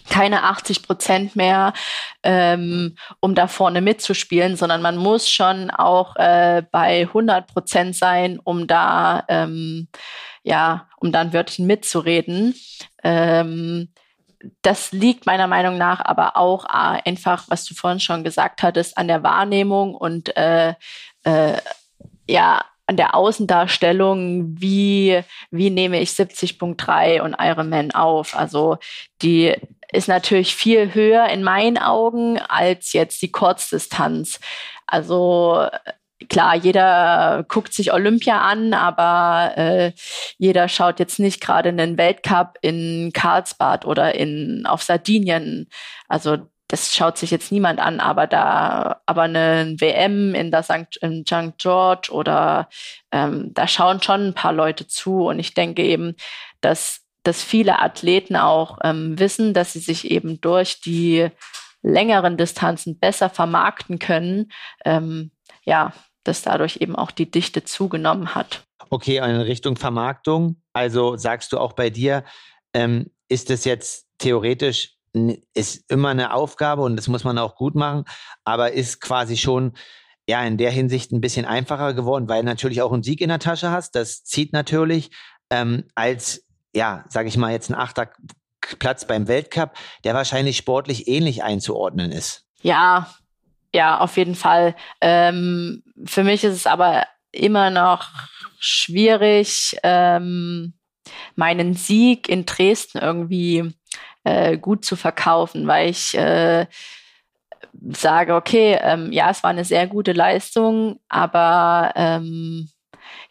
keine 0.09 0.43
80 0.43 0.83
Prozent 0.83 1.35
mehr, 1.35 1.73
ähm, 2.23 2.95
um 3.19 3.35
da 3.35 3.47
vorne 3.47 3.81
mitzuspielen, 3.81 4.55
sondern 4.55 4.81
man 4.81 4.97
muss 4.97 5.29
schon 5.29 5.69
auch 5.69 6.15
äh, 6.15 6.63
bei 6.71 7.01
100 7.01 7.47
Prozent 7.47 7.95
sein, 7.95 8.39
um 8.43 8.67
da 8.67 9.23
ähm, 9.27 9.87
ja, 10.43 10.87
um 10.97 11.11
da 11.11 11.21
ein 11.21 11.33
Wörtchen 11.33 11.65
mitzureden. 11.65 12.53
Ähm, 13.03 13.89
das 14.61 14.91
liegt 14.91 15.25
meiner 15.25 15.47
Meinung 15.47 15.77
nach 15.77 16.01
aber 16.03 16.35
auch 16.35 16.65
äh, 16.65 16.99
einfach, 17.05 17.45
was 17.47 17.65
du 17.65 17.73
vorhin 17.73 18.01
schon 18.01 18.23
gesagt 18.23 18.61
hattest, 18.61 18.97
an 18.97 19.07
der 19.07 19.23
Wahrnehmung 19.23 19.95
und 19.95 20.35
äh, 20.35 20.73
äh, 21.23 21.57
ja, 22.27 22.65
an 22.85 22.97
der 22.97 23.15
Außendarstellung, 23.15 24.59
wie, 24.59 25.21
wie 25.51 25.69
nehme 25.69 26.01
ich 26.01 26.09
70.3 26.09 27.21
und 27.21 27.35
Ironman 27.39 27.91
auf. 27.91 28.35
Also 28.35 28.77
die 29.21 29.55
ist 29.93 30.07
natürlich 30.07 30.55
viel 30.55 30.93
höher 30.93 31.27
in 31.29 31.43
meinen 31.43 31.77
Augen 31.77 32.39
als 32.39 32.93
jetzt 32.93 33.21
die 33.21 33.31
Kurzdistanz. 33.31 34.39
Also 34.87 35.67
klar, 36.29 36.55
jeder 36.55 37.45
guckt 37.47 37.73
sich 37.73 37.93
Olympia 37.93 38.41
an, 38.41 38.73
aber 38.73 39.57
äh, 39.57 39.91
jeder 40.37 40.67
schaut 40.67 40.99
jetzt 40.99 41.19
nicht 41.19 41.41
gerade 41.41 41.69
einen 41.69 41.97
Weltcup 41.97 42.57
in 42.61 43.11
Karlsbad 43.13 43.85
oder 43.85 44.15
in 44.15 44.65
auf 44.65 44.83
Sardinien. 44.83 45.69
Also 46.07 46.37
das 46.67 46.95
schaut 46.95 47.17
sich 47.19 47.29
jetzt 47.29 47.51
niemand 47.51 47.79
an, 47.79 47.99
aber 47.99 48.25
da, 48.25 49.01
aber 49.05 49.23
eine 49.23 49.75
WM 49.77 50.33
in 50.33 50.49
der 50.49 50.63
St. 50.63 50.97
in 51.01 51.23
St. 51.25 51.57
George 51.59 52.09
oder 52.11 52.67
ähm, 53.11 53.53
da 53.53 53.67
schauen 53.67 54.01
schon 54.01 54.29
ein 54.29 54.33
paar 54.33 54.53
Leute 54.53 54.87
zu 54.87 55.27
und 55.27 55.37
ich 55.37 55.53
denke 55.53 55.83
eben, 55.83 56.15
dass 56.61 57.02
dass 57.23 57.41
viele 57.41 57.79
Athleten 57.79 58.35
auch 58.35 58.79
ähm, 58.83 59.17
wissen, 59.17 59.53
dass 59.53 59.73
sie 59.73 59.79
sich 59.79 60.11
eben 60.11 60.41
durch 60.41 60.81
die 60.81 61.29
längeren 61.81 62.37
Distanzen 62.37 62.99
besser 62.99 63.29
vermarkten 63.29 63.99
können. 63.99 64.51
Ähm, 64.85 65.31
ja, 65.63 65.93
dass 66.23 66.41
dadurch 66.41 66.77
eben 66.77 66.95
auch 66.95 67.11
die 67.11 67.29
Dichte 67.29 67.63
zugenommen 67.63 68.35
hat. 68.35 68.63
Okay, 68.89 69.17
in 69.17 69.41
Richtung 69.41 69.75
Vermarktung. 69.75 70.61
Also 70.71 71.17
sagst 71.17 71.51
du 71.51 71.59
auch 71.59 71.73
bei 71.73 71.89
dir, 71.89 72.23
ähm, 72.73 73.11
ist 73.27 73.49
es 73.49 73.65
jetzt 73.65 74.07
theoretisch 74.17 74.95
ist 75.53 75.91
immer 75.91 76.09
eine 76.09 76.33
Aufgabe 76.33 76.81
und 76.81 76.95
das 76.95 77.07
muss 77.07 77.23
man 77.23 77.37
auch 77.37 77.55
gut 77.55 77.75
machen, 77.75 78.05
aber 78.43 78.71
ist 78.71 78.99
quasi 78.99 79.37
schon 79.37 79.73
ja 80.27 80.43
in 80.43 80.57
der 80.57 80.71
Hinsicht 80.71 81.11
ein 81.11 81.21
bisschen 81.21 81.45
einfacher 81.45 81.93
geworden, 81.93 82.27
weil 82.27 82.43
natürlich 82.43 82.81
auch 82.81 82.91
einen 82.91 83.03
Sieg 83.03 83.21
in 83.21 83.29
der 83.29 83.39
Tasche 83.39 83.69
hast. 83.69 83.95
Das 83.95 84.23
zieht 84.23 84.53
natürlich 84.53 85.11
ähm, 85.51 85.83
als 85.93 86.47
ja, 86.73 87.05
sage 87.09 87.27
ich 87.27 87.37
mal 87.37 87.51
jetzt 87.51 87.69
ein 87.69 87.75
achter 87.75 88.09
Platz 88.79 89.05
beim 89.05 89.27
Weltcup, 89.27 89.73
der 90.03 90.13
wahrscheinlich 90.13 90.57
sportlich 90.57 91.07
ähnlich 91.07 91.43
einzuordnen 91.43 92.11
ist. 92.11 92.45
Ja, 92.61 93.13
ja, 93.73 93.99
auf 93.99 94.17
jeden 94.17 94.35
Fall. 94.35 94.75
Ähm, 95.01 95.83
für 96.05 96.23
mich 96.23 96.43
ist 96.43 96.53
es 96.53 96.67
aber 96.67 97.05
immer 97.31 97.69
noch 97.69 98.07
schwierig, 98.59 99.77
ähm, 99.83 100.73
meinen 101.35 101.73
Sieg 101.73 102.29
in 102.29 102.45
Dresden 102.45 102.99
irgendwie 102.99 103.73
äh, 104.23 104.57
gut 104.57 104.85
zu 104.85 104.95
verkaufen, 104.95 105.67
weil 105.67 105.89
ich 105.89 106.15
äh, 106.17 106.67
sage, 107.89 108.35
okay, 108.35 108.77
ähm, 108.81 109.11
ja, 109.11 109.29
es 109.29 109.43
war 109.43 109.49
eine 109.49 109.65
sehr 109.65 109.87
gute 109.87 110.13
Leistung, 110.13 110.99
aber 111.09 111.91
ähm, 111.95 112.69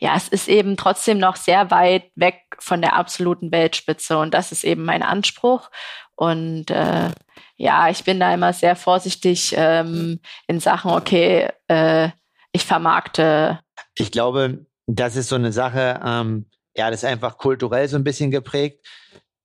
ja, 0.02 0.16
es 0.16 0.26
ist 0.26 0.48
eben 0.48 0.76
trotzdem 0.76 1.18
noch 1.18 1.36
sehr 1.36 1.70
weit 1.70 2.10
weg 2.16 2.40
von 2.58 2.80
der 2.80 2.96
absoluten 2.96 3.52
Weltspitze 3.52 4.18
und 4.18 4.34
das 4.34 4.50
ist 4.50 4.64
eben 4.64 4.84
mein 4.84 5.04
Anspruch. 5.04 5.70
Und 6.16 6.72
äh, 6.72 7.10
ja, 7.54 7.88
ich 7.88 8.02
bin 8.02 8.18
da 8.18 8.34
immer 8.34 8.52
sehr 8.52 8.74
vorsichtig 8.74 9.54
ähm, 9.56 10.18
in 10.48 10.58
Sachen, 10.58 10.90
okay, 10.90 11.50
äh, 11.68 12.08
ich 12.50 12.64
vermarkte. 12.64 13.60
Ich 13.94 14.10
glaube, 14.10 14.66
das 14.88 15.14
ist 15.14 15.28
so 15.28 15.36
eine 15.36 15.52
Sache, 15.52 16.00
ähm, 16.04 16.46
ja, 16.76 16.90
das 16.90 17.04
ist 17.04 17.08
einfach 17.08 17.38
kulturell 17.38 17.86
so 17.86 17.94
ein 17.96 18.02
bisschen 18.02 18.32
geprägt, 18.32 18.84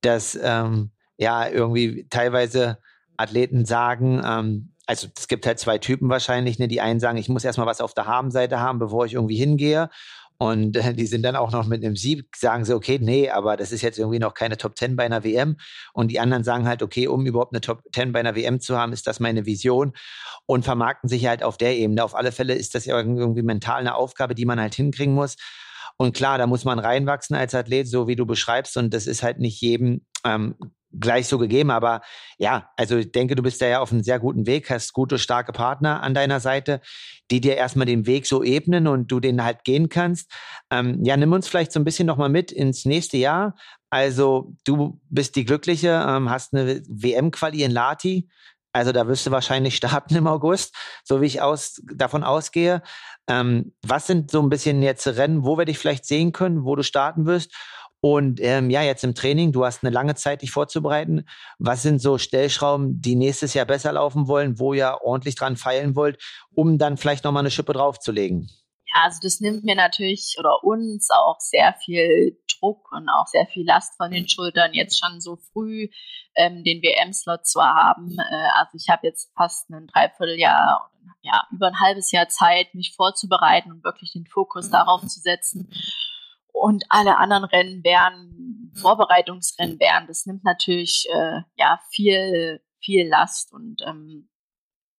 dass 0.00 0.36
ähm, 0.42 0.90
ja 1.18 1.46
irgendwie 1.46 2.08
teilweise 2.10 2.78
Athleten 3.16 3.64
sagen, 3.64 4.20
ähm, 4.24 4.74
also 4.88 5.06
es 5.16 5.28
gibt 5.28 5.46
halt 5.46 5.60
zwei 5.60 5.78
Typen 5.78 6.08
wahrscheinlich, 6.08 6.58
ne? 6.58 6.66
Die 6.66 6.80
einen 6.80 6.98
sagen, 6.98 7.18
ich 7.18 7.28
muss 7.28 7.44
erstmal 7.44 7.66
was 7.66 7.82
auf 7.82 7.92
der 7.92 8.06
Habenseite 8.06 8.58
haben, 8.58 8.78
bevor 8.78 9.04
ich 9.04 9.12
irgendwie 9.12 9.36
hingehe. 9.36 9.90
Und 10.38 10.76
äh, 10.76 10.94
die 10.94 11.06
sind 11.06 11.22
dann 11.22 11.34
auch 11.34 11.50
noch 11.50 11.66
mit 11.66 11.84
einem 11.84 11.96
Sieg, 11.96 12.36
sagen 12.36 12.64
sie, 12.64 12.74
okay, 12.74 12.98
nee, 13.00 13.28
aber 13.28 13.56
das 13.56 13.72
ist 13.72 13.82
jetzt 13.82 13.98
irgendwie 13.98 14.20
noch 14.20 14.34
keine 14.34 14.56
Top 14.56 14.78
10 14.78 14.94
bei 14.94 15.04
einer 15.04 15.24
WM. 15.24 15.56
Und 15.92 16.12
die 16.12 16.20
anderen 16.20 16.44
sagen 16.44 16.68
halt, 16.68 16.82
okay, 16.82 17.08
um 17.08 17.26
überhaupt 17.26 17.52
eine 17.52 17.60
Top 17.60 17.82
10 17.92 18.12
bei 18.12 18.20
einer 18.20 18.36
WM 18.36 18.60
zu 18.60 18.78
haben, 18.78 18.92
ist 18.92 19.08
das 19.08 19.18
meine 19.18 19.46
Vision. 19.46 19.92
Und 20.46 20.64
vermarkten 20.64 21.08
sich 21.08 21.26
halt 21.26 21.42
auf 21.42 21.58
der 21.58 21.76
Ebene. 21.76 22.04
Auf 22.04 22.14
alle 22.14 22.30
Fälle 22.30 22.54
ist 22.54 22.74
das 22.76 22.84
ja 22.84 22.96
irgendwie 22.96 23.42
mental 23.42 23.80
eine 23.80 23.96
Aufgabe, 23.96 24.34
die 24.36 24.44
man 24.44 24.60
halt 24.60 24.74
hinkriegen 24.76 25.14
muss. 25.14 25.36
Und 25.96 26.14
klar, 26.14 26.38
da 26.38 26.46
muss 26.46 26.64
man 26.64 26.78
reinwachsen 26.78 27.34
als 27.34 27.54
Athlet, 27.54 27.88
so 27.88 28.06
wie 28.06 28.14
du 28.14 28.24
beschreibst. 28.24 28.76
Und 28.76 28.94
das 28.94 29.08
ist 29.08 29.24
halt 29.24 29.40
nicht 29.40 29.60
jedem 29.60 30.06
ähm, 30.24 30.54
gleich 30.98 31.26
so 31.26 31.38
gegeben. 31.38 31.70
Aber 31.70 32.00
ja, 32.38 32.70
also 32.76 32.96
ich 32.96 33.12
denke, 33.12 33.34
du 33.34 33.42
bist 33.42 33.60
da 33.60 33.66
ja 33.66 33.80
auf 33.80 33.92
einem 33.92 34.02
sehr 34.02 34.18
guten 34.18 34.46
Weg, 34.46 34.70
hast 34.70 34.92
gute, 34.92 35.18
starke 35.18 35.52
Partner 35.52 36.02
an 36.02 36.14
deiner 36.14 36.40
Seite, 36.40 36.80
die 37.30 37.40
dir 37.40 37.56
erstmal 37.56 37.86
den 37.86 38.06
Weg 38.06 38.26
so 38.26 38.42
ebnen 38.42 38.86
und 38.86 39.10
du 39.10 39.20
den 39.20 39.42
halt 39.44 39.64
gehen 39.64 39.88
kannst. 39.88 40.30
Ähm, 40.70 41.04
ja, 41.04 41.16
nimm 41.16 41.32
uns 41.32 41.48
vielleicht 41.48 41.72
so 41.72 41.80
ein 41.80 41.84
bisschen 41.84 42.06
nochmal 42.06 42.30
mit 42.30 42.52
ins 42.52 42.84
nächste 42.84 43.16
Jahr. 43.16 43.54
Also 43.90 44.54
du 44.64 45.00
bist 45.08 45.36
die 45.36 45.44
Glückliche, 45.44 46.04
ähm, 46.06 46.30
hast 46.30 46.54
eine 46.54 46.82
WM-Quali 46.88 47.62
in 47.62 47.70
Lati. 47.70 48.28
Also 48.72 48.92
da 48.92 49.08
wirst 49.08 49.26
du 49.26 49.30
wahrscheinlich 49.30 49.76
starten 49.76 50.16
im 50.16 50.26
August, 50.26 50.74
so 51.04 51.20
wie 51.20 51.26
ich 51.26 51.40
aus, 51.40 51.80
davon 51.94 52.24
ausgehe. 52.24 52.82
Ähm, 53.28 53.74
was 53.82 54.06
sind 54.06 54.30
so 54.30 54.40
ein 54.40 54.48
bisschen 54.48 54.82
jetzt 54.82 55.06
Rennen, 55.06 55.44
wo 55.44 55.58
wir 55.58 55.64
dich 55.64 55.78
vielleicht 55.78 56.04
sehen 56.04 56.32
können, 56.32 56.64
wo 56.64 56.76
du 56.76 56.82
starten 56.82 57.26
wirst? 57.26 57.54
Und 58.00 58.40
ähm, 58.40 58.70
ja, 58.70 58.82
jetzt 58.82 59.02
im 59.02 59.14
Training, 59.14 59.50
du 59.50 59.64
hast 59.64 59.82
eine 59.82 59.92
lange 59.92 60.14
Zeit, 60.14 60.42
dich 60.42 60.52
vorzubereiten. 60.52 61.26
Was 61.58 61.82
sind 61.82 62.00
so 62.00 62.16
Stellschrauben, 62.16 63.00
die 63.00 63.16
nächstes 63.16 63.54
Jahr 63.54 63.66
besser 63.66 63.92
laufen 63.92 64.28
wollen, 64.28 64.58
wo 64.58 64.72
ihr 64.72 64.98
ordentlich 65.02 65.34
dran 65.34 65.56
feilen 65.56 65.96
wollt, 65.96 66.22
um 66.54 66.78
dann 66.78 66.96
vielleicht 66.96 67.24
nochmal 67.24 67.42
eine 67.42 67.50
Schippe 67.50 67.72
draufzulegen? 67.72 68.48
Ja, 68.86 69.02
also 69.02 69.18
das 69.20 69.40
nimmt 69.40 69.64
mir 69.64 69.74
natürlich 69.74 70.36
oder 70.38 70.62
uns 70.62 71.08
auch 71.10 71.40
sehr 71.40 71.74
viel 71.84 72.38
Druck 72.58 72.90
und 72.92 73.08
auch 73.08 73.26
sehr 73.26 73.46
viel 73.46 73.66
Last 73.66 73.96
von 73.96 74.12
den 74.12 74.28
Schultern, 74.28 74.72
jetzt 74.74 74.98
schon 74.98 75.20
so 75.20 75.36
früh 75.52 75.88
ähm, 76.36 76.62
den 76.64 76.80
WM-Slot 76.80 77.46
zu 77.46 77.60
haben. 77.60 78.16
Äh, 78.18 78.48
also 78.54 78.76
ich 78.76 78.88
habe 78.88 79.06
jetzt 79.08 79.32
fast 79.36 79.68
ein 79.70 79.88
Dreivierteljahr, 79.88 80.90
ja, 81.22 81.42
über 81.50 81.66
ein 81.66 81.80
halbes 81.80 82.12
Jahr 82.12 82.28
Zeit, 82.28 82.74
mich 82.74 82.94
vorzubereiten 82.96 83.72
und 83.72 83.84
wirklich 83.84 84.12
den 84.12 84.26
Fokus 84.26 84.70
darauf 84.70 85.02
zu 85.02 85.20
setzen 85.20 85.68
und 86.60 86.84
alle 86.88 87.16
anderen 87.18 87.44
Rennen 87.44 87.84
wären 87.84 88.72
Vorbereitungsrennen 88.74 89.80
wären. 89.80 90.06
Das 90.06 90.26
nimmt 90.26 90.44
natürlich 90.44 91.06
äh, 91.10 91.42
ja 91.56 91.80
viel 91.90 92.60
viel 92.80 93.08
Last 93.08 93.52
und 93.52 93.82
ähm, 93.86 94.28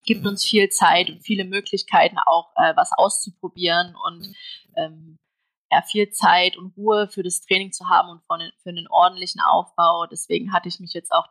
gibt 0.05 0.25
uns 0.25 0.45
viel 0.45 0.69
Zeit 0.69 1.09
und 1.09 1.21
viele 1.21 1.45
Möglichkeiten 1.45 2.17
auch 2.17 2.51
äh, 2.55 2.75
was 2.75 2.91
auszuprobieren 2.97 3.95
und 3.95 4.33
ähm, 4.75 5.17
ja, 5.71 5.81
viel 5.83 6.09
Zeit 6.09 6.57
und 6.57 6.75
Ruhe 6.75 7.07
für 7.09 7.23
das 7.23 7.41
Training 7.41 7.71
zu 7.71 7.87
haben 7.89 8.09
und 8.09 8.21
für 8.21 8.51
für 8.63 8.69
einen 8.69 8.87
ordentlichen 8.87 9.41
Aufbau. 9.41 10.07
Deswegen 10.07 10.51
hatte 10.51 10.67
ich 10.67 10.79
mich 10.79 10.93
jetzt 10.93 11.11
auch 11.11 11.27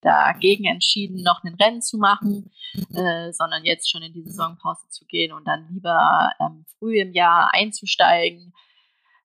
dagegen 0.00 0.64
entschieden, 0.64 1.22
noch 1.22 1.42
einen 1.44 1.56
Rennen 1.56 1.82
zu 1.82 1.98
machen, 1.98 2.50
äh, 2.94 3.32
sondern 3.32 3.64
jetzt 3.64 3.90
schon 3.90 4.02
in 4.02 4.12
die 4.12 4.22
Saisonpause 4.22 4.88
zu 4.88 5.04
gehen 5.06 5.32
und 5.32 5.46
dann 5.46 5.68
lieber 5.70 6.30
ähm, 6.40 6.64
früh 6.78 7.00
im 7.00 7.12
Jahr 7.12 7.52
einzusteigen, 7.52 8.54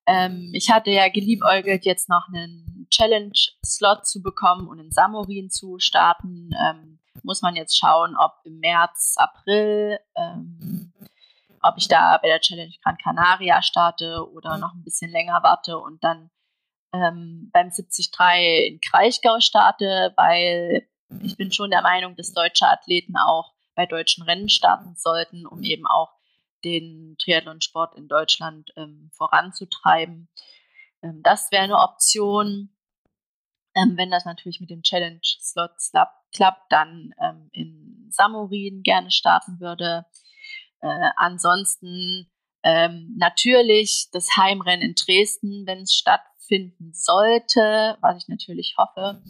ähm, 0.08 0.52
ich 0.54 0.72
hatte 0.72 0.92
ja 0.92 1.10
geliebäugelt, 1.10 1.86
jetzt 1.86 2.10
noch 2.10 2.28
einen 2.28 2.88
Challenge-Slot 2.92 4.06
zu 4.06 4.22
bekommen 4.22 4.68
und 4.68 4.80
in 4.80 4.92
Samorin 4.92 5.50
zu 5.50 5.80
starten. 5.80 6.50
Ähm, 6.60 7.00
muss 7.24 7.42
man 7.42 7.56
jetzt 7.56 7.78
schauen, 7.78 8.16
ob 8.18 8.34
im 8.44 8.60
März, 8.60 9.16
April, 9.18 10.00
ähm, 10.16 10.94
ob 11.62 11.76
ich 11.78 11.88
da 11.88 12.18
bei 12.22 12.28
der 12.28 12.40
Challenge 12.40 12.74
Gran 12.84 12.98
Canaria 12.98 13.62
starte 13.62 14.30
oder 14.32 14.58
noch 14.58 14.74
ein 14.74 14.84
bisschen 14.84 15.12
länger 15.12 15.40
warte 15.42 15.80
und 15.80 16.04
dann 16.04 16.30
ähm, 16.94 17.50
beim 17.52 17.70
73 17.70 18.12
in 18.68 18.80
Kraichgau 18.80 19.40
starte, 19.40 20.14
weil 20.16 20.88
ich 21.22 21.38
bin 21.38 21.52
schon 21.52 21.72
der 21.72 21.82
Meinung, 21.82 22.16
dass 22.16 22.34
deutsche 22.34 22.68
Athleten 22.68 23.16
auch 23.18 23.54
bei 23.76 23.86
deutschen 23.86 24.24
Rennen 24.24 24.50
starten 24.50 24.96
sollten, 24.96 25.46
um 25.46 25.64
eben 25.64 25.86
auch 25.88 26.12
den 26.66 27.16
Triathlonsport 27.20 27.96
in 27.96 28.08
Deutschland 28.08 28.72
ähm, 28.76 29.10
voranzutreiben. 29.14 30.28
Ähm, 31.02 31.22
das 31.24 31.52
wäre 31.52 31.64
eine 31.64 31.78
Option. 31.78 32.76
Ähm, 33.76 33.94
wenn 33.98 34.12
das 34.12 34.26
natürlich 34.26 34.60
mit 34.60 34.70
dem 34.70 34.82
Challenge-Slot 34.82 35.72
klappt, 36.34 36.72
dann 36.72 37.14
ähm, 37.22 37.50
in 37.52 38.08
Samorin 38.10 38.84
gerne 38.84 39.12
starten 39.12 39.60
würde. 39.60 40.06
Äh, 40.82 41.10
ansonsten 41.16 42.32
ähm, 42.64 43.14
natürlich 43.18 44.10
das 44.12 44.36
Heimrennen 44.38 44.90
in 44.90 44.96
Dresden, 44.96 45.68
wenn 45.68 45.84
es 45.84 45.94
stattfinden 45.94 46.94
sollte, 46.94 47.98
was 48.02 48.18
ich 48.18 48.28
natürlich 48.28 48.76
hoffe. 48.78 49.22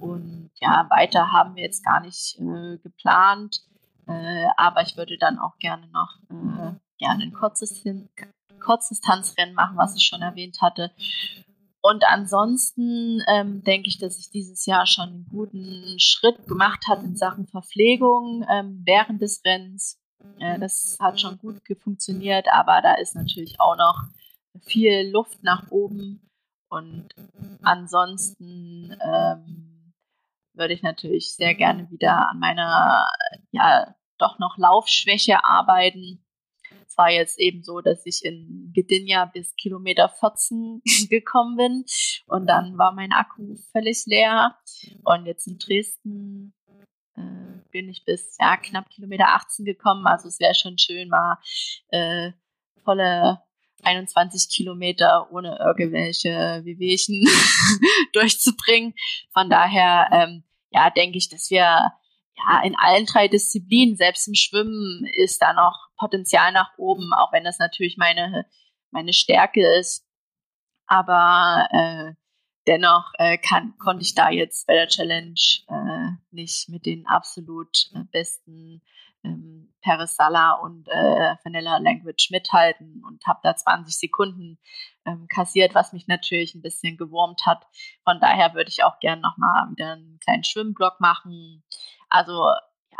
Und 0.00 0.50
ja, 0.60 0.86
weiter 0.90 1.30
haben 1.32 1.56
wir 1.56 1.62
jetzt 1.62 1.84
gar 1.84 2.00
nicht 2.00 2.38
äh, 2.38 2.78
geplant. 2.78 3.60
Äh, 4.06 4.46
aber 4.56 4.82
ich 4.82 4.96
würde 4.96 5.16
dann 5.18 5.38
auch 5.38 5.58
gerne 5.58 5.86
noch 5.88 6.18
äh, 6.30 6.72
gerne 6.98 7.24
ein 7.24 7.32
kurzes 7.32 7.82
Kurzdistanzrennen 8.60 9.54
machen, 9.54 9.76
was 9.76 9.96
ich 9.96 10.04
schon 10.04 10.22
erwähnt 10.22 10.58
hatte. 10.60 10.90
Und 11.82 12.02
ansonsten 12.04 13.22
ähm, 13.28 13.62
denke 13.62 13.88
ich, 13.88 13.98
dass 13.98 14.18
ich 14.18 14.30
dieses 14.30 14.64
Jahr 14.64 14.86
schon 14.86 15.08
einen 15.08 15.26
guten 15.26 15.98
Schritt 15.98 16.46
gemacht 16.46 16.86
habe 16.88 17.04
in 17.04 17.14
Sachen 17.14 17.46
Verpflegung 17.46 18.46
ähm, 18.48 18.82
während 18.86 19.20
des 19.20 19.44
Rennens. 19.44 20.00
Äh, 20.38 20.58
das 20.58 20.96
hat 20.98 21.20
schon 21.20 21.36
gut 21.38 21.60
funktioniert, 21.82 22.46
aber 22.50 22.80
da 22.80 22.94
ist 22.94 23.14
natürlich 23.14 23.60
auch 23.60 23.76
noch 23.76 24.04
viel 24.62 25.10
Luft 25.10 25.42
nach 25.42 25.70
oben. 25.70 26.22
Und 26.70 27.08
ansonsten 27.62 28.96
ähm, 29.00 29.73
würde 30.54 30.74
ich 30.74 30.82
natürlich 30.82 31.34
sehr 31.34 31.54
gerne 31.54 31.90
wieder 31.90 32.28
an 32.30 32.38
meiner, 32.38 33.08
ja, 33.50 33.94
doch 34.18 34.38
noch 34.38 34.56
Laufschwäche 34.58 35.44
arbeiten. 35.44 36.24
Es 36.86 36.96
war 36.96 37.10
jetzt 37.10 37.38
eben 37.38 37.62
so, 37.62 37.80
dass 37.80 38.06
ich 38.06 38.24
in 38.24 38.72
Gdynia 38.74 39.24
bis 39.26 39.54
Kilometer 39.56 40.08
14 40.08 40.80
gekommen 41.10 41.56
bin 41.56 41.84
und 42.26 42.46
dann 42.46 42.78
war 42.78 42.92
mein 42.92 43.12
Akku 43.12 43.56
völlig 43.72 44.04
leer. 44.06 44.56
Und 45.04 45.26
jetzt 45.26 45.46
in 45.46 45.58
Dresden 45.58 46.54
äh, 47.16 47.58
bin 47.70 47.88
ich 47.88 48.04
bis 48.04 48.36
ja, 48.40 48.56
knapp 48.56 48.88
Kilometer 48.90 49.28
18 49.34 49.64
gekommen. 49.64 50.06
Also 50.06 50.28
es 50.28 50.38
wäre 50.38 50.54
schon 50.54 50.78
schön, 50.78 51.08
mal 51.08 51.38
äh, 51.88 52.32
volle 52.84 53.40
21 53.84 54.48
Kilometer 54.48 55.30
ohne 55.30 55.58
irgendwelche 55.58 56.62
Wehwehchen 56.64 57.26
durchzubringen. 58.12 58.94
Von 59.32 59.50
daher, 59.50 60.08
ähm, 60.12 60.44
ja, 60.70 60.90
denke 60.90 61.18
ich, 61.18 61.28
dass 61.28 61.50
wir 61.50 61.58
ja 62.36 62.62
in 62.64 62.76
allen 62.76 63.06
drei 63.06 63.28
Disziplinen, 63.28 63.96
selbst 63.96 64.26
im 64.28 64.34
Schwimmen, 64.34 65.06
ist 65.16 65.40
da 65.40 65.52
noch 65.52 65.88
Potenzial 65.96 66.52
nach 66.52 66.70
oben, 66.76 67.12
auch 67.14 67.32
wenn 67.32 67.44
das 67.44 67.58
natürlich 67.58 67.96
meine, 67.96 68.46
meine 68.90 69.12
Stärke 69.12 69.66
ist. 69.78 70.06
Aber 70.86 71.68
äh, 71.70 72.14
dennoch 72.66 73.12
äh, 73.18 73.38
kann, 73.38 73.76
konnte 73.78 74.02
ich 74.02 74.14
da 74.14 74.30
jetzt 74.30 74.66
bei 74.66 74.74
der 74.74 74.88
Challenge 74.88 75.34
äh, 75.68 76.10
nicht 76.30 76.68
mit 76.68 76.86
den 76.86 77.06
absolut 77.06 77.90
äh, 77.94 78.04
besten 78.10 78.82
ähm, 79.24 79.73
Peresala 79.84 80.52
und 80.54 80.88
äh, 80.88 81.36
Vanilla 81.44 81.76
Language 81.76 82.30
mithalten 82.30 83.04
und 83.06 83.24
habe 83.26 83.40
da 83.42 83.54
20 83.54 83.94
Sekunden 83.96 84.58
ähm, 85.04 85.28
kassiert, 85.28 85.74
was 85.74 85.92
mich 85.92 86.08
natürlich 86.08 86.54
ein 86.54 86.62
bisschen 86.62 86.96
gewurmt 86.96 87.44
hat. 87.46 87.66
Von 88.02 88.18
daher 88.18 88.54
würde 88.54 88.70
ich 88.70 88.82
auch 88.82 88.98
gerne 88.98 89.20
nochmal 89.20 89.70
wieder 89.70 89.92
einen 89.92 90.18
kleinen 90.20 90.42
Schwimmblock 90.42 91.00
machen. 91.00 91.62
Also 92.08 92.46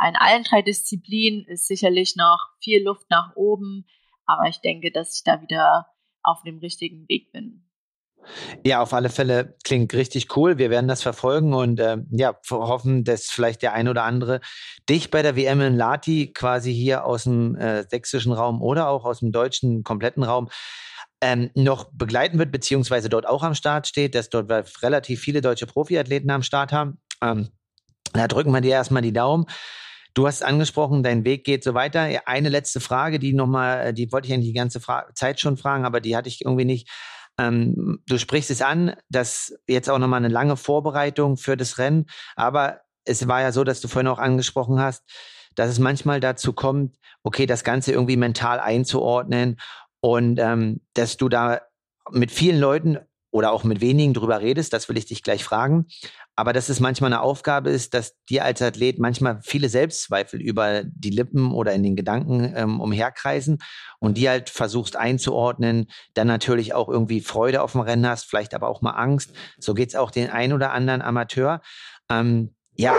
in 0.07 0.15
allen 0.15 0.43
drei 0.43 0.61
Disziplinen 0.61 1.45
ist 1.45 1.67
sicherlich 1.67 2.15
noch 2.15 2.49
viel 2.61 2.83
Luft 2.83 3.09
nach 3.09 3.35
oben, 3.35 3.87
aber 4.25 4.47
ich 4.47 4.61
denke, 4.61 4.91
dass 4.91 5.17
ich 5.17 5.23
da 5.23 5.41
wieder 5.41 5.87
auf 6.21 6.43
dem 6.43 6.59
richtigen 6.59 7.07
Weg 7.09 7.31
bin. 7.31 7.64
Ja, 8.65 8.81
auf 8.81 8.93
alle 8.93 9.09
Fälle 9.09 9.55
klingt 9.63 9.93
richtig 9.93 10.35
cool. 10.35 10.57
Wir 10.57 10.69
werden 10.69 10.87
das 10.87 11.01
verfolgen 11.01 11.53
und 11.53 11.79
äh, 11.79 11.97
ja, 12.11 12.35
hoffen, 12.49 13.03
dass 13.03 13.25
vielleicht 13.25 13.61
der 13.61 13.73
ein 13.73 13.87
oder 13.87 14.03
andere 14.03 14.41
dich 14.89 15.11
bei 15.11 15.21
der 15.21 15.35
WM 15.35 15.61
in 15.61 15.75
Lati 15.75 16.31
quasi 16.33 16.73
hier 16.73 17.05
aus 17.05 17.23
dem 17.23 17.55
äh, 17.55 17.83
sächsischen 17.87 18.31
Raum 18.31 18.61
oder 18.61 18.89
auch 18.89 19.05
aus 19.05 19.19
dem 19.19 19.31
deutschen 19.31 19.83
kompletten 19.83 20.23
Raum 20.23 20.49
ähm, 21.21 21.49
noch 21.55 21.91
begleiten 21.93 22.39
wird, 22.39 22.51
beziehungsweise 22.51 23.09
dort 23.09 23.27
auch 23.27 23.43
am 23.43 23.55
Start 23.55 23.87
steht, 23.87 24.15
dass 24.15 24.29
dort 24.29 24.51
relativ 24.81 25.21
viele 25.21 25.41
deutsche 25.41 25.67
Profiathleten 25.67 26.29
am 26.29 26.43
Start 26.43 26.71
haben. 26.71 26.99
Ähm, 27.21 27.49
da 28.13 28.27
drücken 28.27 28.51
wir 28.51 28.61
dir 28.61 28.71
erstmal 28.71 29.01
die 29.01 29.13
Daumen 29.13 29.45
Du 30.15 30.25
hast 30.25 30.45
angesprochen, 30.45 31.03
dein 31.03 31.25
Weg 31.25 31.43
geht 31.43 31.61
so 31.61 31.73
weiter. 31.73 32.07
Eine 32.25 32.47
letzte 32.47 32.79
Frage, 32.79 33.19
die 33.19 33.33
nochmal, 33.33 33.93
die 33.93 34.09
wollte 34.13 34.29
ich 34.29 34.33
eigentlich 34.33 34.47
die 34.47 34.53
ganze 34.53 34.79
Fra 34.79 35.07
Zeit 35.13 35.41
schon 35.41 35.57
fragen, 35.57 35.83
aber 35.83 35.99
die 35.99 36.15
hatte 36.15 36.29
ich 36.29 36.45
irgendwie 36.45 36.63
nicht. 36.63 36.89
Ähm, 37.37 38.01
du 38.07 38.17
sprichst 38.17 38.51
es 38.51 38.61
an, 38.61 38.95
dass 39.09 39.57
jetzt 39.67 39.89
auch 39.89 39.99
nochmal 39.99 40.19
eine 40.19 40.33
lange 40.33 40.57
Vorbereitung 40.57 41.37
für 41.37 41.57
das 41.57 41.77
Rennen, 41.77 42.05
aber 42.35 42.81
es 43.03 43.27
war 43.27 43.41
ja 43.41 43.51
so, 43.51 43.63
dass 43.63 43.81
du 43.81 43.87
vorhin 43.87 44.07
auch 44.07 44.19
angesprochen 44.19 44.79
hast, 44.79 45.03
dass 45.55 45.69
es 45.69 45.79
manchmal 45.79 46.19
dazu 46.19 46.53
kommt, 46.53 46.97
okay, 47.23 47.45
das 47.45 47.63
Ganze 47.63 47.91
irgendwie 47.91 48.17
mental 48.17 48.59
einzuordnen 48.59 49.57
und 50.01 50.39
ähm, 50.39 50.81
dass 50.93 51.17
du 51.17 51.29
da 51.29 51.61
mit 52.11 52.31
vielen 52.31 52.59
Leuten 52.59 52.99
oder 53.35 53.51
auch 53.51 53.65
mit 53.65 53.81
wenigen 53.81 54.13
drüber 54.13 54.39
redest, 54.39 54.71
das 54.71 54.87
will 54.87 54.97
ich 54.97 55.07
dich 55.07 55.21
gleich 55.21 55.43
fragen. 55.43 55.87
Aber 56.37 56.53
dass 56.53 56.69
es 56.69 56.79
manchmal 56.79 57.11
eine 57.11 57.19
Aufgabe 57.19 57.69
ist, 57.69 57.93
dass 57.93 58.15
dir 58.29 58.45
als 58.45 58.61
Athlet 58.61 58.97
manchmal 58.97 59.41
viele 59.43 59.67
Selbstzweifel 59.67 60.41
über 60.41 60.83
die 60.85 61.09
Lippen 61.09 61.51
oder 61.51 61.73
in 61.73 61.83
den 61.83 61.97
Gedanken 61.97 62.53
ähm, 62.55 62.79
umherkreisen 62.79 63.57
und 63.99 64.15
die 64.17 64.29
halt 64.29 64.49
versuchst 64.49 64.95
einzuordnen, 64.95 65.87
dann 66.13 66.27
natürlich 66.27 66.73
auch 66.73 66.87
irgendwie 66.87 67.19
Freude 67.19 67.61
auf 67.61 67.73
dem 67.73 67.81
Rennen 67.81 68.07
hast, 68.07 68.23
vielleicht 68.23 68.53
aber 68.53 68.69
auch 68.69 68.81
mal 68.81 68.91
Angst. 68.91 69.33
So 69.59 69.73
geht's 69.73 69.95
auch 69.95 70.11
den 70.11 70.29
ein 70.29 70.53
oder 70.53 70.71
anderen 70.71 71.01
Amateur. 71.01 71.59
Ähm, 72.09 72.55
ja, 72.71 72.95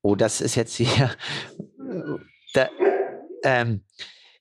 oh, 0.00 0.14
das 0.14 0.40
ist 0.40 0.54
jetzt 0.54 0.76
hier. 0.76 1.10
Da, 2.54 2.68
ähm, 3.42 3.84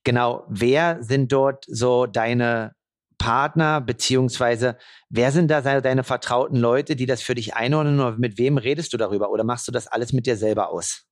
genau, 0.03 0.45
wer 0.47 1.01
sind 1.01 1.32
dort 1.32 1.66
so 1.68 2.05
deine 2.05 2.76
Partner, 3.24 3.80
beziehungsweise 3.80 4.78
wer 5.08 5.32
sind 5.32 5.50
da 5.50 5.62
deine 5.62 6.04
vertrauten 6.04 6.58
Leute, 6.58 6.98
die 6.98 7.06
das 7.06 7.22
für 7.22 7.36
dich 7.36 7.56
einordnen 7.56 8.02
oder 8.02 8.18
mit 8.18 8.38
wem 8.38 8.58
redest 8.58 8.92
du 8.92 8.98
darüber 8.98 9.30
oder 9.30 9.46
machst 9.46 9.66
du 9.66 9.72
das 9.72 9.88
alles 9.88 10.12
mit 10.12 10.26
dir 10.26 10.36
selber 10.36 10.70
aus? 10.70 11.06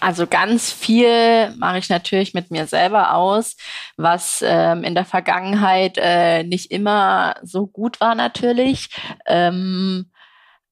Also 0.00 0.26
ganz 0.26 0.72
viel 0.72 1.54
mache 1.56 1.78
ich 1.78 1.88
natürlich 1.88 2.34
mit 2.34 2.50
mir 2.50 2.66
selber 2.66 3.14
aus, 3.14 3.56
was 3.96 4.42
ähm, 4.44 4.82
in 4.82 4.96
der 4.96 5.04
Vergangenheit 5.04 5.98
äh, 5.98 6.42
nicht 6.42 6.72
immer 6.72 7.36
so 7.44 7.68
gut 7.68 8.00
war 8.00 8.16
natürlich. 8.16 8.88
Ähm, 9.26 10.10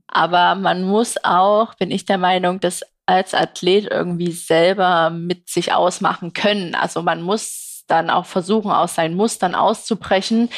aber 0.09 0.57
man 0.57 0.83
muss 0.83 1.23
auch, 1.23 1.75
bin 1.75 1.93
ich 1.93 2.05
der 2.05 2.19
Meinung, 2.19 2.59
das 2.59 2.83
als 3.07 3.33
Athlet 3.33 3.87
irgendwie 3.93 4.33
selber 4.33 5.11
mit 5.11 5.49
sich 5.49 5.73
ausmachen 5.73 6.33
können. 6.33 6.75
Also 6.75 7.03
man 7.03 7.23
muss 7.23 7.68
dann 7.89 8.11
auch 8.11 8.26
versuchen, 8.26 8.70
aus 8.70 8.95
seinen 8.95 9.16
Mustern 9.16 9.55
auszubrechen. 9.55 10.51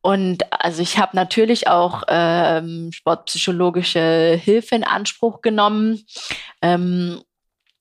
Und 0.00 0.42
also 0.50 0.82
ich 0.82 0.98
habe 0.98 1.16
natürlich 1.16 1.68
auch 1.68 2.02
ähm, 2.08 2.90
sportpsychologische 2.92 4.38
Hilfe 4.42 4.74
in 4.74 4.84
Anspruch 4.84 5.40
genommen. 5.40 6.04
Ähm, 6.60 7.22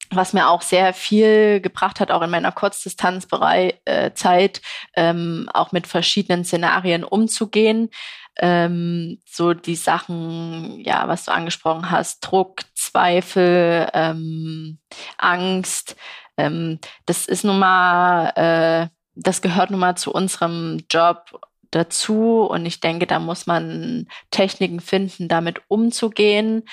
was 0.10 0.32
mir 0.32 0.48
auch 0.50 0.62
sehr 0.62 0.94
viel 0.94 1.60
gebracht 1.60 2.00
hat, 2.00 2.12
auch 2.12 2.22
in 2.22 2.30
meiner 2.30 2.52
Kurzdistanzzeit, 2.52 3.82
äh, 3.86 4.50
ähm, 4.96 5.50
auch 5.52 5.72
mit 5.72 5.88
verschiedenen 5.88 6.46
Szenarien 6.46 7.04
umzugehen 7.04 7.90
ähm, 8.38 9.20
so 9.26 9.54
die 9.54 9.76
Sachen, 9.76 10.80
ja, 10.80 11.08
was 11.08 11.26
du 11.26 11.32
angesprochen 11.32 11.92
hast, 11.92 12.22
Druck, 12.22 12.62
Zweifel, 12.74 13.90
ähm, 13.94 14.80
Angst, 15.18 15.96
ähm, 16.38 16.80
das 17.06 17.28
ist 17.28 17.44
nun 17.44 17.60
mal, 17.60 18.30
äh, 18.36 18.88
das 19.16 19.42
gehört 19.42 19.72
nun 19.72 19.80
mal 19.80 19.96
zu 19.96 20.12
unserem 20.12 20.84
Job 20.90 21.40
dazu 21.72 22.42
und 22.42 22.66
ich 22.66 22.80
denke, 22.80 23.08
da 23.08 23.20
muss 23.20 23.48
man 23.48 24.08
Techniken 24.32 24.80
finden, 24.80 25.28
damit 25.28 25.62
umzugehen. 25.68 26.64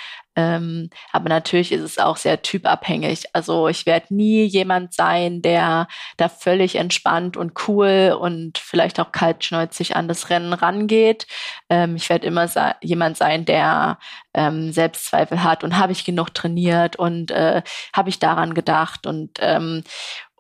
Ähm, 0.41 0.89
aber 1.13 1.29
natürlich 1.29 1.71
ist 1.73 1.83
es 1.83 1.99
auch 1.99 2.17
sehr 2.17 2.41
typabhängig. 2.41 3.25
Also 3.35 3.69
ich 3.69 3.85
werde 3.85 4.15
nie 4.15 4.45
jemand 4.45 4.95
sein, 4.95 5.43
der 5.43 5.87
da 6.17 6.29
völlig 6.29 6.77
entspannt 6.77 7.37
und 7.37 7.53
cool 7.69 8.17
und 8.19 8.57
vielleicht 8.59 8.99
auch 9.01 9.13
kaltschnäuzig 9.13 9.97
an 9.97 10.09
das 10.09 10.31
Rennen 10.31 10.55
rangeht. 10.55 11.27
Ähm, 11.69 11.97
ich 11.97 12.09
werde 12.09 12.27
immer 12.27 12.49
jemand 12.81 13.19
sein, 13.19 13.45
der 13.45 13.99
ähm, 14.33 14.73
Selbstzweifel 14.73 15.45
hat 15.45 15.63
und 15.63 15.77
habe 15.77 15.93
ich 15.93 16.05
genug 16.05 16.33
trainiert 16.33 16.97
und 16.97 17.31
äh, 17.31 17.63
habe 17.93 18.09
ich 18.09 18.19
daran 18.19 18.55
gedacht 18.55 19.07
und 19.07 19.39
ähm, 19.41 19.83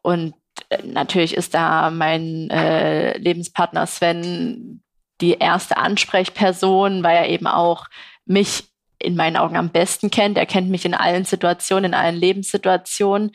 und 0.02 0.34
natürlich 0.82 1.34
ist 1.34 1.52
da 1.52 1.90
mein 1.90 2.48
äh, 2.48 3.18
Lebenspartner 3.18 3.86
Sven 3.86 4.82
die 5.20 5.34
erste 5.34 5.76
Ansprechperson, 5.76 7.02
weil 7.02 7.16
er 7.16 7.28
eben 7.28 7.46
auch 7.46 7.86
mich 8.24 8.69
in 9.00 9.16
meinen 9.16 9.36
Augen 9.36 9.56
am 9.56 9.70
besten 9.70 10.10
kennt. 10.10 10.38
Er 10.38 10.46
kennt 10.46 10.70
mich 10.70 10.84
in 10.84 10.94
allen 10.94 11.24
Situationen, 11.24 11.86
in 11.86 11.94
allen 11.94 12.16
Lebenssituationen 12.16 13.32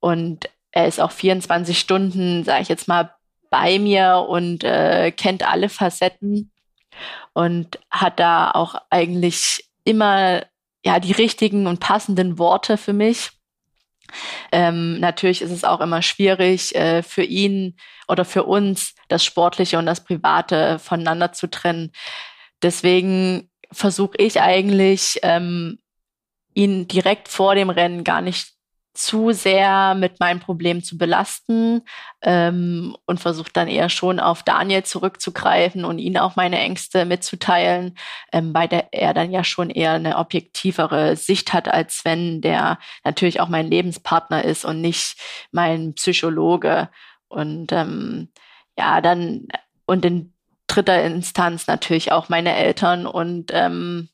und 0.00 0.48
er 0.70 0.86
ist 0.86 1.00
auch 1.00 1.12
24 1.12 1.78
Stunden, 1.78 2.44
sage 2.44 2.62
ich 2.62 2.68
jetzt 2.68 2.88
mal, 2.88 3.14
bei 3.50 3.78
mir 3.78 4.26
und 4.28 4.64
äh, 4.64 5.12
kennt 5.12 5.48
alle 5.48 5.68
Facetten 5.68 6.50
und 7.32 7.78
hat 7.90 8.18
da 8.18 8.50
auch 8.50 8.74
eigentlich 8.90 9.70
immer 9.84 10.42
ja 10.84 10.98
die 10.98 11.12
richtigen 11.12 11.66
und 11.66 11.80
passenden 11.80 12.38
Worte 12.38 12.76
für 12.76 12.92
mich. 12.92 13.30
Ähm, 14.52 15.00
natürlich 15.00 15.42
ist 15.42 15.50
es 15.50 15.64
auch 15.64 15.80
immer 15.80 16.02
schwierig 16.02 16.74
äh, 16.74 17.02
für 17.02 17.22
ihn 17.22 17.76
oder 18.08 18.24
für 18.24 18.44
uns, 18.44 18.94
das 19.08 19.24
Sportliche 19.24 19.78
und 19.78 19.86
das 19.86 20.04
Private 20.04 20.78
voneinander 20.78 21.32
zu 21.32 21.48
trennen. 21.48 21.92
Deswegen 22.62 23.50
versuche 23.74 24.16
ich 24.18 24.40
eigentlich, 24.40 25.20
ähm, 25.22 25.78
ihn 26.54 26.88
direkt 26.88 27.28
vor 27.28 27.54
dem 27.54 27.70
Rennen 27.70 28.04
gar 28.04 28.20
nicht 28.20 28.54
zu 28.94 29.32
sehr 29.32 29.94
mit 29.96 30.20
meinem 30.20 30.38
Problem 30.38 30.82
zu 30.82 30.96
belasten 30.96 31.82
ähm, 32.22 32.96
und 33.06 33.18
versuche 33.18 33.50
dann 33.52 33.66
eher 33.66 33.88
schon 33.88 34.20
auf 34.20 34.44
Daniel 34.44 34.84
zurückzugreifen 34.84 35.84
und 35.84 35.98
ihn 35.98 36.16
auch 36.16 36.36
meine 36.36 36.60
Ängste 36.60 37.04
mitzuteilen, 37.04 37.96
ähm, 38.32 38.54
weil 38.54 38.68
der, 38.68 38.88
er 38.92 39.12
dann 39.12 39.32
ja 39.32 39.42
schon 39.42 39.68
eher 39.70 39.94
eine 39.94 40.16
objektivere 40.16 41.16
Sicht 41.16 41.52
hat 41.52 41.66
als 41.68 41.98
Sven, 41.98 42.40
der 42.40 42.78
natürlich 43.02 43.40
auch 43.40 43.48
mein 43.48 43.66
Lebenspartner 43.66 44.44
ist 44.44 44.64
und 44.64 44.80
nicht 44.80 45.16
mein 45.50 45.94
Psychologe. 45.94 46.88
Und 47.26 47.72
ähm, 47.72 48.28
ja, 48.78 49.00
dann 49.00 49.48
und 49.86 50.04
in 50.04 50.33
dritter 50.66 51.02
Instanz 51.02 51.66
natürlich 51.66 52.12
auch 52.12 52.28
meine 52.28 52.54
Eltern 52.56 53.06
und 53.06 53.50
ähm, 53.52 54.08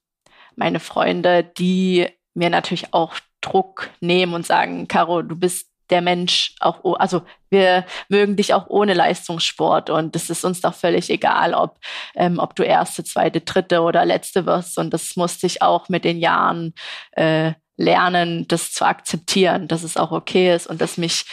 meine 0.57 0.80
Freunde, 0.80 1.44
die 1.44 2.09
mir 2.34 2.51
natürlich 2.51 2.92
auch 2.92 3.14
Druck 3.40 3.90
nehmen 4.01 4.34
und 4.34 4.46
sagen, 4.46 4.88
Caro, 4.88 5.22
du 5.22 5.36
bist 5.36 5.68
der 5.90 6.03
Mensch 6.03 6.55
auch, 6.61 6.98
also 6.98 7.22
wir 7.48 7.84
mögen 8.09 8.36
dich 8.36 8.55
auch 8.55 8.66
ohne 8.68 8.94
Leistungssport 8.94 9.90
und 9.90 10.14
es 10.14 10.30
ist 10.30 10.44
uns 10.44 10.61
doch 10.61 10.74
völlig 10.74 11.11
egal, 11.11 11.53
ob, 11.55 11.78
ähm, 12.14 12.38
ob 12.38 12.55
du 12.55 12.62
erste, 12.62 13.05
zweite, 13.05 13.40
dritte 13.40 13.80
oder 13.82 14.05
letzte 14.05 14.46
wirst 14.46 14.78
und 14.78 14.94
das 14.94 15.16
musste 15.16 15.46
ich 15.46 15.62
auch 15.62 15.88
mit 15.88 16.05
den 16.05 16.18
Jahren 16.18 16.74
äh, 17.12 17.55
lernen, 17.76 18.46
das 18.46 18.72
zu 18.72 18.84
akzeptieren, 18.84 19.66
dass 19.66 19.82
es 19.82 19.96
auch 19.96 20.12
okay 20.12 20.55
ist 20.55 20.66
und 20.66 20.80
dass 20.80 20.96
mich, 20.96 21.24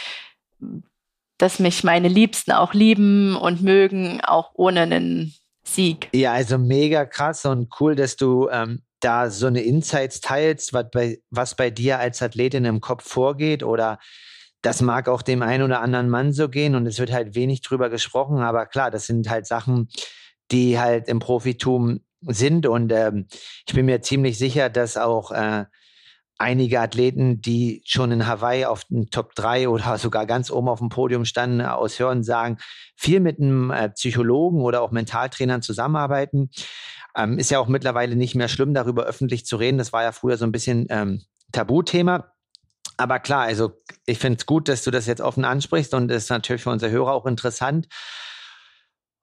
dass 1.38 1.58
mich 1.58 1.84
meine 1.84 2.08
Liebsten 2.08 2.52
auch 2.52 2.74
lieben 2.74 3.36
und 3.36 3.62
mögen, 3.62 4.20
auch 4.22 4.50
ohne 4.54 4.80
einen 4.80 5.34
Sieg. 5.64 6.08
Ja, 6.12 6.32
also 6.32 6.58
mega 6.58 7.04
krass 7.04 7.44
und 7.44 7.68
cool, 7.80 7.94
dass 7.94 8.16
du 8.16 8.48
ähm, 8.50 8.82
da 9.00 9.30
so 9.30 9.46
eine 9.46 9.62
Insights 9.62 10.20
teilst, 10.20 10.72
was 10.72 10.90
bei, 10.90 11.18
was 11.30 11.54
bei 11.54 11.70
dir 11.70 11.98
als 11.98 12.22
Athletin 12.22 12.64
im 12.64 12.80
Kopf 12.80 13.08
vorgeht 13.08 13.62
oder 13.62 13.98
das 14.62 14.82
mag 14.82 15.08
auch 15.08 15.22
dem 15.22 15.42
einen 15.42 15.62
oder 15.62 15.80
anderen 15.80 16.08
Mann 16.08 16.32
so 16.32 16.48
gehen 16.48 16.74
und 16.74 16.86
es 16.86 16.98
wird 16.98 17.12
halt 17.12 17.36
wenig 17.36 17.62
drüber 17.62 17.90
gesprochen, 17.90 18.38
aber 18.38 18.66
klar, 18.66 18.90
das 18.90 19.06
sind 19.06 19.30
halt 19.30 19.46
Sachen, 19.46 19.88
die 20.50 20.80
halt 20.80 21.08
im 21.08 21.20
Profitum 21.20 22.00
sind 22.22 22.66
und 22.66 22.90
ähm, 22.90 23.28
ich 23.66 23.74
bin 23.74 23.86
mir 23.86 24.02
ziemlich 24.02 24.38
sicher, 24.38 24.68
dass 24.68 24.96
auch 24.96 25.30
äh, 25.30 25.66
einige 26.38 26.80
Athleten, 26.80 27.40
die 27.40 27.82
schon 27.84 28.12
in 28.12 28.26
Hawaii 28.26 28.64
auf 28.64 28.84
den 28.84 29.10
Top 29.10 29.34
3 29.34 29.68
oder 29.68 29.98
sogar 29.98 30.24
ganz 30.24 30.50
oben 30.50 30.68
auf 30.68 30.78
dem 30.78 30.88
Podium 30.88 31.24
standen, 31.24 31.60
aus 31.60 31.98
Hören 31.98 32.22
sagen, 32.22 32.58
viel 32.96 33.20
mit 33.20 33.40
einem 33.40 33.70
äh, 33.70 33.90
Psychologen 33.90 34.62
oder 34.62 34.82
auch 34.82 34.92
Mentaltrainern 34.92 35.62
zusammenarbeiten. 35.62 36.50
Ähm, 37.16 37.38
ist 37.38 37.50
ja 37.50 37.58
auch 37.58 37.66
mittlerweile 37.66 38.14
nicht 38.14 38.36
mehr 38.36 38.48
schlimm, 38.48 38.72
darüber 38.72 39.04
öffentlich 39.04 39.44
zu 39.46 39.56
reden. 39.56 39.78
Das 39.78 39.92
war 39.92 40.04
ja 40.04 40.12
früher 40.12 40.36
so 40.36 40.44
ein 40.44 40.52
bisschen 40.52 40.86
ähm, 40.90 41.22
Tabuthema. 41.52 42.32
Aber 42.96 43.18
klar, 43.18 43.42
also 43.42 43.72
ich 44.06 44.18
finde 44.18 44.38
es 44.38 44.46
gut, 44.46 44.68
dass 44.68 44.84
du 44.84 44.90
das 44.90 45.06
jetzt 45.06 45.20
offen 45.20 45.44
ansprichst 45.44 45.94
und 45.94 46.10
ist 46.10 46.30
natürlich 46.30 46.62
für 46.62 46.70
unsere 46.70 46.92
Hörer 46.92 47.12
auch 47.12 47.26
interessant. 47.26 47.88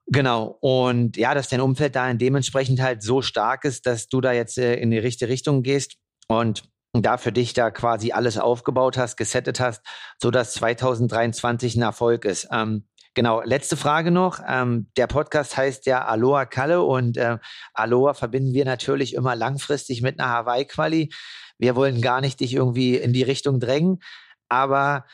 Genau. 0.07 0.57
Und 0.61 1.17
ja, 1.17 1.33
dass 1.33 1.49
dein 1.49 1.61
Umfeld 1.61 1.95
da 1.95 2.13
dementsprechend 2.13 2.81
halt 2.81 3.03
so 3.03 3.21
stark 3.21 3.65
ist, 3.65 3.85
dass 3.85 4.07
du 4.07 4.21
da 4.21 4.33
jetzt 4.33 4.57
äh, 4.57 4.75
in 4.75 4.91
die 4.91 4.99
richtige 4.99 5.31
Richtung 5.31 5.63
gehst 5.63 5.97
und 6.27 6.63
da 7.01 7.17
für 7.17 7.31
dich 7.31 7.53
da 7.53 7.71
quasi 7.71 8.11
alles 8.11 8.37
aufgebaut 8.37 8.97
hast, 8.97 9.17
gesettet 9.17 9.59
hast, 9.59 9.81
so 10.21 10.31
dass 10.31 10.53
2023 10.53 11.75
ein 11.75 11.81
Erfolg 11.81 12.25
ist. 12.25 12.47
Ähm, 12.51 12.85
Genau, 13.17 13.41
letzte 13.43 13.77
Frage 13.77 14.11
noch. 14.11 14.41
Ähm, 14.45 14.91
der 14.97 15.07
Podcast 15.07 15.55
heißt 15.55 15.85
ja 15.85 16.03
Aloha 16.03 16.45
Kalle 16.45 16.83
und 16.83 17.15
äh, 17.15 17.37
Aloha 17.73 18.13
verbinden 18.13 18.53
wir 18.53 18.65
natürlich 18.65 19.13
immer 19.13 19.37
langfristig 19.37 20.01
mit 20.01 20.19
einer 20.19 20.29
Hawaii-Quali. 20.29 21.13
Wir 21.57 21.77
wollen 21.77 22.01
gar 22.01 22.19
nicht 22.19 22.41
dich 22.41 22.53
irgendwie 22.53 22.97
in 22.97 23.13
die 23.13 23.23
Richtung 23.23 23.61
drängen, 23.61 23.99
aber 24.49 25.05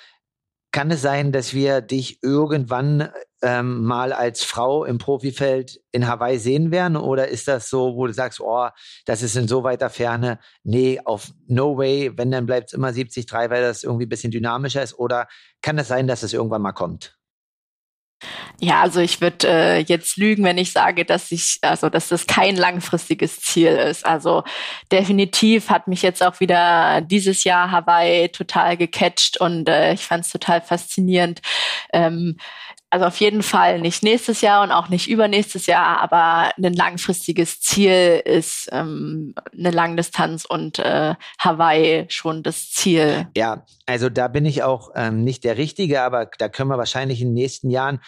kann 0.71 0.89
es 0.89 1.03
sein, 1.03 1.31
dass 1.31 1.53
wir 1.53 1.81
dich 1.81 2.23
irgendwann 2.23 3.11
ähm, 3.41 3.83
mal 3.83 4.13
als 4.13 4.43
Frau 4.43 4.85
im 4.85 4.97
Profifeld 4.97 5.79
in 5.91 6.07
Hawaii 6.07 6.37
sehen 6.37 6.71
werden? 6.71 6.97
Oder 6.97 7.27
ist 7.27 7.47
das 7.47 7.69
so, 7.69 7.95
wo 7.95 8.07
du 8.07 8.13
sagst, 8.13 8.39
oh, 8.39 8.69
das 9.05 9.21
ist 9.21 9.35
in 9.35 9.47
so 9.47 9.63
weiter 9.63 9.89
Ferne? 9.89 10.39
Nee, 10.63 10.99
auf 11.03 11.31
no 11.47 11.77
way. 11.77 12.11
Wenn, 12.15 12.31
dann 12.31 12.45
bleibt 12.45 12.69
es 12.69 12.73
immer 12.73 12.91
73, 12.91 13.31
weil 13.31 13.61
das 13.61 13.83
irgendwie 13.83 14.05
ein 14.05 14.09
bisschen 14.09 14.31
dynamischer 14.31 14.83
ist. 14.83 14.97
Oder 14.97 15.27
kann 15.61 15.77
es 15.77 15.87
sein, 15.87 16.07
dass 16.07 16.23
es 16.23 16.33
irgendwann 16.33 16.61
mal 16.61 16.71
kommt? 16.71 17.17
Ja, 18.59 18.81
also 18.81 18.99
ich 18.99 19.21
würde 19.21 19.47
äh, 19.47 19.79
jetzt 19.79 20.17
lügen, 20.17 20.43
wenn 20.43 20.59
ich 20.59 20.71
sage, 20.71 21.03
dass 21.05 21.31
ich, 21.31 21.57
also 21.61 21.89
dass 21.89 22.09
das 22.09 22.27
kein 22.27 22.55
langfristiges 22.55 23.39
Ziel 23.39 23.69
ist. 23.69 24.05
Also 24.05 24.43
definitiv 24.91 25.69
hat 25.69 25.87
mich 25.87 26.03
jetzt 26.03 26.21
auch 26.21 26.39
wieder 26.39 27.01
dieses 27.01 27.43
Jahr 27.43 27.71
Hawaii 27.71 28.29
total 28.29 28.77
gecatcht 28.77 29.37
und 29.41 29.67
äh, 29.67 29.93
ich 29.93 30.01
fand 30.01 30.25
es 30.25 30.31
total 30.31 30.61
faszinierend. 30.61 31.41
Ähm, 31.91 32.37
also 32.91 33.05
auf 33.05 33.17
jeden 33.17 33.41
Fall 33.41 33.79
nicht 33.79 34.03
nächstes 34.03 34.41
Jahr 34.41 34.63
und 34.63 34.71
auch 34.71 34.89
nicht 34.89 35.09
übernächstes 35.09 35.65
Jahr, 35.65 36.01
aber 36.01 36.51
ein 36.57 36.73
langfristiges 36.73 37.61
Ziel 37.61 38.21
ist 38.25 38.67
ähm, 38.73 39.33
eine 39.57 39.71
Langdistanz 39.71 40.43
und 40.43 40.77
äh, 40.79 41.15
Hawaii 41.39 42.05
schon 42.09 42.43
das 42.43 42.69
Ziel. 42.69 43.27
Ja, 43.35 43.65
also 43.85 44.09
da 44.09 44.27
bin 44.27 44.45
ich 44.45 44.63
auch 44.63 44.91
ähm, 44.95 45.23
nicht 45.23 45.45
der 45.45 45.57
Richtige, 45.57 46.01
aber 46.01 46.29
da 46.37 46.49
können 46.49 46.69
wir 46.69 46.77
wahrscheinlich 46.77 47.21
in 47.21 47.29
den 47.29 47.33
nächsten 47.33 47.69
Jahren 47.69 48.01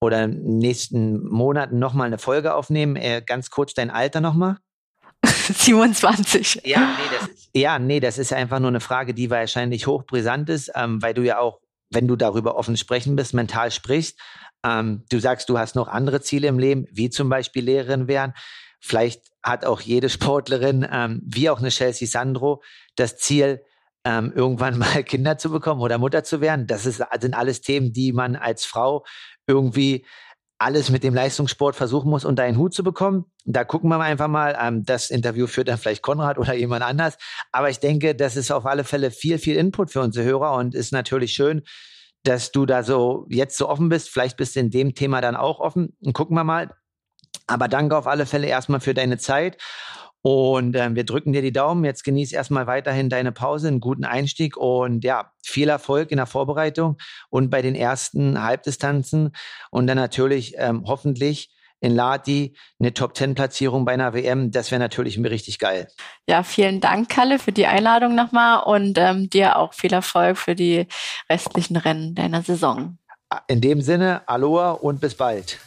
oder 0.00 0.24
in 0.24 0.32
den 0.32 0.58
nächsten 0.58 1.22
Monaten 1.28 1.78
nochmal 1.78 2.06
eine 2.06 2.18
Folge 2.18 2.54
aufnehmen. 2.54 2.96
Äh, 2.96 3.22
ganz 3.24 3.50
kurz 3.50 3.74
dein 3.74 3.90
Alter 3.90 4.20
nochmal. 4.22 4.56
27. 5.24 6.62
Ja, 6.64 6.80
nee, 6.80 7.18
das 7.18 7.28
ist, 7.28 7.50
ja, 7.54 7.78
nee, 7.78 8.00
das 8.00 8.18
ist 8.18 8.32
einfach 8.32 8.58
nur 8.58 8.68
eine 8.68 8.80
Frage, 8.80 9.12
die 9.12 9.30
wahrscheinlich 9.30 9.86
hochbrisant 9.86 10.48
ist, 10.48 10.72
ähm, 10.74 11.02
weil 11.02 11.12
du 11.12 11.22
ja 11.22 11.38
auch 11.38 11.60
wenn 11.90 12.08
du 12.08 12.16
darüber 12.16 12.56
offen 12.56 12.76
sprechen 12.76 13.16
bist, 13.16 13.34
mental 13.34 13.70
sprichst. 13.70 14.18
Ähm, 14.64 15.04
du 15.10 15.18
sagst, 15.18 15.48
du 15.48 15.58
hast 15.58 15.76
noch 15.76 15.88
andere 15.88 16.20
Ziele 16.20 16.48
im 16.48 16.58
Leben, 16.58 16.86
wie 16.90 17.10
zum 17.10 17.28
Beispiel 17.28 17.64
Lehrerin 17.64 18.08
werden. 18.08 18.32
Vielleicht 18.80 19.22
hat 19.42 19.64
auch 19.64 19.80
jede 19.80 20.08
Sportlerin, 20.10 20.86
ähm, 20.90 21.22
wie 21.24 21.50
auch 21.50 21.58
eine 21.58 21.68
Chelsea 21.68 22.08
Sandro, 22.08 22.62
das 22.96 23.16
Ziel, 23.16 23.62
ähm, 24.04 24.32
irgendwann 24.34 24.78
mal 24.78 25.04
Kinder 25.04 25.38
zu 25.38 25.50
bekommen 25.50 25.80
oder 25.80 25.98
Mutter 25.98 26.24
zu 26.24 26.40
werden. 26.40 26.66
Das 26.66 26.86
ist, 26.86 27.02
sind 27.20 27.34
alles 27.34 27.60
Themen, 27.60 27.92
die 27.92 28.12
man 28.12 28.36
als 28.36 28.64
Frau 28.64 29.04
irgendwie 29.46 30.06
alles 30.58 30.90
mit 30.90 31.02
dem 31.02 31.14
Leistungssport 31.14 31.76
versuchen 31.76 32.10
muss, 32.10 32.24
unter 32.24 32.42
einen 32.42 32.58
Hut 32.58 32.74
zu 32.74 32.84
bekommen. 32.84 33.26
Da 33.44 33.64
gucken 33.64 33.90
wir 33.90 34.00
einfach 34.00 34.28
mal. 34.28 34.56
Ähm, 34.60 34.84
das 34.84 35.10
Interview 35.10 35.46
führt 35.46 35.68
dann 35.68 35.78
vielleicht 35.78 36.02
Konrad 36.02 36.38
oder 36.38 36.54
jemand 36.54 36.82
anders. 36.82 37.16
Aber 37.52 37.70
ich 37.70 37.78
denke, 37.78 38.14
das 38.14 38.36
ist 38.36 38.50
auf 38.50 38.66
alle 38.66 38.84
Fälle 38.84 39.10
viel, 39.10 39.38
viel 39.38 39.56
Input 39.56 39.90
für 39.90 40.00
unsere 40.00 40.26
Hörer 40.26 40.54
und 40.54 40.74
ist 40.74 40.92
natürlich 40.92 41.32
schön, 41.32 41.62
dass 42.22 42.52
du 42.52 42.64
da 42.66 42.82
so 42.82 43.26
jetzt 43.28 43.56
so 43.56 43.68
offen 43.68 43.88
bist. 43.90 44.08
Vielleicht 44.08 44.36
bist 44.36 44.56
du 44.56 44.60
in 44.60 44.70
dem 44.70 44.94
Thema 44.94 45.20
dann 45.20 45.36
auch 45.36 45.60
offen. 45.60 45.96
Und 46.00 46.14
gucken 46.14 46.36
wir 46.36 46.44
mal. 46.44 46.70
Aber 47.46 47.68
danke 47.68 47.96
auf 47.96 48.06
alle 48.06 48.26
Fälle 48.26 48.46
erstmal 48.46 48.80
für 48.80 48.94
deine 48.94 49.18
Zeit. 49.18 49.58
Und 50.22 50.74
ähm, 50.74 50.96
wir 50.96 51.04
drücken 51.04 51.34
dir 51.34 51.42
die 51.42 51.52
Daumen. 51.52 51.84
Jetzt 51.84 52.02
genieß 52.02 52.32
erstmal 52.32 52.66
weiterhin 52.66 53.10
deine 53.10 53.30
Pause, 53.30 53.68
einen 53.68 53.80
guten 53.80 54.06
Einstieg 54.06 54.56
und 54.56 55.04
ja, 55.04 55.32
viel 55.44 55.68
Erfolg 55.68 56.10
in 56.10 56.16
der 56.16 56.24
Vorbereitung 56.24 56.96
und 57.28 57.50
bei 57.50 57.60
den 57.60 57.74
ersten 57.74 58.42
Halbdistanzen. 58.42 59.32
Und 59.70 59.86
dann 59.86 59.98
natürlich 59.98 60.54
ähm, 60.56 60.84
hoffentlich 60.86 61.53
in 61.84 61.94
Lati 61.94 62.56
eine 62.80 62.94
Top-10-Platzierung 62.94 63.84
bei 63.84 63.92
einer 63.92 64.14
WM. 64.14 64.50
Das 64.50 64.70
wäre 64.70 64.78
natürlich 64.78 65.18
mir 65.18 65.30
richtig 65.30 65.58
geil. 65.58 65.88
Ja, 66.26 66.42
vielen 66.42 66.80
Dank, 66.80 67.10
Kalle, 67.10 67.38
für 67.38 67.52
die 67.52 67.66
Einladung 67.66 68.14
nochmal 68.14 68.62
und 68.64 68.96
ähm, 68.96 69.28
dir 69.28 69.56
auch 69.56 69.74
viel 69.74 69.92
Erfolg 69.92 70.38
für 70.38 70.54
die 70.54 70.86
restlichen 71.30 71.76
Rennen 71.76 72.14
deiner 72.14 72.42
Saison. 72.42 72.98
In 73.48 73.60
dem 73.60 73.82
Sinne, 73.82 74.22
Aloha 74.26 74.72
und 74.72 75.00
bis 75.00 75.14
bald. 75.14 75.58